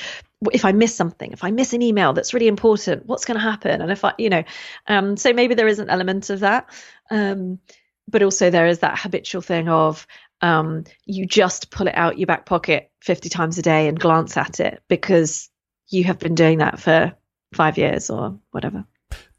if 0.52 0.64
i 0.64 0.72
miss 0.72 0.96
something 0.96 1.32
if 1.32 1.44
i 1.44 1.52
miss 1.52 1.74
an 1.74 1.82
email 1.82 2.14
that's 2.14 2.34
really 2.34 2.48
important 2.48 3.06
what's 3.06 3.26
going 3.26 3.38
to 3.38 3.44
happen? 3.44 3.82
And 3.82 3.92
if 3.92 4.04
i 4.04 4.14
you 4.18 4.30
know 4.30 4.44
um 4.88 5.18
so 5.18 5.34
maybe 5.34 5.56
there 5.56 5.68
is 5.68 5.80
an 5.80 5.90
element 5.90 6.30
of 6.30 6.42
that 6.42 6.70
um 7.12 7.60
but 8.08 8.24
also 8.24 8.50
there 8.50 8.68
is 8.68 8.80
that 8.80 9.00
habitual 9.00 9.42
thing 9.42 9.70
of 9.70 10.06
um 10.42 10.84
you 11.06 11.26
just 11.26 11.72
pull 11.72 11.88
it 11.88 11.96
out 11.96 12.18
your 12.18 12.28
back 12.28 12.46
pocket 12.46 12.92
50 13.02 13.30
times 13.30 13.58
a 13.58 13.62
day 13.62 13.88
and 13.88 14.00
glance 14.00 14.36
at 14.38 14.60
it 14.60 14.82
because 14.88 15.50
you 15.90 16.04
have 16.04 16.20
been 16.20 16.36
doing 16.36 16.60
that 16.60 16.80
for 16.80 17.14
five 17.54 17.78
years 17.78 18.10
or 18.10 18.40
whatever. 18.52 18.86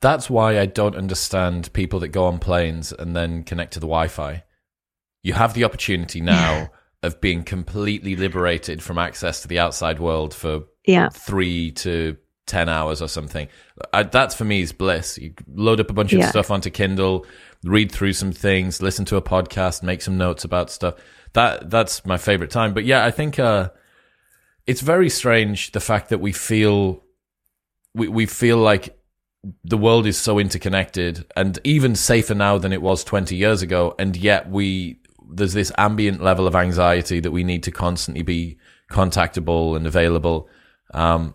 That's 0.01 0.31
why 0.31 0.59
I 0.59 0.67
don't 0.67 0.97
understand 0.97 1.73
people 1.73 2.01
that 2.01 2.09
go 2.09 2.25
on 2.25 2.39
planes 2.39 2.93
and 2.93 3.15
then 3.15 3.45
connect 3.45 3.75
to 3.75 3.81
the 3.81 3.87
Wi 3.87 4.09
Fi. 4.09 4.45
You 5.23 5.35
have 5.35 5.55
the 5.55 5.65
opportunity 5.65 6.21
now 6.21 6.71
of 7.03 7.21
being 7.21 7.45
completely 7.45 8.17
liberated 8.17 8.83
from 8.83 8.99
access 8.99 9.43
to 9.43 9.49
the 9.49 9.59
outside 9.59 9.99
world 9.99 10.35
for 10.35 10.65
yeah. 10.87 11.09
three 11.11 11.71
to 11.73 12.17
10 12.47 12.69
hours 12.69 13.01
or 13.01 13.09
something. 13.09 13.49
I, 13.93 14.03
that's 14.03 14.35
for 14.35 14.45
me 14.45 14.61
is 14.61 14.73
bliss. 14.73 15.19
You 15.19 15.35
load 15.55 15.81
up 15.81 15.91
a 15.91 15.95
bunch 15.95 16.13
of 16.13 16.21
yeah. 16.21 16.29
stuff 16.29 16.51
onto 16.51 16.71
Kindle, 16.71 17.25
read 17.63 17.93
through 17.93 18.15
some 18.15 18.33
things, 18.33 18.83
listen 18.83 19.05
to 19.07 19.17
a 19.17 19.23
podcast, 19.23 19.83
make 19.83 20.03
some 20.03 20.19
notes 20.19 20.45
about 20.45 20.71
stuff. 20.71 20.95
That 21.35 21.71
That's 21.71 22.05
my 22.05 22.17
favorite 22.17 22.51
time. 22.51 22.75
But 22.75 22.85
yeah, 22.85 23.05
I 23.05 23.11
think 23.11 23.39
uh, 23.39 23.71
it's 24.67 24.81
very 24.81 25.09
strange 25.09 25.73
the 25.73 25.81
fact 25.81 26.09
that 26.09 26.19
we 26.19 26.33
feel 26.33 27.05
we 27.95 28.09
we 28.09 28.27
feel 28.27 28.59
like 28.59 28.97
the 29.65 29.79
world 29.79 30.07
is 30.07 30.19
so 30.19 30.39
interconnected 30.39 31.25
and 31.35 31.59
even 31.65 31.95
safer 31.95 32.35
now 32.35 32.59
than 32.59 32.73
it 32.73 32.83
was 32.83 33.03
20 33.05 33.35
years 33.35 33.63
ago 33.63 33.95
and 33.99 34.17
yet 34.17 34.51
we 34.51 34.99
there's 35.33 35.55
this 35.55 35.73
ambient 35.79 36.23
level 36.23 36.47
of 36.47 36.55
anxiety 36.55 37.21
that 37.21 37.31
we 37.31 37.43
need 37.43 37.63
to 37.63 37.71
constantly 37.71 38.23
be 38.23 38.59
contactable 38.91 39.77
and 39.77 39.87
available 39.87 40.49
um, 40.93 41.35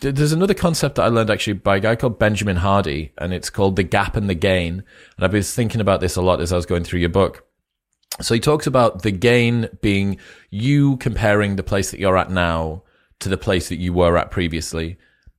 there's 0.00 0.32
another 0.32 0.54
concept 0.54 0.96
that 0.96 1.02
I 1.02 1.08
learned 1.08 1.30
actually 1.30 1.54
by 1.54 1.76
a 1.76 1.80
guy 1.80 1.96
called 1.96 2.18
Benjamin 2.18 2.56
Hardy, 2.56 3.12
and 3.18 3.34
it's 3.34 3.50
called 3.50 3.76
the 3.76 3.82
gap 3.82 4.16
and 4.16 4.28
the 4.28 4.34
gain. 4.34 4.82
And 5.16 5.24
I've 5.24 5.30
been 5.30 5.42
thinking 5.42 5.80
about 5.80 6.00
this 6.00 6.16
a 6.16 6.22
lot 6.22 6.40
as 6.40 6.52
I 6.52 6.56
was 6.56 6.66
going 6.66 6.84
through 6.84 7.00
your 7.00 7.08
book. 7.08 7.46
So 8.20 8.34
he 8.34 8.40
talks 8.40 8.66
about 8.66 9.02
the 9.02 9.10
gain 9.10 9.68
being 9.80 10.18
you 10.50 10.96
comparing 10.96 11.56
the 11.56 11.62
place 11.62 11.90
that 11.90 12.00
you're 12.00 12.16
at 12.16 12.30
now 12.30 12.82
to 13.20 13.28
the 13.28 13.36
place 13.36 13.68
that 13.68 13.76
you 13.76 13.92
were 13.92 14.16
at 14.16 14.30
previously 14.30 14.96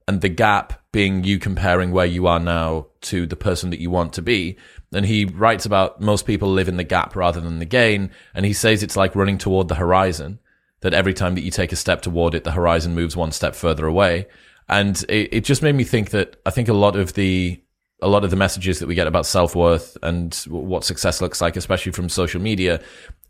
and 0.10 0.22
the 0.22 0.30
gap 0.30 0.82
being 0.92 1.24
you 1.24 1.38
comparing 1.38 1.92
where 1.92 2.08
you 2.08 2.26
are 2.26 2.40
now 2.40 2.88
to 3.00 3.28
the 3.28 3.36
person 3.36 3.70
that 3.70 3.80
you 3.80 3.92
want 3.92 4.12
to 4.12 4.24
be. 4.24 4.58
And 4.92 5.06
he 5.06 5.24
writes 5.24 5.68
about 5.68 6.02
most 6.02 6.26
people 6.26 6.52
live 6.52 6.68
in 6.68 6.78
the 6.78 6.84
gap 6.84 7.16
rather 7.16 7.40
than 7.40 7.60
the 7.60 7.66
gain. 7.66 8.10
And 8.34 8.44
he 8.44 8.52
says 8.52 8.82
it's 8.82 8.98
like 8.98 9.16
running 9.16 9.38
toward 9.38 9.68
the 9.68 9.76
horizon, 9.76 10.40
that 10.80 10.96
every 10.96 11.14
time 11.14 11.36
that 11.36 11.44
you 11.44 11.52
take 11.52 11.72
a 11.72 11.76
step 11.76 12.02
toward 12.02 12.34
it, 12.34 12.44
the 12.44 12.54
horizon 12.54 12.96
moves 12.96 13.16
one 13.16 13.32
step 13.32 13.54
further 13.54 13.86
away. 13.86 14.26
And 14.68 15.00
it, 15.10 15.30
it 15.32 15.44
just 15.44 15.62
made 15.62 15.76
me 15.76 15.84
think 15.84 16.10
that 16.10 16.38
I 16.44 16.50
think 16.50 16.70
a 16.70 16.74
lot 16.74 16.96
of 16.96 17.14
the, 17.14 17.62
a 18.02 18.08
lot 18.08 18.24
of 18.24 18.32
the 18.32 18.36
messages 18.36 18.80
that 18.80 18.88
we 18.88 18.96
get 18.96 19.06
about 19.06 19.28
self 19.28 19.56
worth 19.56 19.96
and 20.02 20.34
what 20.48 20.86
success 20.86 21.22
looks 21.22 21.40
like, 21.40 21.56
especially 21.56 21.92
from 21.92 22.10
social 22.10 22.42
media, 22.42 22.82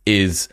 is 0.06 0.48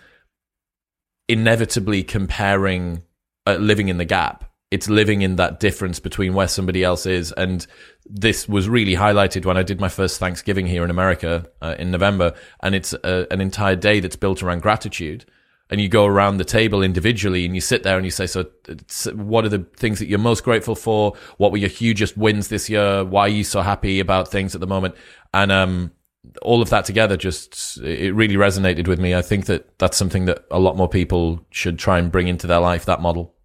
inevitably 1.28 2.02
comparing, 2.02 3.04
uh, 3.46 3.58
living 3.60 3.88
in 3.88 3.98
the 3.98 4.04
gap 4.04 4.42
it's 4.76 4.90
living 4.90 5.22
in 5.22 5.36
that 5.36 5.58
difference 5.58 5.98
between 5.98 6.34
where 6.34 6.46
somebody 6.46 6.84
else 6.84 7.06
is. 7.06 7.32
And 7.32 7.66
this 8.04 8.46
was 8.46 8.68
really 8.68 8.94
highlighted 8.94 9.46
when 9.46 9.56
I 9.56 9.62
did 9.62 9.80
my 9.80 9.88
first 9.88 10.20
Thanksgiving 10.20 10.66
here 10.66 10.84
in 10.84 10.90
America 10.90 11.48
uh, 11.62 11.76
in 11.78 11.90
November. 11.90 12.34
And 12.60 12.74
it's 12.74 12.92
a, 12.92 13.26
an 13.30 13.40
entire 13.40 13.74
day 13.74 14.00
that's 14.00 14.16
built 14.16 14.42
around 14.42 14.60
gratitude. 14.60 15.24
And 15.70 15.80
you 15.80 15.88
go 15.88 16.04
around 16.04 16.36
the 16.36 16.44
table 16.44 16.82
individually 16.82 17.46
and 17.46 17.54
you 17.54 17.62
sit 17.62 17.84
there 17.84 17.96
and 17.96 18.04
you 18.04 18.10
say, 18.10 18.26
so 18.26 18.44
what 19.14 19.46
are 19.46 19.48
the 19.48 19.66
things 19.78 19.98
that 19.98 20.08
you're 20.08 20.18
most 20.18 20.44
grateful 20.44 20.74
for? 20.74 21.14
What 21.38 21.52
were 21.52 21.58
your 21.58 21.70
hugest 21.70 22.18
wins 22.18 22.48
this 22.48 22.68
year? 22.68 23.02
Why 23.02 23.22
are 23.22 23.28
you 23.28 23.44
so 23.44 23.62
happy 23.62 23.98
about 23.98 24.30
things 24.30 24.54
at 24.54 24.60
the 24.60 24.66
moment? 24.66 24.94
And, 25.32 25.50
um, 25.50 25.90
all 26.42 26.60
of 26.60 26.70
that 26.70 26.84
together 26.84 27.16
just 27.16 27.78
it 27.78 28.12
really 28.12 28.34
resonated 28.34 28.88
with 28.88 28.98
me. 28.98 29.14
I 29.14 29.22
think 29.22 29.46
that 29.46 29.78
that's 29.78 29.96
something 29.96 30.24
that 30.24 30.44
a 30.50 30.58
lot 30.58 30.76
more 30.76 30.88
people 30.88 31.40
should 31.50 31.78
try 31.78 32.00
and 32.00 32.10
bring 32.10 32.26
into 32.26 32.48
their 32.48 32.58
life 32.58 32.84
that 32.86 33.00
model. 33.00 33.35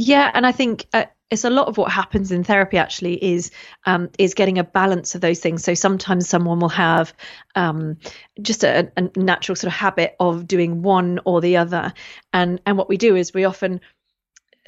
Yeah, 0.00 0.30
and 0.32 0.46
I 0.46 0.52
think 0.52 0.86
uh, 0.92 1.06
it's 1.28 1.42
a 1.42 1.50
lot 1.50 1.66
of 1.66 1.76
what 1.76 1.90
happens 1.90 2.30
in 2.30 2.44
therapy 2.44 2.78
actually 2.78 3.14
is 3.22 3.50
um, 3.84 4.10
is 4.16 4.34
getting 4.34 4.56
a 4.56 4.62
balance 4.62 5.16
of 5.16 5.20
those 5.20 5.40
things. 5.40 5.64
So 5.64 5.74
sometimes 5.74 6.28
someone 6.28 6.60
will 6.60 6.68
have 6.68 7.12
um, 7.56 7.96
just 8.40 8.62
a, 8.62 8.92
a, 8.96 9.10
natural 9.18 9.56
sort 9.56 9.72
of 9.72 9.76
habit 9.76 10.14
of 10.20 10.46
doing 10.46 10.82
one 10.82 11.18
or 11.24 11.40
the 11.40 11.56
other, 11.56 11.92
and 12.32 12.60
and 12.64 12.78
what 12.78 12.88
we 12.88 12.96
do 12.96 13.16
is 13.16 13.34
we 13.34 13.44
often 13.44 13.80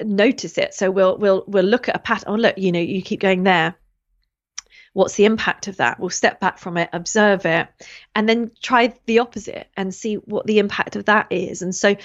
notice 0.01 0.57
it. 0.57 0.73
So 0.73 0.91
we'll 0.91 1.17
we'll 1.17 1.45
we'll 1.47 1.63
look 1.63 1.87
at 1.87 1.95
a 1.95 1.99
pattern. 1.99 2.25
Oh 2.27 2.35
look, 2.35 2.57
you 2.57 2.73
know, 2.73 2.81
you 2.81 3.01
keep 3.01 3.21
going 3.21 3.43
there. 3.43 3.75
What's 4.91 5.15
the 5.15 5.23
impact 5.23 5.69
of 5.69 5.77
that? 5.77 5.97
We'll 5.97 6.09
step 6.09 6.41
back 6.41 6.59
from 6.59 6.75
it, 6.75 6.89
observe 6.91 7.45
it, 7.45 7.69
and 8.13 8.27
then 8.27 8.51
try 8.61 8.93
the 9.05 9.19
opposite 9.19 9.69
and 9.77 9.95
see 9.95 10.15
what 10.15 10.45
the 10.45 10.59
impact 10.59 10.97
of 10.97 11.05
that 11.05 11.27
is. 11.29 11.61
And 11.61 11.73
so 11.73 11.95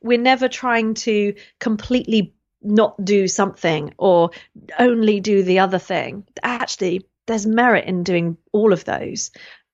we're 0.00 0.18
never 0.20 0.48
trying 0.48 0.94
to 0.94 1.34
completely 1.58 2.35
not 2.66 3.02
do 3.04 3.28
something 3.28 3.94
or 3.98 4.30
only 4.78 5.20
do 5.20 5.42
the 5.42 5.60
other 5.60 5.78
thing. 5.78 6.26
Actually, 6.42 7.06
there's 7.26 7.46
merit 7.46 7.86
in 7.86 8.02
doing 8.02 8.36
all 8.52 8.72
of 8.72 8.84
those 8.84 9.30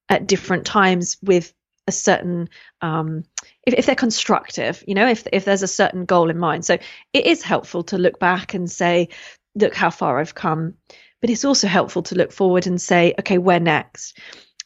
at 0.09 0.27
different 0.27 0.67
times 0.67 1.17
with 1.23 1.53
a 1.87 1.93
certain 1.93 2.49
um, 2.81 3.25
if, 3.67 3.75
if 3.75 3.87
they're 3.87 3.95
constructive 3.95 4.85
you 4.87 4.95
know 4.95 5.09
if 5.09 5.27
if 5.33 5.45
there's 5.45 5.63
a 5.63 5.69
certain 5.69 6.05
goal 6.05 6.31
in 6.31 6.39
mind. 6.39 6.65
So 6.65 6.79
it 7.13 7.27
is 7.27 7.43
helpful 7.43 7.83
to 7.85 7.99
look 7.99 8.19
back 8.19 8.55
and 8.55 8.71
say 8.71 9.09
look 9.55 9.75
how 9.75 9.91
far 9.91 10.19
i've 10.19 10.35
come. 10.35 10.75
But 11.21 11.31
it's 11.31 11.45
also 11.45 11.69
helpful 11.69 12.03
to 12.05 12.15
look 12.15 12.33
forward 12.33 12.67
and 12.67 12.81
say 12.81 13.15
okay 13.19 13.39
where 13.39 13.61
next? 13.61 14.19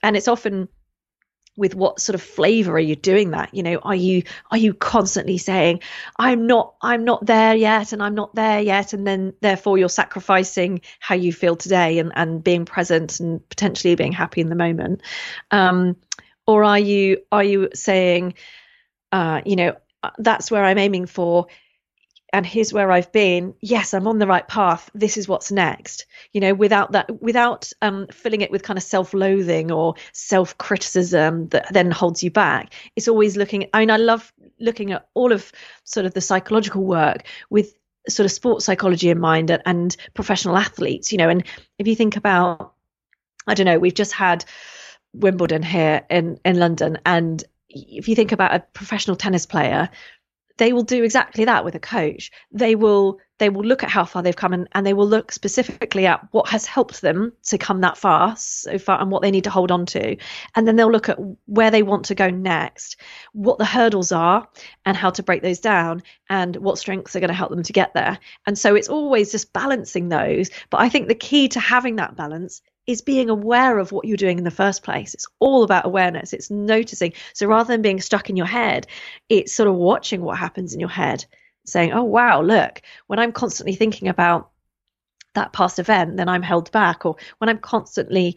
And 0.03 0.17
it's 0.17 0.29
often 0.29 0.69
with 1.57 1.75
what 1.75 2.01
sort 2.01 2.15
of 2.15 2.23
flavor 2.23 2.75
are 2.75 2.79
you 2.79 2.97
doing 2.97 3.31
that? 3.31 3.55
You 3.55 3.63
know 3.63 3.77
are 3.79 3.95
you 3.95 4.23
are 4.51 4.59
you 4.59 4.75
constantly 4.75 5.39
saying 5.39 5.81
i'm 6.19 6.47
not 6.47 6.75
i'm 6.83 7.05
not 7.05 7.25
there 7.25 7.55
yet 7.55 7.93
and 7.93 8.03
i'm 8.03 8.15
not 8.15 8.35
there 8.35 8.61
yet 8.61 8.93
and 8.93 9.07
then 9.07 9.33
therefore 9.41 9.79
you're 9.79 9.89
sacrificing 9.89 10.81
how 11.01 11.15
you 11.15 11.33
feel 11.33 11.57
today 11.57 11.99
and 11.99 12.13
and 12.15 12.43
being 12.43 12.65
present 12.65 13.21
and 13.21 13.47
potentially 13.49 13.95
being 13.95 14.13
happy 14.13 14.41
in 14.41 14.49
the 14.49 14.55
moment. 14.55 15.03
Um 15.51 15.97
or 16.47 16.65
are 16.65 16.79
you 16.79 17.23
are 17.33 17.45
you 17.45 17.69
saying 17.75 18.35
uh 19.13 19.41
you 19.45 19.57
know 19.57 19.77
that's 20.19 20.51
where 20.51 20.65
i'm 20.65 20.79
aiming 20.79 21.07
for 21.07 21.47
and 22.33 22.45
here's 22.45 22.73
where 22.73 22.91
I've 22.91 23.13
been. 23.13 23.55
Yes, 23.61 23.95
I'm 23.95 24.09
on 24.09 24.19
the 24.19 24.27
right 24.27 24.47
path. 24.47 24.91
This 24.95 25.17
is 25.17 25.29
what's 25.29 25.53
next. 25.53 26.07
You 26.33 26.41
know, 26.41 26.55
without 26.55 26.93
that, 26.93 27.23
without 27.23 27.73
um, 27.83 28.09
filling 28.09 28.41
it 28.41 28.51
with 28.51 28.63
kind 28.63 28.77
of 28.77 28.83
self-loathing 28.83 29.71
or 29.71 29.95
self-criticism 30.13 31.49
that 31.49 31.73
then 31.73 31.91
holds 31.91 32.23
you 32.23 32.31
back. 32.31 32.75
It's 32.97 33.09
always 33.09 33.37
looking. 33.37 33.69
I 33.73 33.81
mean, 33.81 33.91
I 33.91 33.97
love 33.97 34.33
looking 34.59 34.93
at 34.93 35.09
all 35.15 35.33
of 35.33 35.53
sort 35.85 36.07
of 36.07 36.15
the 36.15 36.21
psychological 36.21 36.85
work 36.85 37.25
with 37.49 37.75
sort 38.09 38.25
of 38.25 38.33
sports 38.33 38.65
psychology 38.65 39.11
in 39.11 39.21
mind 39.21 39.51
and, 39.51 39.63
and 39.65 39.97
professional 40.15 40.57
athletes. 40.57 41.13
You 41.13 41.19
know, 41.19 41.29
and 41.29 41.45
if 41.79 41.87
you 41.87 41.95
think 41.95 42.17
about, 42.17 42.75
I 43.47 43.55
don't 43.55 43.67
know, 43.67 43.79
we've 43.79 43.95
just 43.95 44.13
had 44.13 44.45
Wimbledon 45.15 45.63
here 45.63 46.05
in 46.11 46.41
in 46.45 46.59
London, 46.59 46.99
and 47.07 47.43
if 47.69 48.09
you 48.09 48.17
think 48.17 48.33
about 48.33 48.55
a 48.55 48.61
professional 48.61 49.17
tennis 49.17 49.47
player 49.47 49.91
they 50.59 50.73
will 50.73 50.83
do 50.83 51.05
exactly 51.05 51.45
that 51.45 51.65
with 51.65 51.75
a 51.75 51.81
coach. 51.81 52.31
They 52.53 52.75
will 52.75 53.19
they 53.39 53.51
will 53.51 53.65
look 53.65 53.83
at 53.83 53.91
how 53.91 54.07
far 54.07 54.23
they've 54.23 54.35
come 54.35 54.55
and, 54.55 54.67
and 54.73 54.87
they 54.87 54.95
will 54.95 55.07
look 55.07 55.31
specifically 55.31 56.07
at 56.07 56.27
what 56.31 56.49
has 56.49 56.65
helped 56.65 57.03
them 57.03 57.35
to 57.43 57.59
come 57.59 57.83
that 57.83 57.99
far 57.99 58.35
so 58.39 58.79
far 58.79 58.99
and 58.99 59.11
what 59.11 59.21
they 59.21 59.31
need 59.31 59.45
to 59.45 59.51
hold 59.51 59.71
on 59.71 59.85
to. 59.85 60.17
And 60.55 60.67
then 60.67 60.77
they'll 60.77 60.91
look 60.91 61.11
at 61.11 61.19
where 61.45 61.71
they 61.71 61.83
want 61.83 62.07
to 62.07 62.15
go 62.15 62.31
next 62.31 62.97
what 63.33 63.59
the 63.59 63.67
hurdles 63.67 64.11
are 64.11 64.49
and 64.87 64.97
how 64.97 65.11
to 65.11 65.23
break 65.23 65.43
those 65.43 65.61
down 65.61 66.03
and 66.31 66.57
what 66.57 66.79
strengths 66.79 67.15
are 67.15 67.21
going 67.21 67.29
to 67.29 67.35
help 67.35 67.51
them 67.51 67.63
to 67.63 67.73
get 67.75 67.93
there. 67.93 68.19
And 68.47 68.59
so 68.59 68.75
it's 68.75 68.89
always 68.89 69.31
just 69.31 69.53
balancing 69.53 70.09
those. 70.09 70.49
But 70.71 70.81
i 70.81 70.89
think 70.89 71.09
the 71.09 71.15
key 71.15 71.49
to 71.49 71.61
having 71.61 71.97
that 71.97 72.17
balance 72.17 72.63
is 72.87 73.03
being 73.03 73.31
aware 73.31 73.79
of 73.79 73.93
what 73.93 74.07
you're 74.07 74.17
doing 74.17 74.39
in 74.39 74.45
the 74.45 74.51
first 74.51 74.83
place. 74.83 75.15
It's 75.15 75.27
all 75.41 75.65
about 75.65 75.87
awareness. 75.87 76.33
It's 76.33 76.51
noticing. 76.51 77.13
So 77.35 77.47
rather 77.47 77.73
than 77.73 77.83
being 77.83 78.01
stuck 78.01 78.31
in 78.31 78.37
your 78.37 78.47
head, 78.47 78.87
it's 79.29 79.55
sort 79.55 79.69
of 79.69 79.75
watching 79.75 80.23
what 80.23 80.39
happens 80.39 80.73
in 80.73 80.81
your 80.81 80.89
head, 80.89 81.25
saying, 81.67 81.93
oh, 81.93 82.05
wow, 82.05 82.43
look, 82.43 82.83
when 83.07 83.19
I'm 83.19 83.33
constantly 83.33 83.75
thinking 83.75 84.09
about 84.09 84.51
that 85.35 85.53
past 85.53 85.79
event, 85.79 86.17
then 86.17 86.29
I'm 86.29 86.43
held 86.43 86.71
back. 86.71 87.05
Or 87.05 87.17
when 87.39 87.49
I'm 87.49 87.59
constantly 87.59 88.37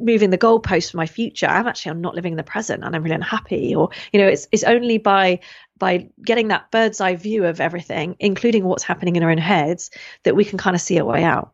moving 0.00 0.30
the 0.30 0.38
goalpost 0.38 0.90
for 0.90 0.96
my 0.96 1.06
future, 1.06 1.46
I'm 1.46 1.66
actually 1.66 1.90
I'm 1.90 2.00
not 2.00 2.14
living 2.14 2.32
in 2.32 2.36
the 2.36 2.42
present 2.42 2.84
and 2.84 2.94
I'm 2.94 3.02
really 3.02 3.16
unhappy. 3.16 3.74
Or, 3.74 3.90
you 4.12 4.20
know, 4.20 4.28
it's 4.28 4.46
it's 4.52 4.64
only 4.64 4.98
by 4.98 5.40
by 5.78 6.08
getting 6.24 6.48
that 6.48 6.70
bird's 6.70 7.00
eye 7.00 7.16
view 7.16 7.44
of 7.44 7.60
everything, 7.60 8.16
including 8.18 8.64
what's 8.64 8.82
happening 8.82 9.16
in 9.16 9.22
our 9.22 9.30
own 9.30 9.38
heads, 9.38 9.90
that 10.24 10.36
we 10.36 10.44
can 10.44 10.58
kind 10.58 10.76
of 10.76 10.82
see 10.82 10.98
a 10.98 11.04
way 11.04 11.24
out 11.24 11.52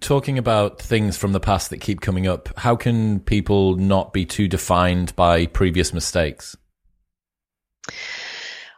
talking 0.00 0.38
about 0.38 0.80
things 0.80 1.16
from 1.16 1.32
the 1.32 1.40
past 1.40 1.70
that 1.70 1.78
keep 1.78 2.00
coming 2.00 2.26
up, 2.26 2.48
how 2.58 2.76
can 2.76 3.20
people 3.20 3.76
not 3.76 4.12
be 4.12 4.24
too 4.24 4.48
defined 4.48 5.14
by 5.16 5.46
previous 5.46 5.92
mistakes? 5.92 6.56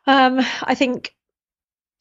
Um, 0.07 0.41
I 0.63 0.75
think 0.75 1.15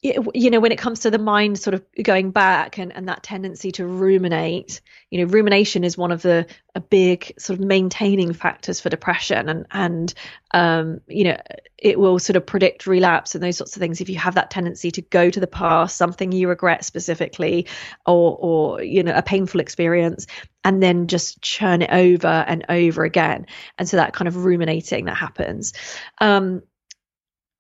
you 0.02 0.50
know 0.50 0.60
when 0.60 0.72
it 0.72 0.80
comes 0.80 1.02
to 1.02 1.12
the 1.12 1.20
mind 1.20 1.60
sort 1.60 1.76
of 1.76 1.86
going 2.02 2.32
back 2.32 2.80
and, 2.80 2.92
and 2.96 3.08
that 3.08 3.22
tendency 3.22 3.72
to 3.72 3.86
ruminate 3.86 4.82
you 5.12 5.20
know 5.20 5.32
rumination 5.32 5.84
is 5.84 5.96
one 5.96 6.12
of 6.12 6.24
the 6.24 6.48
a 6.74 6.82
big 6.82 7.34
sort 7.38 7.60
of 7.60 7.66
maintaining 7.66 8.34
factors 8.34 8.80
for 8.80 8.90
depression 8.90 9.48
and 9.48 9.68
and 9.72 10.14
um, 10.54 11.02
you 11.08 11.26
know 11.26 11.38
it 11.82 12.00
will 12.00 12.20
sort 12.20 12.38
of 12.38 12.46
predict 12.46 12.86
relapse 12.86 13.34
and 13.34 13.44
those 13.44 13.58
sorts 13.58 13.76
of 13.76 13.80
things. 13.80 14.00
If 14.02 14.10
you 14.10 14.18
have 14.20 14.36
that 14.36 14.52
tendency 14.52 14.92
to 14.92 15.02
go 15.02 15.30
to 15.30 15.40
the 15.40 15.48
past 15.48 15.98
something 15.98 16.32
you 16.32 16.48
regret 16.48 16.86
specifically 16.86 17.68
or 18.06 18.38
or 18.40 18.84
you 18.84 19.04
know 19.04 19.14
a 19.14 19.24
painful 19.24 19.60
experience 19.60 20.28
and 20.64 20.82
then 20.82 21.08
just 21.08 21.42
churn 21.42 21.82
it 21.82 21.90
over 21.92 22.28
and 22.28 22.66
over 22.70 23.04
again. 23.04 23.48
And 23.80 23.90
so 23.90 23.98
that 23.98 24.14
kind 24.14 24.28
of 24.28 24.46
ruminating 24.46 25.06
that 25.06 25.18
happens. 25.18 25.74
Um, 26.20 26.62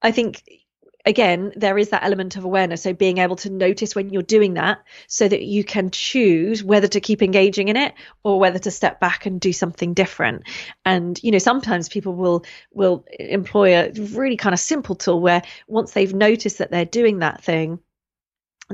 I 0.04 0.12
think 0.12 0.44
again, 1.06 1.52
there 1.56 1.78
is 1.78 1.90
that 1.90 2.04
element 2.04 2.36
of 2.36 2.44
awareness. 2.44 2.84
So 2.84 2.94
being 2.94 3.18
able 3.18 3.36
to 3.38 3.50
notice 3.50 3.96
when 3.96 4.10
you're 4.10 4.22
doing 4.22 4.56
that 4.56 4.80
so 5.08 5.28
that 5.28 5.44
you 5.44 5.64
can 5.64 5.92
choose 5.92 6.64
whether 6.64 6.88
to 6.88 7.00
keep 7.00 7.22
engaging 7.22 7.68
in 7.68 7.78
it 7.78 7.94
or 8.24 8.40
whether 8.40 8.60
to 8.60 8.72
step 8.72 9.00
back 9.00 9.26
and 9.26 9.40
do 9.40 9.54
something 9.54 9.94
different. 9.94 10.44
And, 10.86 11.20
you 11.24 11.32
know, 11.32 11.38
sometimes 11.38 11.90
people 11.90 12.14
will, 12.14 12.46
will 12.72 13.06
employ 13.20 13.76
a 13.76 13.92
really 13.92 14.38
kind 14.38 14.54
of 14.54 14.60
simple 14.60 14.96
tool 14.96 15.22
where 15.22 15.42
once 15.68 15.92
they've 15.92 16.14
noticed 16.14 16.60
that 16.60 16.72
they're 16.72 16.86
doing 16.86 17.20
that 17.20 17.44
thing, 17.44 17.80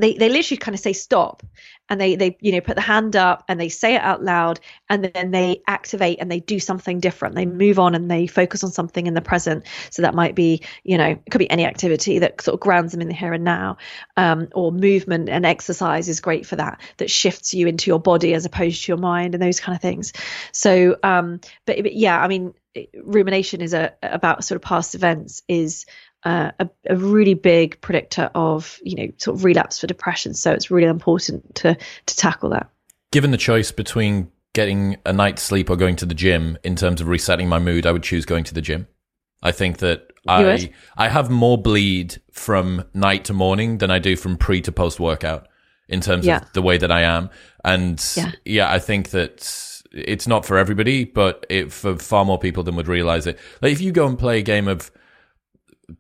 they 0.04 0.14
they 0.14 0.30
literally 0.30 0.58
kind 0.58 0.76
of 0.76 0.80
say 0.80 0.94
stop 0.94 1.44
and 1.90 2.00
they 2.00 2.16
they 2.16 2.38
you 2.42 2.52
know 2.52 2.62
put 2.62 2.76
the 2.76 2.82
hand 2.82 3.16
up 3.16 3.44
and 3.48 3.60
they 3.60 3.70
say 3.70 3.96
it 3.96 4.02
out 4.02 4.24
loud 4.24 4.60
and 4.90 5.04
then 5.04 5.32
they 5.32 5.62
activate 5.68 6.20
and 6.20 6.32
they 6.32 6.40
do 6.40 6.60
something 6.60 7.00
different. 7.00 7.36
They 7.36 7.46
move 7.46 7.80
on 7.80 7.96
and 7.96 8.10
they 8.10 8.28
focus 8.28 8.64
on 8.64 8.72
something 8.72 9.08
in 9.08 9.14
the 9.14 9.22
present. 9.22 9.66
So 9.90 10.02
that 10.02 10.16
might 10.16 10.36
be 10.36 10.62
you 10.84 10.98
know 10.98 11.08
it 11.08 11.32
could 11.32 11.40
be 11.40 11.50
any 11.50 11.66
activity 11.66 12.20
that 12.20 12.42
sort 12.42 12.56
of 12.56 12.60
grounds 12.60 12.92
them 12.92 13.02
in 13.02 13.08
the 13.08 13.14
here 13.14 13.34
and 13.34 13.44
now 13.44 13.78
um, 14.16 14.50
or 14.54 14.72
movement 14.72 15.30
and 15.30 15.46
exercise 15.46 16.10
is 16.10 16.20
great 16.20 16.46
for 16.46 16.58
that 16.58 16.82
that 16.98 17.10
shifts 17.10 17.54
you 17.54 17.68
into 17.68 17.90
your 17.90 18.00
body 18.00 18.34
as 18.34 18.46
opposed 18.46 18.84
to 18.84 18.92
your 18.92 18.98
mind 18.98 19.34
and 19.34 19.42
those 19.42 19.60
kind 19.60 19.76
of 19.76 19.82
things. 19.82 20.14
So 20.52 20.98
um 21.04 21.40
but, 21.66 21.78
but 21.84 21.96
yeah 21.96 22.20
i 22.20 22.28
mean 22.28 22.54
rumination 23.04 23.62
is 23.62 23.74
a 23.74 23.94
about 24.04 24.44
sort 24.44 24.58
of 24.58 24.62
past 24.62 24.96
events 24.96 25.42
is 25.48 25.86
uh, 26.24 26.52
a, 26.60 26.70
a, 26.90 26.96
really 26.96 27.34
big 27.34 27.80
predictor 27.82 28.30
of 28.36 28.80
you 28.84 28.96
know 28.96 29.12
sort 29.18 29.38
of 29.38 29.44
relapse 29.44 29.80
for 29.80 29.88
depression. 29.88 30.34
So 30.34 30.52
it's 30.52 30.72
really 30.72 30.88
important 30.88 31.56
to 31.56 31.78
to 32.06 32.16
tackle 32.16 32.50
that. 32.50 32.70
Given 33.12 33.32
the 33.32 33.38
choice 33.38 33.72
between 33.72 34.32
getting 34.54 34.98
a 35.06 35.14
night's 35.14 35.44
sleep 35.44 35.70
or 35.70 35.76
going 35.76 35.96
to 35.98 36.06
the 36.06 36.16
gym 36.16 36.58
in 36.64 36.76
terms 36.76 37.00
of 37.00 37.08
resetting 37.08 37.48
my 37.48 37.60
mood, 37.60 37.86
I 37.86 37.92
would 37.92 38.04
choose 38.04 38.26
going 38.26 38.44
to 38.46 38.54
the 38.54 38.62
gym. 38.62 38.88
I 39.44 39.52
think 39.52 39.78
that 39.78 40.12
I 40.28 40.72
I 40.98 41.08
have 41.10 41.30
more 41.30 41.58
bleed 41.58 42.22
from 42.32 42.84
night 42.94 43.26
to 43.26 43.34
morning 43.34 43.78
than 43.78 43.92
I 43.92 44.00
do 44.00 44.16
from 44.16 44.38
pre 44.38 44.62
to 44.62 44.72
post 44.72 45.00
workout 45.00 45.48
in 45.88 46.02
terms 46.02 46.26
yeah. 46.26 46.38
of 46.38 46.54
the 46.54 46.62
way 46.62 46.78
that 46.78 46.92
I 46.92 47.02
am. 47.02 47.30
And 47.64 48.04
yeah. 48.16 48.32
yeah, 48.44 48.72
I 48.72 48.80
think 48.80 49.12
that 49.12 49.84
it's 49.92 50.28
not 50.28 50.46
for 50.46 50.58
everybody, 50.58 51.06
but 51.06 51.46
it 51.50 51.72
for 51.72 51.98
far 51.98 52.26
more 52.26 52.40
people 52.40 52.64
than 52.64 52.76
would 52.76 52.88
realize 52.88 53.28
it. 53.28 53.40
Like 53.62 53.72
if 53.72 53.82
you 53.82 53.92
go 53.92 54.08
and 54.08 54.18
play 54.18 54.40
a 54.40 54.44
game 54.44 54.68
of 54.68 54.92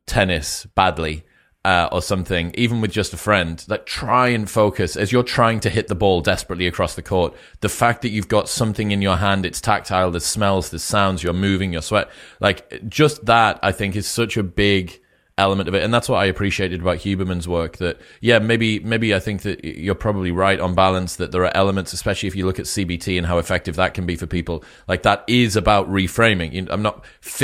tennis 0.05 0.65
badly 0.75 1.23
uh, 1.67 1.89
or 1.91 2.01
something, 2.01 2.53
even 2.57 2.79
with 2.79 2.91
just 2.91 3.13
a 3.13 3.17
friend, 3.17 3.65
like 3.67 3.85
try 3.85 4.29
and 4.29 4.49
focus 4.49 4.95
as 4.95 5.11
you're 5.11 5.21
trying 5.21 5.59
to 5.59 5.69
hit 5.69 5.89
the 5.89 5.95
ball 5.95 6.21
desperately 6.21 6.65
across 6.65 6.95
the 6.95 7.01
court. 7.01 7.35
The 7.59 7.67
fact 7.67 8.03
that 8.03 8.09
you've 8.09 8.29
got 8.29 8.47
something 8.47 8.91
in 8.91 9.01
your 9.01 9.17
hand, 9.17 9.45
it's 9.45 9.59
tactile, 9.59 10.09
there's 10.11 10.25
smells, 10.25 10.69
there's 10.69 10.83
sounds, 10.83 11.23
you're 11.23 11.33
moving, 11.33 11.73
your 11.73 11.81
sweat, 11.81 12.09
like 12.39 12.87
just 12.87 13.25
that, 13.25 13.59
I 13.61 13.73
think 13.73 13.97
is 13.97 14.07
such 14.07 14.37
a 14.37 14.43
big 14.43 15.01
element 15.37 15.67
of 15.67 15.75
it. 15.75 15.83
And 15.83 15.93
that's 15.93 16.07
what 16.07 16.17
I 16.17 16.25
appreciated 16.25 16.79
about 16.79 16.99
Huberman's 16.99 17.49
work 17.49 17.77
that, 17.77 17.99
yeah, 18.21 18.39
maybe, 18.39 18.79
maybe 18.79 19.13
I 19.13 19.19
think 19.19 19.41
that 19.41 19.65
you're 19.65 19.93
probably 19.93 20.31
right 20.31 20.59
on 20.61 20.73
balance 20.73 21.17
that 21.17 21.33
there 21.33 21.43
are 21.43 21.55
elements, 21.55 21.91
especially 21.91 22.27
if 22.27 22.35
you 22.35 22.45
look 22.45 22.59
at 22.59 22.65
CBT 22.65 23.17
and 23.17 23.27
how 23.27 23.39
effective 23.39 23.75
that 23.75 23.93
can 23.93 24.05
be 24.05 24.15
for 24.15 24.25
people. 24.25 24.63
Like 24.87 25.03
that 25.03 25.25
is 25.27 25.57
about 25.57 25.89
reframing. 25.89 26.67
I'm 26.71 26.81
not, 26.81 27.03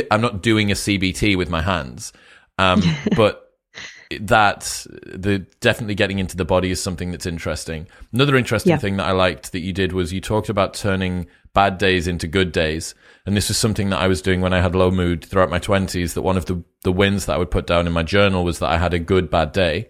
I'm 0.10 0.22
not 0.22 0.42
doing 0.42 0.72
a 0.72 0.76
CBT 0.76 1.38
with 1.38 1.50
my 1.50 1.62
hands. 1.62 2.14
Um, 2.58 2.82
but 3.16 3.40
that 4.20 4.86
the 5.06 5.40
definitely 5.60 5.96
getting 5.96 6.20
into 6.20 6.38
the 6.38 6.46
body 6.46 6.72
is 6.72 6.82
something 6.82 7.12
that's 7.12 7.26
interesting. 7.26 7.88
Another 8.12 8.36
interesting 8.36 8.72
yeah. 8.72 8.78
thing 8.78 8.98
that 8.98 9.08
I 9.08 9.12
liked 9.12 9.52
that 9.52 9.62
you 9.62 9.74
did 9.74 9.94
was 9.94 10.14
you 10.14 10.22
talked 10.22 10.50
about 10.50 10.74
turning 10.74 11.28
bad 11.54 11.78
days 11.78 12.08
into 12.08 12.28
good 12.28 12.52
days. 12.52 12.96
And 13.26 13.38
this 13.38 13.48
was 13.48 13.58
something 13.58 13.90
that 13.90 14.02
I 14.02 14.08
was 14.08 14.22
doing 14.22 14.42
when 14.42 14.54
I 14.54 14.62
had 14.62 14.76
low 14.76 14.92
mood 14.92 15.24
throughout 15.24 15.50
my 15.50 15.60
twenties, 15.60 16.14
that 16.14 16.22
one 16.22 16.38
of 16.38 16.46
the, 16.46 16.64
the 16.84 16.92
wins 16.92 17.26
that 17.26 17.34
I 17.34 17.38
would 17.38 17.52
put 17.52 17.68
down 17.68 17.88
in 17.88 17.94
my 17.94 18.04
journal 18.04 18.44
was 18.44 18.60
that 18.60 18.70
I 18.70 18.78
had 18.78 18.94
a 18.94 19.00
good 19.00 19.30
bad 19.30 19.52
day. 19.52 19.90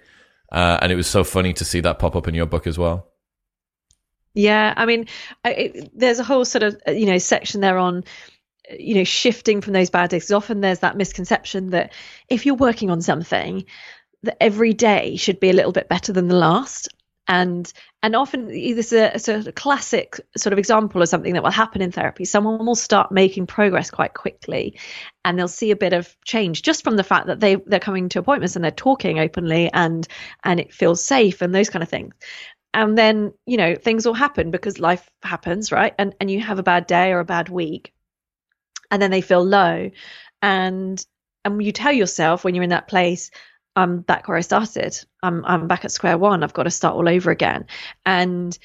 Uh, 0.51 0.77
and 0.81 0.91
it 0.91 0.95
was 0.95 1.07
so 1.07 1.23
funny 1.23 1.51
to 1.53 1.65
see 1.65 1.79
that 1.79 1.97
pop 1.97 2.15
up 2.15 2.27
in 2.27 2.35
your 2.35 2.45
book 2.45 2.67
as 2.67 2.77
well. 2.77 3.09
Yeah, 4.35 4.73
I 4.75 4.85
mean, 4.85 5.07
I, 5.43 5.51
it, 5.51 5.91
there's 5.97 6.19
a 6.19 6.23
whole 6.23 6.45
sort 6.45 6.63
of 6.63 6.79
you 6.87 7.05
know 7.05 7.17
section 7.17 7.61
there 7.61 7.77
on 7.77 8.03
you 8.69 8.95
know 8.95 9.03
shifting 9.03 9.59
from 9.61 9.73
those 9.73 9.89
bad 9.89 10.09
days 10.09 10.31
often 10.31 10.61
there's 10.61 10.79
that 10.79 10.95
misconception 10.95 11.71
that 11.71 11.91
if 12.29 12.45
you're 12.45 12.55
working 12.55 12.89
on 12.89 13.01
something 13.01 13.65
that 14.23 14.37
every 14.41 14.73
day 14.73 15.15
should 15.17 15.39
be 15.39 15.49
a 15.49 15.53
little 15.53 15.71
bit 15.71 15.89
better 15.89 16.11
than 16.11 16.27
the 16.27 16.35
last. 16.35 16.89
And 17.25 17.71
and 18.01 18.17
often 18.17 18.47
this 18.47 18.91
is 18.91 18.93
a, 18.93 19.17
sort 19.17 19.47
of 19.47 19.55
classic 19.55 20.19
sort 20.35 20.51
of 20.51 20.59
example 20.59 21.01
of 21.01 21.07
something 21.07 21.33
that 21.33 21.43
will 21.43 21.51
happen 21.51 21.81
in 21.81 21.91
therapy. 21.91 22.25
Someone 22.25 22.65
will 22.65 22.75
start 22.75 23.13
making 23.13 23.47
progress 23.47 23.89
quite 23.89 24.13
quickly 24.13 24.77
and 25.23 25.39
they'll 25.39 25.47
see 25.47 25.71
a 25.71 25.77
bit 25.77 25.93
of 25.93 26.13
change 26.25 26.63
just 26.63 26.83
from 26.83 26.97
the 26.97 27.03
fact 27.03 27.27
that 27.27 27.39
they 27.39 27.55
they're 27.55 27.79
coming 27.79 28.09
to 28.09 28.19
appointments 28.19 28.57
and 28.57 28.63
they're 28.63 28.71
talking 28.71 29.19
openly 29.19 29.71
and 29.71 30.05
and 30.43 30.59
it 30.59 30.73
feels 30.73 31.03
safe 31.03 31.41
and 31.41 31.55
those 31.55 31.69
kind 31.69 31.83
of 31.83 31.87
things. 31.87 32.13
And 32.73 32.97
then 32.97 33.33
you 33.45 33.55
know 33.55 33.75
things 33.75 34.05
will 34.05 34.13
happen 34.13 34.51
because 34.51 34.77
life 34.79 35.09
happens 35.21 35.71
right? 35.71 35.93
And 35.97 36.13
and 36.19 36.29
you 36.29 36.41
have 36.41 36.59
a 36.59 36.63
bad 36.63 36.87
day 36.87 37.13
or 37.13 37.19
a 37.19 37.25
bad 37.25 37.47
week 37.47 37.92
and 38.93 39.01
then 39.01 39.09
they 39.11 39.21
feel 39.21 39.43
low. 39.43 39.89
And 40.41 41.05
and 41.43 41.61
you 41.61 41.71
tell 41.71 41.91
yourself 41.91 42.43
when 42.43 42.55
you're 42.55 42.63
in 42.63 42.69
that 42.69 42.87
place 42.87 43.31
i'm 43.75 44.01
back 44.01 44.27
where 44.27 44.37
i 44.37 44.41
started. 44.41 44.95
I'm 45.23 45.43
i'm 45.45 45.67
back 45.67 45.83
at 45.83 45.91
square 45.91 46.17
one. 46.17 46.43
I've 46.43 46.53
got 46.53 46.63
to 46.63 46.71
start 46.71 46.95
all 46.95 47.09
over 47.09 47.31
again. 47.31 47.65
And 48.05 48.57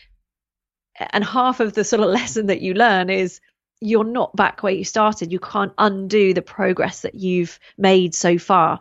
and 1.01 1.25
half 1.25 1.61
of 1.61 1.73
the 1.73 1.83
sort 1.83 2.03
of 2.03 2.09
lesson 2.21 2.47
that 2.47 2.61
you 2.61 2.75
learn 2.75 3.09
is 3.09 3.41
you're 3.81 4.05
not 4.05 4.37
back 4.37 4.63
where 4.63 4.73
you 4.73 4.85
started. 4.85 5.33
You 5.33 5.39
can't 5.39 5.73
undo 5.79 6.35
the 6.35 6.43
progress 6.43 7.01
that 7.03 7.15
you've 7.15 7.59
made 7.79 8.15
so 8.15 8.37
far. 8.37 8.81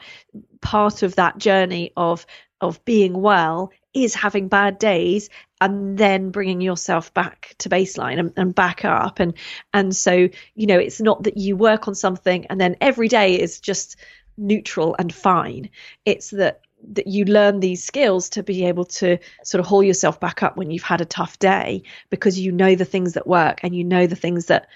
Part 0.61 1.01
of 1.01 1.15
that 1.15 1.37
journey 1.37 1.93
of 1.95 2.25
of 2.61 2.83
being 2.85 3.21
well 3.21 3.71
is 3.93 4.13
having 4.13 4.47
bad 4.47 4.79
days 4.79 5.29
and 5.59 5.97
then 5.97 6.29
bringing 6.29 6.61
yourself 6.61 7.13
back 7.13 7.55
to 7.59 7.69
baseline 7.69 8.19
and, 8.19 8.33
and, 8.37 8.53
back 8.53 8.85
up. 8.85 9.19
And 9.19 9.33
and 9.73 9.95
so 9.95 10.29
you 10.55 10.67
know 10.67 10.77
it's 10.77 11.01
not 11.01 11.23
that 11.23 11.37
you 11.37 11.55
work 11.55 11.87
on 11.87 11.95
something 11.95 12.45
and 12.47 12.59
then 12.59 12.75
every 12.81 13.07
day 13.07 13.39
is 13.39 13.59
just 13.59 13.95
neutral 14.37 14.95
and 14.99 15.13
fine. 15.13 15.69
It's 16.05 16.29
that 16.31 16.61
that 16.89 17.07
you 17.07 17.25
learn 17.25 17.59
these 17.59 17.83
skills 17.83 18.29
to 18.29 18.43
be 18.43 18.65
able 18.65 18.85
to 18.85 19.17
sort 19.43 19.59
of 19.59 19.65
haul 19.65 19.83
yourself 19.83 20.19
back 20.19 20.43
up 20.43 20.57
when 20.57 20.69
you've 20.69 20.83
had 20.83 21.01
a 21.01 21.05
tough 21.05 21.39
day 21.39 21.81
because 22.11 22.39
you 22.39 22.51
know 22.51 22.75
the 22.75 22.85
things 22.85 23.13
that 23.13 23.25
work 23.25 23.59
and 23.63 23.75
you 23.75 23.83
know 23.83 24.05
the 24.05 24.15
things 24.15 24.45
that 24.45 24.67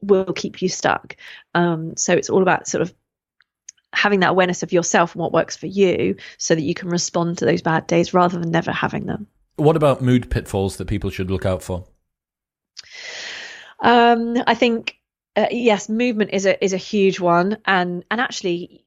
will 0.00 0.32
keep 0.32 0.62
you 0.62 0.68
stuck. 0.68 1.16
Um, 1.54 1.96
so 1.96 2.12
it's 2.12 2.30
all 2.30 2.42
about 2.42 2.68
sort 2.68 2.82
of 2.82 2.94
having 3.92 4.20
that 4.20 4.30
awareness 4.30 4.62
of 4.62 4.72
yourself 4.72 5.14
and 5.14 5.20
what 5.20 5.32
works 5.32 5.56
for 5.56 5.66
you 5.66 6.16
so 6.36 6.54
that 6.54 6.62
you 6.62 6.74
can 6.74 6.88
respond 6.88 7.38
to 7.38 7.44
those 7.44 7.62
bad 7.62 7.86
days 7.86 8.12
rather 8.14 8.38
than 8.38 8.50
never 8.50 8.72
having 8.72 9.06
them. 9.06 9.26
What 9.56 9.76
about 9.76 10.02
mood 10.02 10.30
pitfalls 10.30 10.76
that 10.76 10.86
people 10.86 11.10
should 11.10 11.30
look 11.30 11.46
out 11.46 11.62
for? 11.62 11.86
Um, 13.80 14.36
I 14.46 14.54
think 14.54 14.98
uh, 15.36 15.46
yes, 15.50 15.88
movement 15.88 16.30
is 16.32 16.46
a 16.46 16.62
is 16.64 16.72
a 16.72 16.78
huge 16.78 17.20
one, 17.20 17.58
and 17.64 18.04
and 18.10 18.20
actually, 18.20 18.84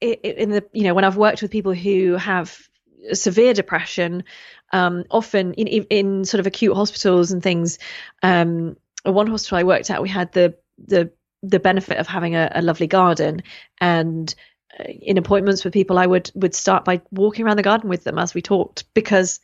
in 0.00 0.50
the 0.50 0.64
you 0.72 0.84
know 0.84 0.94
when 0.94 1.04
I've 1.04 1.16
worked 1.16 1.42
with 1.42 1.50
people 1.50 1.72
who 1.72 2.16
have 2.16 2.68
severe 3.12 3.54
depression, 3.54 4.24
um, 4.72 5.04
often 5.10 5.54
in, 5.54 5.66
in 5.84 6.24
sort 6.24 6.40
of 6.40 6.46
acute 6.46 6.74
hospitals 6.74 7.32
and 7.32 7.42
things. 7.42 7.78
Um, 8.22 8.76
one 9.04 9.28
hospital 9.28 9.58
I 9.58 9.62
worked 9.62 9.90
at, 9.90 10.02
we 10.02 10.08
had 10.08 10.32
the 10.32 10.56
the 10.84 11.12
the 11.42 11.60
benefit 11.60 11.98
of 11.98 12.06
having 12.06 12.34
a, 12.34 12.50
a 12.54 12.62
lovely 12.62 12.86
garden. 12.86 13.42
And 13.80 14.34
uh, 14.78 14.84
in 14.84 15.16
appointments 15.16 15.64
with 15.64 15.72
people 15.72 15.96
i 15.98 16.06
would 16.06 16.30
would 16.34 16.54
start 16.54 16.84
by 16.84 17.00
walking 17.10 17.46
around 17.46 17.56
the 17.56 17.62
garden 17.62 17.88
with 17.88 18.04
them 18.04 18.18
as 18.18 18.34
we 18.34 18.42
talked 18.42 18.84
because 18.94 19.40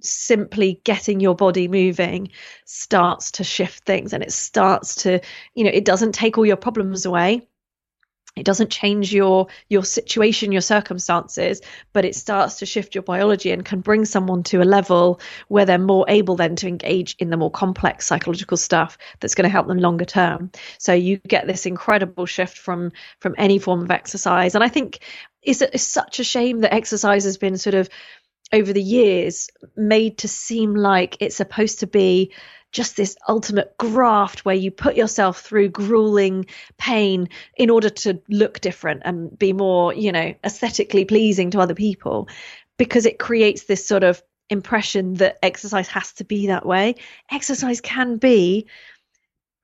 simply 0.00 0.80
getting 0.84 1.20
your 1.20 1.34
body 1.34 1.68
moving 1.68 2.30
starts 2.64 3.30
to 3.30 3.44
shift 3.44 3.84
things 3.84 4.12
and 4.12 4.22
it 4.22 4.32
starts 4.32 4.94
to 4.94 5.20
you 5.54 5.64
know 5.64 5.70
it 5.72 5.84
doesn't 5.84 6.12
take 6.12 6.38
all 6.38 6.46
your 6.46 6.56
problems 6.56 7.04
away 7.04 7.46
it 8.36 8.44
doesn't 8.44 8.70
change 8.70 9.12
your 9.12 9.48
your 9.68 9.84
situation 9.84 10.52
your 10.52 10.60
circumstances 10.60 11.60
but 11.92 12.04
it 12.04 12.14
starts 12.14 12.58
to 12.58 12.66
shift 12.66 12.94
your 12.94 13.02
biology 13.02 13.50
and 13.50 13.64
can 13.64 13.80
bring 13.80 14.04
someone 14.04 14.42
to 14.42 14.62
a 14.62 14.64
level 14.64 15.20
where 15.48 15.66
they're 15.66 15.78
more 15.78 16.04
able 16.08 16.36
then 16.36 16.54
to 16.56 16.68
engage 16.68 17.16
in 17.18 17.30
the 17.30 17.36
more 17.36 17.50
complex 17.50 18.06
psychological 18.06 18.56
stuff 18.56 18.98
that's 19.18 19.34
going 19.34 19.44
to 19.44 19.50
help 19.50 19.66
them 19.66 19.78
longer 19.78 20.04
term. 20.04 20.50
So 20.78 20.92
you 20.92 21.18
get 21.18 21.46
this 21.46 21.66
incredible 21.66 22.26
shift 22.26 22.56
from 22.56 22.92
from 23.18 23.34
any 23.36 23.58
form 23.58 23.82
of 23.82 23.90
exercise. 23.90 24.54
And 24.54 24.64
i 24.64 24.68
think 24.68 25.00
it's, 25.42 25.62
it's 25.62 25.82
such 25.82 26.20
a 26.20 26.24
shame 26.24 26.60
that 26.60 26.74
exercise 26.74 27.24
has 27.24 27.38
been 27.38 27.56
sort 27.56 27.74
of 27.74 27.88
over 28.52 28.72
the 28.72 28.82
years 28.82 29.48
made 29.76 30.18
to 30.18 30.28
seem 30.28 30.74
like 30.74 31.16
it's 31.20 31.36
supposed 31.36 31.80
to 31.80 31.86
be 31.86 32.32
just 32.72 32.96
this 32.96 33.16
ultimate 33.28 33.76
graft 33.78 34.44
where 34.44 34.54
you 34.54 34.70
put 34.70 34.96
yourself 34.96 35.40
through 35.40 35.68
grueling 35.68 36.46
pain 36.78 37.28
in 37.56 37.70
order 37.70 37.90
to 37.90 38.20
look 38.28 38.60
different 38.60 39.02
and 39.04 39.36
be 39.38 39.52
more, 39.52 39.92
you 39.92 40.12
know, 40.12 40.34
aesthetically 40.44 41.04
pleasing 41.04 41.50
to 41.50 41.60
other 41.60 41.74
people 41.74 42.28
because 42.76 43.06
it 43.06 43.18
creates 43.18 43.64
this 43.64 43.86
sort 43.86 44.04
of 44.04 44.22
impression 44.48 45.14
that 45.14 45.38
exercise 45.42 45.88
has 45.88 46.12
to 46.12 46.24
be 46.24 46.48
that 46.48 46.66
way. 46.66 46.94
Exercise 47.30 47.80
can 47.80 48.16
be 48.16 48.66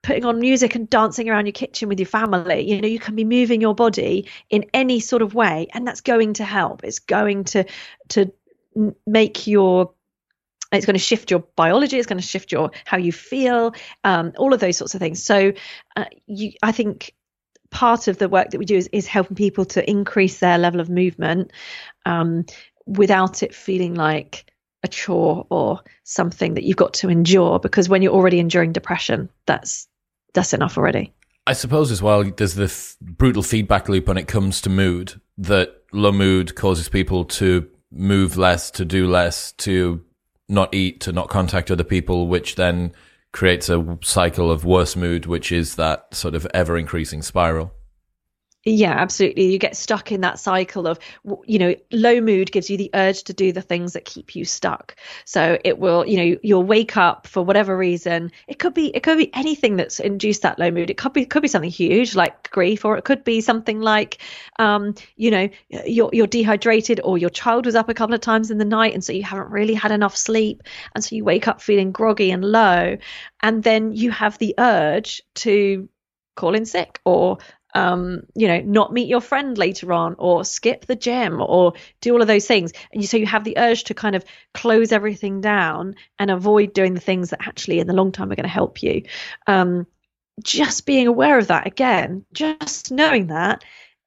putting 0.03 0.25
on 0.25 0.39
music 0.39 0.77
and 0.77 0.89
dancing 0.89 1.29
around 1.29 1.47
your 1.47 1.53
kitchen 1.53 1.89
with 1.89 1.99
your 1.99 2.07
family. 2.07 2.71
You 2.71 2.81
know, 2.81 2.89
you 2.89 3.01
can 3.01 3.17
be 3.17 3.25
moving 3.25 3.61
your 3.61 3.75
body 3.75 4.29
in 4.51 4.67
any 4.73 5.01
sort 5.01 5.23
of 5.23 5.35
way 5.35 5.67
and 5.75 5.87
that's 5.87 6.01
going 6.01 6.35
to 6.35 6.45
help. 6.45 6.85
It's 6.85 7.01
going 7.01 7.45
to 7.45 7.65
to 8.11 8.33
make 9.07 9.47
your 9.47 9.93
it's 10.73 10.87
going 10.87 10.95
to 10.95 11.03
shift 11.03 11.31
your 11.31 11.41
biology 11.57 11.97
it's 11.99 12.07
going 12.07 12.21
to 12.21 12.27
shift 12.27 12.53
your 12.53 12.71
how 12.85 12.97
you 12.97 13.13
feel 13.13 13.75
um, 14.05 14.33
all 14.37 14.53
of 14.53 14.61
those 14.61 14.77
sorts 14.77 14.95
of 14.95 15.01
things. 15.01 15.23
So 15.23 15.53
uh, 15.97 16.05
you 16.27 16.53
i 16.63 16.73
think 16.73 17.15
part 17.71 18.09
of 18.09 18.19
the 18.19 18.29
work 18.29 18.51
that 18.51 18.59
we 18.59 18.65
do 18.65 18.77
is, 18.77 18.89
is 18.93 19.07
helping 19.07 19.37
people 19.37 19.65
to 19.65 19.89
increase 19.91 20.39
their 20.39 20.57
level 20.57 20.81
of 20.81 20.89
movement 20.89 21.51
um, 22.07 22.47
without 22.87 23.43
it 23.43 23.55
feeling 23.55 23.95
like 23.95 24.53
a 24.83 24.89
chore 24.89 25.47
or 25.51 25.81
something 26.05 26.55
that 26.55 26.63
you've 26.63 26.77
got 26.77 26.95
to 26.95 27.09
endure 27.09 27.59
because 27.59 27.89
when 27.89 28.03
you're 28.03 28.13
already 28.13 28.39
enduring 28.39 28.73
depression 28.73 29.29
that's 29.47 29.89
that's 30.37 30.53
enough 30.53 30.79
already. 30.79 31.13
I 31.49 31.55
suppose 31.55 31.91
as 31.91 32.03
well, 32.03 32.23
there's 32.25 32.55
the 32.55 32.65
f- 32.65 32.97
brutal 33.01 33.43
feedback 33.43 33.89
loop 33.89 34.07
when 34.07 34.19
it 34.19 34.29
comes 34.29 34.61
to 34.63 34.71
mood 34.71 35.21
that 35.39 35.83
low 35.93 36.13
mood 36.13 36.55
causes 36.55 36.89
people 36.89 37.25
to 37.25 37.69
move 37.91 38.37
less, 38.37 38.71
to 38.73 38.85
do 38.85 39.07
less, 39.09 39.53
to 39.53 40.05
not 40.49 40.75
eat, 40.75 41.01
to 41.01 41.13
not 41.13 41.29
contact 41.29 41.71
other 41.71 41.85
people, 41.85 42.29
which 42.29 42.55
then 42.55 42.93
creates 43.33 43.69
a 43.69 43.99
cycle 44.03 44.51
of 44.51 44.65
worse 44.65 44.97
mood, 44.97 45.27
which 45.27 45.53
is 45.53 45.77
that 45.77 46.15
sort 46.15 46.35
of 46.35 46.47
ever 46.55 46.79
increasing 46.79 47.23
spiral. 47.23 47.73
Yeah, 48.69 48.91
absolutely. 48.91 49.45
You 49.53 49.61
get 49.61 49.77
stuck 49.77 50.11
in 50.11 50.23
that 50.23 50.41
cycle 50.41 50.89
of, 50.89 50.99
you 51.45 51.57
know, 51.57 51.77
low 51.93 52.21
mood 52.21 52.51
gives 52.51 52.69
you 52.69 52.77
the 52.77 52.91
urge 52.95 53.23
to 53.25 53.33
do 53.33 53.53
the 53.53 53.63
things 53.63 53.93
that 53.93 54.05
keep 54.05 54.35
you 54.35 54.45
stuck. 54.45 54.97
So 55.25 55.57
it 55.65 55.79
will, 55.79 56.05
you 56.05 56.17
know, 56.17 56.39
you'll 56.43 56.65
wake 56.65 56.97
up 56.97 57.29
for 57.29 57.45
whatever 57.45 57.77
reason. 57.77 58.33
It 58.49 58.59
could 58.59 58.75
be, 58.75 58.89
it 58.89 59.05
could 59.05 59.19
be 59.19 59.33
anything 59.35 59.77
that's 59.77 60.01
induced 60.01 60.43
that 60.43 60.59
low 60.59 60.73
mood. 60.73 60.91
It 60.91 60.97
could 60.97 61.13
be, 61.13 61.25
could 61.25 61.43
be 61.43 61.49
something 61.49 61.71
huge 61.71 62.17
like 62.17 62.51
grief, 62.51 62.85
or 62.85 62.99
it 62.99 63.05
could 63.05 63.23
be 63.23 63.41
something 63.41 63.81
like, 63.81 64.19
um, 64.59 64.95
you 65.15 65.31
know, 65.31 65.49
you're 65.69 66.11
you're 66.13 66.27
dehydrated, 66.27 67.01
or 67.05 67.19
your 67.19 67.31
child 67.31 67.67
was 67.67 67.77
up 67.77 67.89
a 67.89 67.95
couple 67.95 68.17
of 68.17 68.21
times 68.21 68.51
in 68.51 68.59
the 68.59 68.65
night, 68.65 68.95
and 68.95 69.05
so 69.05 69.13
you 69.13 69.23
haven't 69.23 69.51
really 69.51 69.75
had 69.75 69.93
enough 69.93 70.17
sleep, 70.17 70.65
and 70.97 71.05
so 71.05 71.15
you 71.15 71.23
wake 71.25 71.47
up 71.47 71.61
feeling 71.61 71.93
groggy 71.93 72.33
and 72.33 72.45
low, 72.45 72.97
and 73.43 73.63
then 73.63 73.93
you 73.93 74.11
have 74.11 74.39
the 74.39 74.57
urge 74.59 75.23
to 75.37 75.89
call 76.35 76.55
in 76.55 76.67
sick 76.67 77.01
or 77.07 77.39
um, 77.77 78.23
you 78.35 78.49
know, 78.49 78.61
not 78.63 78.91
meet 78.91 79.07
your 79.07 79.21
friend 79.21 79.59
later 79.59 79.93
on 79.93 80.17
or 80.19 80.47
skip 80.47 80.87
the 80.87 80.97
gym 80.97 81.43
or 81.43 81.75
do 82.01 82.15
all 82.15 82.23
of 82.23 82.27
those 82.27 82.47
things. 82.47 82.73
And 82.91 83.05
so 83.05 83.19
you 83.19 83.27
have 83.27 83.45
the 83.45 83.59
urge 83.59 83.85
to 83.85 83.95
kind 83.95 84.17
of 84.17 84.25
close 84.55 84.93
everything 84.93 85.43
down 85.43 85.97
and 86.19 86.31
avoid 86.31 86.73
doing 86.73 86.95
the 86.95 87.01
things 87.01 87.31
that 87.31 87.47
actually 87.47 87.79
in 87.79 87.87
the 87.87 87.93
long 87.93 88.13
term 88.13 88.33
are 88.33 88.35
going 88.35 88.45
to 88.45 88.49
help 88.49 88.83
you. 88.83 89.03
Um, 89.47 89.87
just 90.43 90.87
being 90.87 91.07
aware 91.07 91.39
of 91.39 91.49
that 91.49 91.67
again, 91.67 92.25
just 92.33 92.91
knowing 92.91 93.27
that 93.27 93.63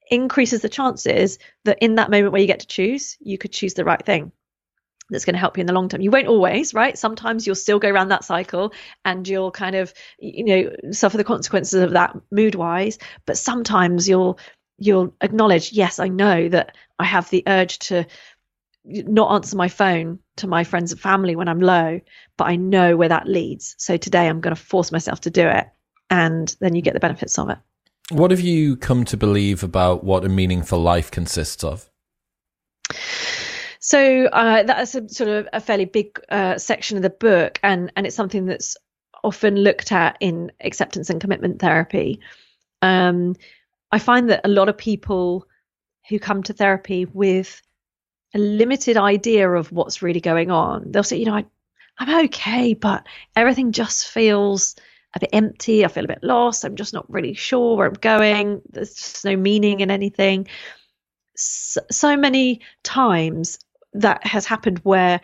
increases 0.10 0.64
the 0.64 0.70
chances 0.70 1.38
that 1.66 1.78
in 1.80 1.96
that 1.96 2.10
moment 2.10 2.32
where 2.32 2.42
you 2.42 2.48
get 2.48 2.62
to 2.62 2.68
choose, 2.68 3.18
you 3.20 3.38
could 3.38 3.52
choose 3.52 3.76
the 3.76 3.86
right 3.86 4.04
thing 4.04 4.32
that's 5.10 5.26
going 5.26 5.34
to 5.34 5.40
help 5.40 5.58
you 5.58 5.62
in 5.62 5.68
the 5.68 5.74
long 5.74 5.90
term. 5.90 6.02
You 6.02 6.12
won't 6.12 6.28
always, 6.28 6.74
right? 6.74 6.98
Sometimes 6.98 7.46
you'll 7.46 7.56
still 7.56 7.80
go 7.80 7.90
around 7.90 8.10
that 8.10 8.24
cycle 8.24 8.74
and 9.06 9.28
you'll 9.28 9.52
kind 9.52 9.76
of, 9.76 9.94
you 10.20 10.44
know, 10.44 10.92
suffer 10.92 11.18
the 11.18 11.24
consequences 11.24 11.82
of 11.82 11.92
that 11.92 12.16
mood 12.32 12.56
wise. 12.56 12.98
But 13.26 13.38
sometimes 13.38 14.08
you'll 14.08 14.40
you'll 14.80 15.14
acknowledge, 15.22 15.74
yes, 15.74 16.00
I 16.00 16.08
know 16.08 16.50
that 16.50 16.76
I 16.98 17.06
have 17.06 17.30
the 17.30 17.44
urge 17.48 17.80
to 17.80 18.06
not 18.86 19.34
answer 19.34 19.58
my 19.58 19.68
phone 19.68 20.20
to 20.38 20.48
my 20.48 20.64
friends 20.64 20.92
and 20.92 21.02
family 21.02 21.36
when 21.36 21.48
I'm 21.48 21.60
low, 21.60 22.00
but 22.38 22.46
I 22.46 22.56
know 22.56 22.96
where 22.96 23.10
that 23.10 23.28
leads. 23.28 23.76
So 23.78 23.98
today 23.98 24.28
I'm 24.28 24.42
going 24.42 24.56
to 24.56 24.62
force 24.62 24.92
myself 24.92 25.22
to 25.22 25.30
do 25.30 25.48
it. 25.48 25.68
And 26.10 26.56
then 26.60 26.76
you 26.76 26.82
get 26.82 26.94
the 26.94 27.00
benefits 27.00 27.38
of 27.38 27.50
it. 27.50 27.58
What 28.10 28.32
have 28.32 28.40
you 28.40 28.76
come 28.78 29.06
to 29.06 29.18
believe 29.18 29.62
about 29.62 30.04
what 30.04 30.26
a 30.26 30.30
meaningful 30.30 30.80
life 30.80 31.12
consists 31.12 31.64
of? 31.64 31.92
So 33.90 34.26
uh, 34.26 34.62
that's 34.62 34.94
a 34.94 35.10
sort 35.10 35.32
of 35.32 35.48
a 35.52 35.60
fairly 35.60 35.86
big 35.86 36.20
uh, 36.30 36.60
section 36.60 36.98
of 36.98 37.02
the 37.02 37.10
book, 37.10 37.60
and 37.64 37.92
and 37.96 38.06
it's 38.06 38.16
something 38.16 38.46
that's 38.46 38.78
often 39.24 39.56
looked 39.56 39.92
at 39.92 40.16
in 40.20 40.52
acceptance 40.62 41.10
and 41.10 41.20
commitment 41.20 41.60
therapy. 41.60 42.20
Um, 42.84 43.36
I 43.92 43.98
find 43.98 44.30
that 44.30 44.42
a 44.44 44.48
lot 44.48 44.70
of 44.70 44.78
people 44.78 45.48
who 46.08 46.20
come 46.20 46.44
to 46.44 46.54
therapy 46.54 47.06
with 47.06 47.64
a 48.36 48.38
limited 48.38 48.96
idea 48.96 49.50
of 49.50 49.72
what's 49.72 50.04
really 50.04 50.22
going 50.22 50.52
on, 50.52 50.92
they'll 50.92 51.02
say, 51.02 51.18
you 51.18 51.26
know, 51.26 51.38
I, 51.38 51.46
I'm 51.98 52.26
okay, 52.26 52.76
but 52.76 53.08
everything 53.36 53.72
just 53.72 54.08
feels 54.08 54.76
a 55.16 55.20
bit 55.20 55.32
empty. 55.34 55.84
I 55.84 55.88
feel 55.88 56.06
a 56.06 56.10
bit 56.10 56.24
lost. 56.24 56.64
I'm 56.64 56.76
just 56.76 56.94
not 56.94 57.12
really 57.12 57.34
sure 57.34 57.76
where 57.76 57.88
I'm 57.88 57.94
going. 57.94 58.62
There's 58.70 58.94
just 58.94 59.26
no 59.26 59.36
meaning 59.36 59.80
in 59.80 59.90
anything. 59.90 60.48
So, 61.36 61.82
so 61.90 62.16
many 62.16 62.62
times 62.84 63.58
that 63.94 64.26
has 64.26 64.46
happened 64.46 64.80
where 64.84 65.22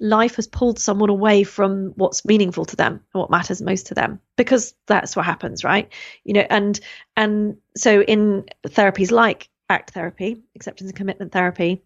life 0.00 0.36
has 0.36 0.46
pulled 0.46 0.78
someone 0.78 1.10
away 1.10 1.44
from 1.44 1.92
what's 1.96 2.24
meaningful 2.24 2.64
to 2.64 2.76
them 2.76 2.94
and 2.94 3.20
what 3.20 3.30
matters 3.30 3.62
most 3.62 3.86
to 3.86 3.94
them 3.94 4.20
because 4.36 4.74
that's 4.86 5.14
what 5.14 5.24
happens 5.24 5.64
right? 5.64 5.92
You 6.24 6.34
know 6.34 6.46
and 6.48 6.78
and 7.16 7.56
so 7.76 8.02
in 8.02 8.46
therapies 8.66 9.10
like 9.10 9.48
act 9.70 9.92
therapy 9.92 10.42
acceptance 10.56 10.90
and 10.90 10.96
commitment 10.96 11.32
therapy 11.32 11.82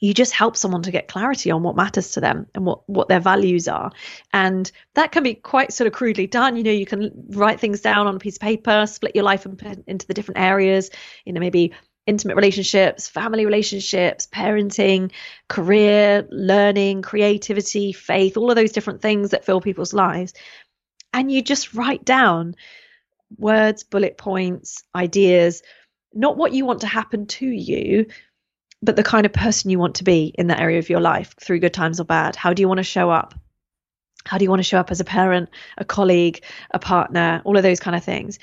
you 0.00 0.12
just 0.12 0.32
help 0.32 0.56
someone 0.56 0.82
to 0.82 0.90
get 0.90 1.08
clarity 1.08 1.50
on 1.50 1.62
what 1.62 1.76
matters 1.76 2.12
to 2.12 2.20
them 2.20 2.46
and 2.54 2.64
what 2.64 2.88
what 2.88 3.08
their 3.08 3.20
values 3.20 3.66
are. 3.66 3.90
And 4.32 4.70
that 4.94 5.12
can 5.12 5.22
be 5.22 5.34
quite 5.34 5.72
sort 5.72 5.86
of 5.86 5.94
crudely 5.94 6.26
done. 6.26 6.56
You 6.56 6.64
know 6.64 6.70
you 6.70 6.86
can 6.86 7.10
write 7.30 7.60
things 7.60 7.80
down 7.80 8.06
on 8.06 8.16
a 8.16 8.18
piece 8.18 8.36
of 8.36 8.42
paper 8.42 8.86
split 8.86 9.14
your 9.14 9.24
life 9.24 9.46
into 9.86 10.06
the 10.06 10.14
different 10.14 10.38
areas 10.38 10.90
you 11.24 11.32
know 11.32 11.40
maybe 11.40 11.72
intimate 12.06 12.36
relationships, 12.36 13.08
family 13.08 13.44
relationships, 13.44 14.26
parenting, 14.26 15.10
career, 15.48 16.26
learning, 16.30 17.02
creativity, 17.02 17.92
faith, 17.92 18.36
all 18.36 18.50
of 18.50 18.56
those 18.56 18.72
different 18.72 19.02
things 19.02 19.30
that 19.30 19.44
fill 19.44 19.60
people's 19.60 19.92
lives. 19.92 20.32
And 21.12 21.30
you 21.30 21.42
just 21.42 21.74
write 21.74 22.04
down 22.04 22.54
words, 23.36 23.82
bullet 23.82 24.16
points, 24.16 24.84
ideas, 24.94 25.62
not 26.14 26.36
what 26.36 26.52
you 26.52 26.64
want 26.64 26.80
to 26.82 26.86
happen 26.86 27.26
to 27.26 27.46
you, 27.46 28.06
but 28.82 28.96
the 28.96 29.02
kind 29.02 29.26
of 29.26 29.32
person 29.32 29.70
you 29.70 29.78
want 29.78 29.96
to 29.96 30.04
be 30.04 30.32
in 30.38 30.46
that 30.46 30.60
area 30.60 30.78
of 30.78 30.88
your 30.88 31.00
life 31.00 31.34
through 31.40 31.60
good 31.60 31.74
times 31.74 32.00
or 32.00 32.04
bad. 32.04 32.36
How 32.36 32.52
do 32.52 32.62
you 32.62 32.68
want 32.68 32.78
to 32.78 32.84
show 32.84 33.10
up? 33.10 33.34
How 34.24 34.38
do 34.38 34.44
you 34.44 34.50
want 34.50 34.60
to 34.60 34.64
show 34.64 34.78
up 34.78 34.90
as 34.90 35.00
a 35.00 35.04
parent, 35.04 35.50
a 35.78 35.84
colleague, 35.84 36.42
a 36.70 36.78
partner, 36.78 37.42
all 37.44 37.56
of 37.56 37.62
those 37.62 37.80
kind 37.80 37.96
of 37.96 38.04
things? 38.04 38.38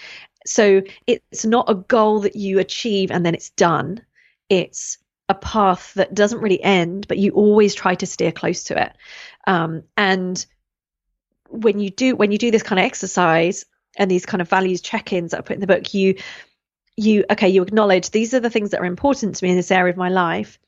So 0.45 0.81
it's 1.07 1.45
not 1.45 1.69
a 1.69 1.75
goal 1.75 2.21
that 2.21 2.35
you 2.35 2.59
achieve 2.59 3.11
and 3.11 3.25
then 3.25 3.35
it's 3.35 3.49
done. 3.51 4.01
It's 4.49 4.97
a 5.29 5.33
path 5.33 5.93
that 5.95 6.13
doesn't 6.13 6.41
really 6.41 6.61
end, 6.61 7.07
but 7.07 7.17
you 7.17 7.31
always 7.31 7.73
try 7.73 7.95
to 7.95 8.05
steer 8.05 8.31
close 8.31 8.65
to 8.65 8.81
it. 8.81 8.93
Um, 9.47 9.83
and 9.95 10.45
when 11.49 11.79
you 11.79 11.89
do 11.89 12.15
when 12.15 12.31
you 12.31 12.37
do 12.37 12.51
this 12.51 12.63
kind 12.63 12.79
of 12.79 12.85
exercise 12.85 13.65
and 13.97 14.09
these 14.09 14.25
kind 14.25 14.41
of 14.41 14.49
values 14.49 14.81
check-ins 14.81 15.31
that 15.31 15.39
I 15.39 15.41
put 15.41 15.55
in 15.55 15.61
the 15.61 15.67
book, 15.67 15.93
you 15.93 16.15
you 16.97 17.25
okay, 17.29 17.49
you 17.49 17.61
acknowledge 17.61 18.09
these 18.09 18.33
are 18.33 18.39
the 18.39 18.49
things 18.49 18.71
that 18.71 18.81
are 18.81 18.85
important 18.85 19.35
to 19.35 19.45
me 19.45 19.51
in 19.51 19.57
this 19.57 19.71
area 19.71 19.91
of 19.91 19.97
my 19.97 20.09
life 20.09 20.59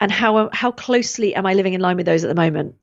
and 0.00 0.10
how 0.10 0.50
how 0.52 0.72
closely 0.72 1.34
am 1.34 1.46
I 1.46 1.54
living 1.54 1.74
in 1.74 1.80
line 1.80 1.96
with 1.96 2.06
those 2.06 2.24
at 2.24 2.28
the 2.28 2.34
moment? 2.34 2.74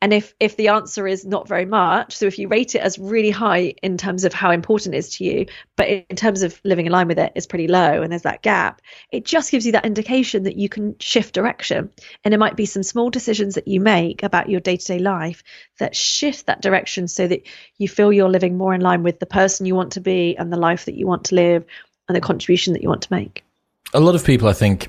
And 0.00 0.14
if 0.14 0.34
if 0.40 0.56
the 0.56 0.68
answer 0.68 1.06
is 1.06 1.26
not 1.26 1.48
very 1.48 1.66
much, 1.66 2.16
so 2.16 2.26
if 2.26 2.38
you 2.38 2.48
rate 2.48 2.74
it 2.74 2.80
as 2.80 2.98
really 2.98 3.30
high 3.30 3.74
in 3.82 3.98
terms 3.98 4.24
of 4.24 4.32
how 4.32 4.50
important 4.50 4.94
it 4.94 4.98
is 4.98 5.16
to 5.16 5.24
you, 5.24 5.46
but 5.76 5.88
in 5.88 6.16
terms 6.16 6.42
of 6.42 6.60
living 6.64 6.86
in 6.86 6.92
line 6.92 7.08
with 7.08 7.18
it 7.18 7.32
is 7.34 7.46
pretty 7.46 7.66
low, 7.66 8.02
and 8.02 8.10
there's 8.10 8.22
that 8.22 8.42
gap, 8.42 8.80
it 9.10 9.24
just 9.24 9.50
gives 9.50 9.66
you 9.66 9.72
that 9.72 9.84
indication 9.84 10.44
that 10.44 10.56
you 10.56 10.68
can 10.68 10.96
shift 11.00 11.34
direction. 11.34 11.90
And 12.24 12.32
it 12.32 12.38
might 12.38 12.56
be 12.56 12.66
some 12.66 12.82
small 12.82 13.10
decisions 13.10 13.56
that 13.56 13.68
you 13.68 13.80
make 13.80 14.22
about 14.22 14.48
your 14.48 14.60
day 14.60 14.76
to 14.76 14.86
day 14.86 14.98
life 15.00 15.42
that 15.80 15.96
shift 15.96 16.46
that 16.46 16.62
direction, 16.62 17.08
so 17.08 17.26
that 17.26 17.46
you 17.78 17.88
feel 17.88 18.12
you're 18.12 18.30
living 18.30 18.56
more 18.56 18.74
in 18.74 18.80
line 18.80 19.02
with 19.02 19.18
the 19.18 19.26
person 19.26 19.66
you 19.66 19.74
want 19.74 19.92
to 19.92 20.00
be 20.00 20.36
and 20.36 20.52
the 20.52 20.56
life 20.56 20.84
that 20.84 20.94
you 20.94 21.06
want 21.06 21.24
to 21.24 21.34
live 21.34 21.64
and 22.08 22.16
the 22.16 22.20
contribution 22.20 22.72
that 22.74 22.82
you 22.82 22.88
want 22.88 23.02
to 23.02 23.12
make. 23.12 23.44
A 23.92 24.00
lot 24.00 24.14
of 24.14 24.24
people, 24.24 24.48
I 24.48 24.52
think, 24.52 24.88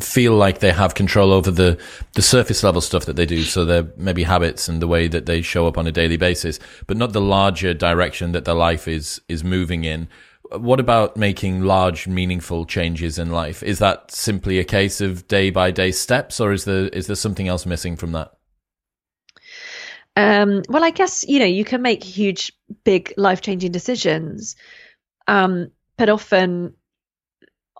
feel 0.00 0.34
like 0.34 0.60
they 0.60 0.72
have 0.72 0.94
control 0.94 1.32
over 1.32 1.50
the 1.50 1.78
the 2.14 2.22
surface 2.22 2.62
level 2.62 2.80
stuff 2.80 3.04
that 3.04 3.16
they 3.16 3.26
do. 3.26 3.42
So 3.42 3.64
their 3.64 3.88
maybe 3.96 4.22
habits 4.22 4.68
and 4.68 4.80
the 4.80 4.88
way 4.88 5.08
that 5.08 5.26
they 5.26 5.42
show 5.42 5.66
up 5.66 5.76
on 5.76 5.86
a 5.86 5.92
daily 5.92 6.16
basis 6.16 6.58
but 6.86 6.96
not 6.96 7.12
the 7.12 7.20
larger 7.20 7.74
direction 7.74 8.32
that 8.32 8.44
their 8.44 8.54
life 8.54 8.88
is 8.88 9.20
is 9.28 9.44
moving 9.44 9.84
in. 9.84 10.08
What 10.50 10.80
about 10.80 11.16
making 11.16 11.62
large 11.62 12.06
meaningful 12.06 12.66
changes 12.66 13.18
in 13.18 13.30
life? 13.30 13.62
Is 13.62 13.78
that 13.78 14.10
simply 14.10 14.58
a 14.58 14.64
case 14.64 15.00
of 15.00 15.26
day 15.28 15.50
by 15.50 15.70
day 15.70 15.92
steps 15.92 16.40
or 16.40 16.52
is 16.52 16.64
there 16.64 16.88
is 16.88 17.06
there 17.06 17.16
something 17.16 17.48
else 17.48 17.66
missing 17.66 17.96
from 17.96 18.12
that? 18.12 18.32
Um, 20.14 20.62
well 20.68 20.84
i 20.84 20.90
guess 20.90 21.24
you 21.26 21.38
know 21.38 21.46
you 21.46 21.64
can 21.64 21.80
make 21.80 22.04
huge 22.04 22.52
big 22.84 23.14
life 23.16 23.40
changing 23.40 23.72
decisions 23.72 24.56
um, 25.26 25.70
but 25.96 26.10
often 26.10 26.74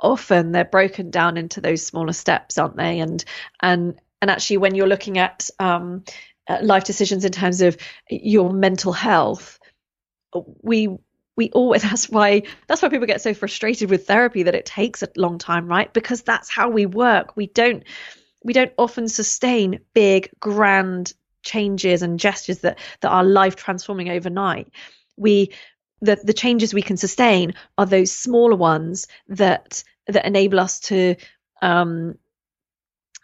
often 0.03 0.53
they're 0.53 0.65
broken 0.65 1.11
down 1.11 1.37
into 1.37 1.61
those 1.61 1.85
smaller 1.85 2.13
steps, 2.13 2.59
aren't 2.59 2.77
they? 2.77 3.01
And 3.01 3.25
and 3.61 3.95
and 4.21 4.31
actually, 4.31 4.59
when 4.59 4.75
you're 4.75 4.87
looking 4.87 5.19
at 5.19 5.49
um, 5.59 6.05
uh, 6.49 6.59
life 6.63 6.85
decisions 6.85 7.25
in 7.25 7.33
terms 7.33 7.63
of 7.63 7.77
your 8.11 8.53
mental 8.53 8.93
health, 8.93 9.59
we 10.63 10.97
we 11.37 11.51
always 11.51 11.83
that's 11.89 12.09
why 12.11 12.43
that's 12.67 12.83
why 12.83 12.89
people 12.89 13.07
get 13.07 13.23
so 13.23 13.35
frustrated 13.35 13.91
with 13.91 14.07
therapy 14.07 14.43
that 14.45 14.55
it 14.55 14.67
takes 14.67 15.03
a 15.03 15.09
long 15.17 15.39
time, 15.39 15.67
right? 15.67 15.93
Because 15.93 16.23
that's 16.23 16.51
how 16.51 16.69
we 16.69 16.87
work. 16.87 17.37
We 17.37 17.47
don't 17.47 17.85
we 18.45 18.53
don't 18.53 18.73
often 18.77 19.09
sustain 19.09 19.81
big, 19.95 20.31
grand 20.41 21.13
changes 21.43 22.03
and 22.03 22.21
gestures 22.21 22.61
that 22.61 22.79
that 23.01 23.11
are 23.11 23.25
life 23.25 23.57
transforming 23.57 24.09
overnight. 24.11 24.69
We 25.17 25.51
the 26.01 26.21
the 26.23 26.33
changes 26.33 26.75
we 26.75 26.83
can 26.83 26.97
sustain 26.97 27.55
are 27.79 27.87
those 27.87 28.13
smaller 28.13 28.57
ones 28.57 29.07
that 29.29 29.85
that 30.07 30.27
enable 30.27 30.61
us 30.61 30.81
to 30.81 31.17
um, 31.61 32.17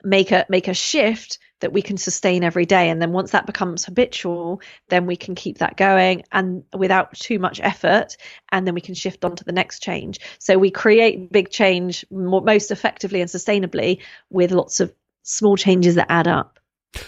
make 0.02 0.30
a 0.30 0.46
make 0.48 0.68
a 0.68 0.74
shift 0.74 1.38
that 1.60 1.72
we 1.72 1.82
can 1.82 1.96
sustain 1.96 2.44
every 2.44 2.66
day. 2.66 2.88
And 2.88 3.02
then 3.02 3.12
once 3.12 3.32
that 3.32 3.46
becomes 3.46 3.84
habitual 3.84 4.60
then 4.88 5.06
we 5.06 5.16
can 5.16 5.34
keep 5.34 5.58
that 5.58 5.76
going 5.76 6.22
and 6.30 6.62
without 6.76 7.12
too 7.14 7.38
much 7.38 7.60
effort 7.60 8.16
and 8.52 8.66
then 8.66 8.74
we 8.74 8.80
can 8.80 8.94
shift 8.94 9.24
on 9.24 9.36
to 9.36 9.44
the 9.44 9.52
next 9.52 9.82
change. 9.82 10.20
So 10.38 10.56
we 10.56 10.70
create 10.70 11.32
big 11.32 11.50
change 11.50 12.04
more, 12.10 12.42
most 12.42 12.70
effectively 12.70 13.20
and 13.20 13.30
sustainably 13.30 14.00
with 14.30 14.52
lots 14.52 14.80
of 14.80 14.92
small 15.22 15.56
changes 15.56 15.96
that 15.96 16.10
add 16.10 16.28
up. 16.28 16.58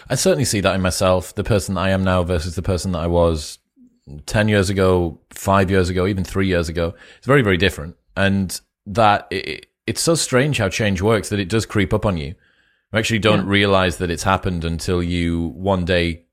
I 0.08 0.14
certainly 0.16 0.44
see 0.44 0.60
that 0.60 0.74
in 0.74 0.82
myself 0.82 1.34
the 1.34 1.44
person 1.44 1.78
i 1.78 1.90
am 1.90 2.04
now 2.04 2.22
versus 2.22 2.54
the 2.54 2.62
person 2.62 2.92
that 2.92 2.98
i 2.98 3.06
was 3.06 3.58
10 4.26 4.48
years 4.48 4.68
ago 4.68 5.18
5 5.30 5.70
years 5.70 5.88
ago 5.88 6.06
even 6.06 6.24
3 6.24 6.46
years 6.46 6.68
ago. 6.68 6.94
It's 7.18 7.26
very 7.26 7.42
very 7.42 7.56
different. 7.56 7.96
And 8.16 8.60
that 8.86 9.26
it, 9.30 9.66
it's 9.86 10.00
so 10.00 10.14
strange 10.14 10.58
how 10.58 10.68
change 10.68 11.02
works 11.02 11.28
that 11.30 11.40
it 11.40 11.48
does 11.48 11.66
creep 11.66 11.92
up 11.92 12.06
on 12.06 12.16
you. 12.16 12.34
You 12.92 12.98
actually 12.98 13.18
don't 13.20 13.44
yeah. 13.44 13.50
realize 13.50 13.98
that 13.98 14.10
it's 14.10 14.22
happened 14.22 14.64
until 14.64 15.02
you 15.02 15.48
one 15.48 15.84
day 15.84 16.24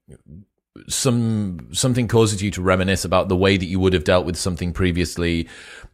some 0.87 1.69
something 1.73 2.07
causes 2.07 2.41
you 2.41 2.51
to 2.51 2.61
reminisce 2.61 3.03
about 3.03 3.29
the 3.29 3.35
way 3.35 3.57
that 3.57 3.65
you 3.65 3.79
would 3.79 3.93
have 3.93 4.03
dealt 4.03 4.25
with 4.25 4.37
something 4.37 4.71
previously 4.73 5.47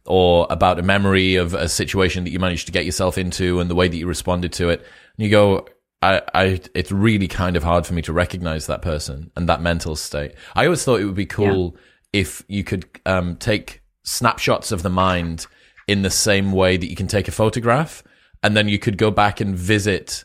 or 0.06 0.46
about 0.50 0.78
a 0.78 0.82
memory 0.82 1.36
of 1.36 1.54
a 1.54 1.68
situation 1.68 2.24
that 2.24 2.30
you 2.30 2.38
managed 2.38 2.66
to 2.66 2.72
get 2.72 2.84
yourself 2.84 3.16
into 3.18 3.60
and 3.60 3.70
the 3.70 3.74
way 3.74 3.88
that 3.88 3.96
you 3.96 4.06
responded 4.06 4.52
to 4.52 4.68
it 4.68 4.80
and 5.16 5.24
you 5.24 5.30
go 5.30 5.66
I, 6.02 6.22
I 6.34 6.60
it's 6.74 6.92
really 6.92 7.28
kind 7.28 7.56
of 7.56 7.62
hard 7.62 7.86
for 7.86 7.94
me 7.94 8.02
to 8.02 8.12
recognize 8.12 8.66
that 8.66 8.82
person 8.82 9.30
and 9.36 9.48
that 9.48 9.62
mental 9.62 9.96
state 9.96 10.34
i 10.54 10.64
always 10.64 10.84
thought 10.84 11.00
it 11.00 11.06
would 11.06 11.14
be 11.14 11.26
cool 11.26 11.74
yeah. 11.74 12.20
if 12.20 12.44
you 12.46 12.62
could 12.62 12.86
um, 13.06 13.36
take 13.36 13.82
snapshots 14.02 14.70
of 14.70 14.82
the 14.82 14.90
mind 14.90 15.46
in 15.86 16.02
the 16.02 16.10
same 16.10 16.52
way 16.52 16.76
that 16.76 16.88
you 16.88 16.96
can 16.96 17.06
take 17.06 17.28
a 17.28 17.32
photograph 17.32 18.02
and 18.42 18.56
then 18.56 18.68
you 18.68 18.78
could 18.78 18.98
go 18.98 19.10
back 19.10 19.40
and 19.40 19.56
visit 19.56 20.24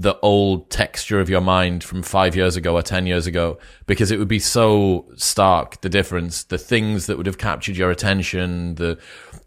the 0.00 0.18
old 0.20 0.70
texture 0.70 1.20
of 1.20 1.28
your 1.28 1.42
mind 1.42 1.84
from 1.84 2.02
five 2.02 2.34
years 2.34 2.56
ago 2.56 2.74
or 2.74 2.82
10 2.82 3.06
years 3.06 3.26
ago, 3.26 3.58
because 3.86 4.10
it 4.10 4.18
would 4.18 4.28
be 4.28 4.38
so 4.38 5.06
stark, 5.14 5.78
the 5.82 5.90
difference, 5.90 6.44
the 6.44 6.56
things 6.56 7.04
that 7.04 7.18
would 7.18 7.26
have 7.26 7.36
captured 7.36 7.76
your 7.76 7.90
attention, 7.90 8.76
the 8.76 8.98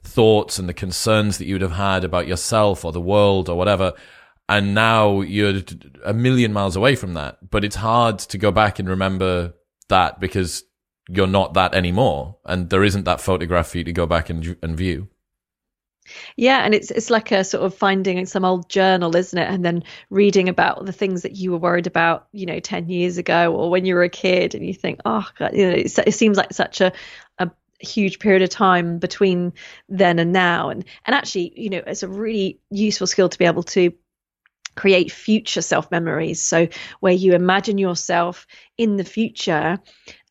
thoughts 0.03 0.59
and 0.59 0.69
the 0.69 0.73
concerns 0.73 1.39
that 1.39 1.45
you 1.45 1.55
would 1.55 1.63
have 1.63 1.71
had 1.71 2.03
about 2.03 2.27
yourself 2.27 2.85
or 2.85 2.91
the 2.91 3.01
world 3.01 3.49
or 3.49 3.57
whatever. 3.57 3.93
And 4.47 4.75
now 4.75 5.21
you're 5.21 5.61
a 6.05 6.13
million 6.13 6.53
miles 6.53 6.75
away 6.75 6.95
from 6.95 7.15
that, 7.15 7.49
but 7.49 7.65
it's 7.65 7.77
hard 7.77 8.19
to 8.19 8.37
go 8.37 8.51
back 8.51 8.77
and 8.77 8.87
remember 8.87 9.55
that 9.89 10.19
because 10.19 10.63
you're 11.09 11.25
not 11.25 11.55
that 11.55 11.73
anymore. 11.73 12.37
And 12.45 12.69
there 12.69 12.83
isn't 12.83 13.05
that 13.05 13.21
photograph 13.21 13.69
for 13.69 13.79
you 13.79 13.83
to 13.85 13.91
go 13.91 14.05
back 14.05 14.29
and, 14.29 14.55
and 14.61 14.77
view. 14.77 15.09
Yeah, 16.35 16.63
and 16.63 16.73
it's 16.73 16.91
it's 16.91 17.09
like 17.09 17.31
a 17.31 17.43
sort 17.43 17.63
of 17.63 17.75
finding 17.75 18.25
some 18.25 18.45
old 18.45 18.69
journal, 18.69 19.15
isn't 19.15 19.37
it? 19.37 19.49
And 19.49 19.63
then 19.63 19.83
reading 20.09 20.49
about 20.49 20.85
the 20.85 20.91
things 20.91 21.21
that 21.23 21.35
you 21.35 21.51
were 21.51 21.57
worried 21.57 21.87
about, 21.87 22.27
you 22.31 22.45
know, 22.45 22.59
ten 22.59 22.89
years 22.89 23.17
ago 23.17 23.53
or 23.53 23.69
when 23.69 23.85
you 23.85 23.95
were 23.95 24.03
a 24.03 24.09
kid, 24.09 24.55
and 24.55 24.65
you 24.65 24.73
think, 24.73 24.99
oh, 25.05 25.27
God, 25.37 25.51
you 25.53 25.67
know, 25.67 25.75
it, 25.75 25.97
it 26.07 26.13
seems 26.13 26.37
like 26.37 26.53
such 26.53 26.81
a 26.81 26.91
a 27.39 27.49
huge 27.79 28.19
period 28.19 28.41
of 28.41 28.49
time 28.49 28.99
between 28.99 29.53
then 29.89 30.19
and 30.19 30.33
now, 30.33 30.69
and 30.69 30.85
and 31.05 31.15
actually, 31.15 31.53
you 31.55 31.69
know, 31.69 31.81
it's 31.85 32.03
a 32.03 32.07
really 32.07 32.59
useful 32.71 33.07
skill 33.07 33.29
to 33.29 33.37
be 33.37 33.45
able 33.45 33.63
to 33.63 33.93
create 34.75 35.11
future 35.11 35.61
self 35.61 35.91
memories. 35.91 36.41
So 36.41 36.67
where 36.99 37.13
you 37.13 37.33
imagine 37.33 37.77
yourself 37.77 38.47
in 38.77 38.97
the 38.97 39.03
future 39.03 39.79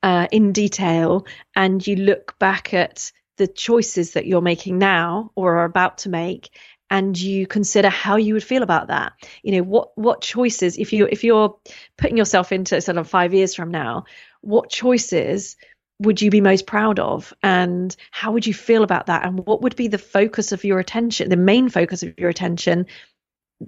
uh, 0.02 0.26
in 0.32 0.52
detail, 0.52 1.26
and 1.54 1.86
you 1.86 1.96
look 1.96 2.38
back 2.38 2.74
at 2.74 3.12
the 3.38 3.46
choices 3.46 4.12
that 4.12 4.26
you're 4.26 4.42
making 4.42 4.78
now 4.78 5.30
or 5.34 5.58
are 5.58 5.64
about 5.64 5.98
to 5.98 6.08
make 6.08 6.50
and 6.90 7.18
you 7.18 7.46
consider 7.46 7.88
how 7.88 8.16
you 8.16 8.34
would 8.34 8.44
feel 8.44 8.62
about 8.62 8.88
that. 8.88 9.14
You 9.42 9.52
know 9.52 9.62
what 9.62 9.96
what 9.96 10.20
choices 10.20 10.76
if 10.76 10.92
you 10.92 11.08
if 11.10 11.24
you're 11.24 11.56
putting 11.96 12.18
yourself 12.18 12.52
into 12.52 12.80
sort 12.80 12.98
of 12.98 13.08
5 13.08 13.34
years 13.34 13.54
from 13.54 13.70
now 13.70 14.04
what 14.42 14.70
choices 14.70 15.56
would 16.00 16.20
you 16.20 16.30
be 16.30 16.40
most 16.40 16.66
proud 16.66 16.98
of 16.98 17.32
and 17.42 17.96
how 18.10 18.32
would 18.32 18.46
you 18.46 18.52
feel 18.52 18.82
about 18.82 19.06
that 19.06 19.24
and 19.24 19.46
what 19.46 19.62
would 19.62 19.76
be 19.76 19.88
the 19.88 19.98
focus 19.98 20.52
of 20.52 20.64
your 20.64 20.78
attention 20.78 21.28
the 21.28 21.36
main 21.36 21.68
focus 21.68 22.02
of 22.02 22.12
your 22.18 22.28
attention 22.28 22.86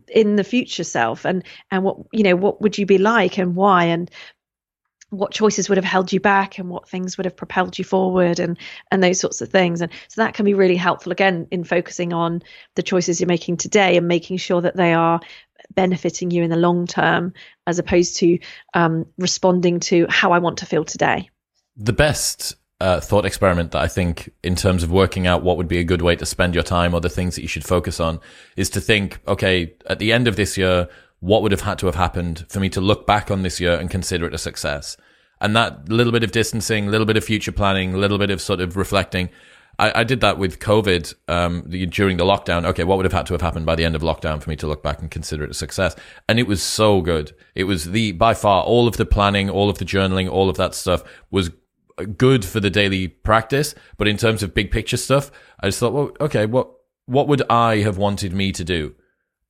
in 0.08 0.36
the 0.36 0.44
future 0.44 0.84
self 0.84 1.24
and 1.24 1.44
and 1.70 1.84
what 1.84 1.96
you 2.12 2.24
know 2.24 2.36
what 2.36 2.60
would 2.60 2.76
you 2.76 2.86
be 2.86 2.98
like 2.98 3.38
and 3.38 3.54
why 3.54 3.84
and 3.84 4.10
what 5.10 5.32
choices 5.32 5.68
would 5.68 5.78
have 5.78 5.84
held 5.84 6.12
you 6.12 6.20
back 6.20 6.58
and 6.58 6.68
what 6.68 6.88
things 6.88 7.16
would 7.16 7.24
have 7.24 7.36
propelled 7.36 7.78
you 7.78 7.84
forward 7.84 8.40
and 8.40 8.58
and 8.90 9.02
those 9.02 9.20
sorts 9.20 9.40
of 9.40 9.48
things 9.48 9.80
and 9.80 9.92
so 10.08 10.22
that 10.22 10.34
can 10.34 10.44
be 10.44 10.54
really 10.54 10.76
helpful 10.76 11.12
again 11.12 11.46
in 11.50 11.64
focusing 11.64 12.12
on 12.12 12.42
the 12.74 12.82
choices 12.82 13.20
you're 13.20 13.28
making 13.28 13.56
today 13.56 13.96
and 13.96 14.08
making 14.08 14.36
sure 14.36 14.60
that 14.60 14.76
they 14.76 14.92
are 14.92 15.20
benefiting 15.74 16.30
you 16.30 16.42
in 16.42 16.50
the 16.50 16.56
long 16.56 16.86
term 16.86 17.32
as 17.66 17.78
opposed 17.78 18.16
to 18.16 18.38
um, 18.74 19.06
responding 19.18 19.80
to 19.80 20.06
how 20.08 20.32
I 20.32 20.38
want 20.38 20.58
to 20.58 20.66
feel 20.66 20.84
today. 20.84 21.30
The 21.76 21.92
best 21.92 22.54
uh, 22.80 23.00
thought 23.00 23.24
experiment 23.24 23.72
that 23.72 23.82
I 23.82 23.88
think, 23.88 24.30
in 24.42 24.56
terms 24.56 24.82
of 24.82 24.90
working 24.90 25.26
out 25.26 25.42
what 25.42 25.56
would 25.56 25.68
be 25.68 25.78
a 25.78 25.84
good 25.84 26.02
way 26.02 26.16
to 26.16 26.26
spend 26.26 26.54
your 26.54 26.64
time 26.64 26.94
or 26.94 27.00
the 27.00 27.08
things 27.08 27.34
that 27.36 27.42
you 27.42 27.48
should 27.48 27.64
focus 27.64 28.00
on, 28.00 28.20
is 28.56 28.70
to 28.70 28.80
think, 28.80 29.20
okay, 29.26 29.74
at 29.86 29.98
the 29.98 30.12
end 30.12 30.28
of 30.28 30.36
this 30.36 30.58
year, 30.58 30.88
what 31.24 31.42
would 31.42 31.52
have 31.52 31.62
had 31.62 31.78
to 31.78 31.86
have 31.86 31.94
happened 31.94 32.44
for 32.48 32.60
me 32.60 32.68
to 32.70 32.80
look 32.80 33.06
back 33.06 33.30
on 33.30 33.42
this 33.42 33.60
year 33.60 33.74
and 33.74 33.90
consider 33.90 34.26
it 34.26 34.34
a 34.34 34.38
success? 34.38 34.96
And 35.40 35.56
that 35.56 35.88
little 35.88 36.12
bit 36.12 36.24
of 36.24 36.32
distancing, 36.32 36.86
little 36.88 37.06
bit 37.06 37.16
of 37.16 37.24
future 37.24 37.52
planning, 37.52 37.94
little 37.94 38.18
bit 38.18 38.30
of 38.30 38.40
sort 38.40 38.60
of 38.60 38.76
reflecting 38.76 39.30
I, 39.78 40.00
I 40.00 40.04
did 40.04 40.20
that 40.20 40.38
with 40.38 40.60
COVID 40.60 41.14
um, 41.28 41.62
during 41.90 42.16
the 42.16 42.24
lockdown. 42.24 42.64
Okay, 42.66 42.84
what 42.84 42.96
would 42.96 43.04
have 43.04 43.12
had 43.12 43.26
to 43.26 43.34
have 43.34 43.42
happened 43.42 43.66
by 43.66 43.74
the 43.74 43.84
end 43.84 43.96
of 43.96 44.02
lockdown 44.02 44.42
for 44.42 44.50
me 44.50 44.56
to 44.56 44.66
look 44.66 44.82
back 44.82 45.00
and 45.00 45.10
consider 45.10 45.44
it 45.44 45.50
a 45.50 45.54
success? 45.54 45.96
And 46.28 46.38
it 46.38 46.46
was 46.46 46.62
so 46.62 47.00
good. 47.00 47.34
It 47.54 47.64
was 47.64 47.90
the 47.90 48.12
by 48.12 48.34
far 48.34 48.62
all 48.62 48.86
of 48.86 48.96
the 48.96 49.06
planning, 49.06 49.50
all 49.50 49.68
of 49.70 49.78
the 49.78 49.84
journaling, 49.84 50.30
all 50.30 50.48
of 50.48 50.56
that 50.56 50.74
stuff 50.74 51.02
was 51.30 51.50
good 52.16 52.44
for 52.44 52.60
the 52.60 52.70
daily 52.70 53.08
practice. 53.08 53.74
But 53.96 54.08
in 54.08 54.16
terms 54.16 54.42
of 54.42 54.54
big 54.54 54.70
picture 54.70 54.96
stuff, 54.96 55.30
I 55.60 55.68
just 55.68 55.80
thought, 55.80 55.92
well, 55.92 56.10
okay, 56.20 56.46
what 56.46 56.70
what 57.06 57.28
would 57.28 57.42
I 57.50 57.78
have 57.78 57.98
wanted 57.98 58.32
me 58.32 58.52
to 58.52 58.64
do? 58.64 58.94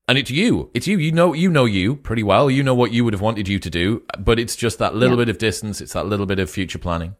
And 0.06 0.18
it's 0.18 0.30
you. 0.30 0.70
It's 0.74 0.86
you. 0.86 0.98
You 0.98 1.12
know 1.12 1.32
you 1.32 1.50
know 1.50 1.64
you 1.64 1.96
pretty 1.96 2.22
well. 2.22 2.50
You 2.50 2.62
know 2.62 2.74
what 2.74 2.92
you 2.92 3.04
would 3.04 3.14
have 3.14 3.22
wanted 3.22 3.48
you 3.48 3.58
to 3.58 3.70
do, 3.70 4.02
but 4.18 4.38
it's 4.38 4.56
just 4.56 4.78
that 4.78 4.94
little 4.94 5.16
yeah. 5.16 5.24
bit 5.24 5.30
of 5.30 5.38
distance, 5.38 5.80
it's 5.80 5.94
that 5.94 6.06
little 6.06 6.26
bit 6.26 6.38
of 6.38 6.50
future 6.50 6.78
planning. 6.78 7.16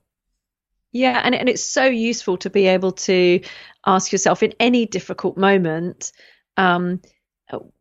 Yeah, 0.93 1.21
and 1.25 1.35
and 1.35 1.49
it's 1.49 1.65
so 1.65 1.87
useful 1.87 2.37
to 2.39 2.51
be 2.51 2.67
able 2.67 2.93
to 2.93 3.41
ask 3.87 4.13
yourself 4.13 4.43
in 4.43 4.55
any 4.61 4.87
difficult 4.87 5.37
moment, 5.37 6.13
um, 6.57 7.01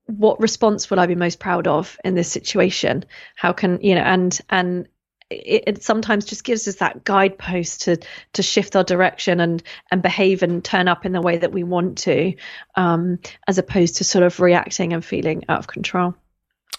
what 0.06 0.39
response 0.39 0.89
will 0.89 0.99
I 0.99 1.06
be 1.06 1.16
most 1.16 1.39
proud 1.39 1.68
of 1.68 1.97
in 2.04 2.16
this 2.16 2.32
situation? 2.32 3.06
How 3.36 3.54
can 3.54 3.80
you 3.82 3.95
know? 3.95 4.01
And 4.01 4.39
and 4.49 4.88
it, 5.34 5.64
it, 5.68 5.84
sometimes 5.84 6.26
just 6.26 6.44
gives 6.44 6.68
us 6.68 6.76
that 6.76 7.04
guidepost 7.04 7.82
to 7.84 7.98
to 8.34 8.44
shift 8.44 8.76
our 8.76 8.84
direction 8.84 9.40
and 9.40 9.64
and 9.92 10.02
behave 10.02 10.44
and 10.44 10.64
turn 10.64 10.88
up 10.88 11.06
in 11.06 11.12
the 11.12 11.22
way 11.22 11.38
that 11.38 11.52
we 11.52 11.64
want 11.64 11.98
to, 12.00 12.34
um, 12.76 13.20
as 13.48 13.58
opposed 13.58 13.98
to 13.98 14.04
sort 14.04 14.24
of 14.24 14.40
reacting 14.40 14.94
and 14.94 15.04
feeling 15.04 15.44
out 15.50 15.60
of 15.60 15.68
control. 15.68 16.16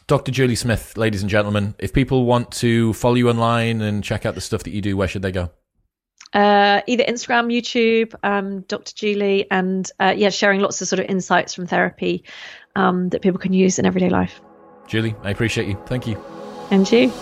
Dr. 0.06 0.32
Julie 0.32 0.54
Smith, 0.54 0.96
ladies 0.96 1.22
and 1.22 1.30
gentlemen, 1.30 1.74
if 1.78 1.92
people 1.92 2.26
want 2.26 2.50
to 2.52 2.92
follow 2.92 3.14
you 3.14 3.30
online 3.30 3.80
and 3.80 4.04
check 4.04 4.26
out 4.26 4.34
the 4.34 4.40
stuff 4.40 4.64
that 4.64 4.70
you 4.70 4.82
do, 4.82 4.96
where 4.96 5.08
should 5.08 5.22
they 5.22 5.32
go? 5.32 5.50
uh, 6.34 6.82
either 6.86 7.04
Instagram, 7.04 7.52
YouTube, 7.52 8.14
um, 8.22 8.62
Dr. 8.62 8.92
Julie, 8.94 9.46
and 9.50 9.90
uh, 10.00 10.12
yeah, 10.16 10.30
sharing 10.30 10.60
lots 10.60 10.82
of 10.82 10.88
sort 10.88 11.00
of 11.00 11.06
insights 11.06 11.54
from 11.54 11.66
therapy 11.66 12.24
um, 12.76 13.08
that 13.10 13.22
people 13.22 13.38
can 13.38 13.52
use 13.52 13.78
in 13.78 13.86
everyday 13.86 14.10
life. 14.10 14.40
Julie, 14.88 15.14
I 15.22 15.30
appreciate 15.30 15.68
you. 15.68 15.80
Thank 15.86 16.06
you. 16.06 16.22
And 16.70 16.90
you. 16.90 17.12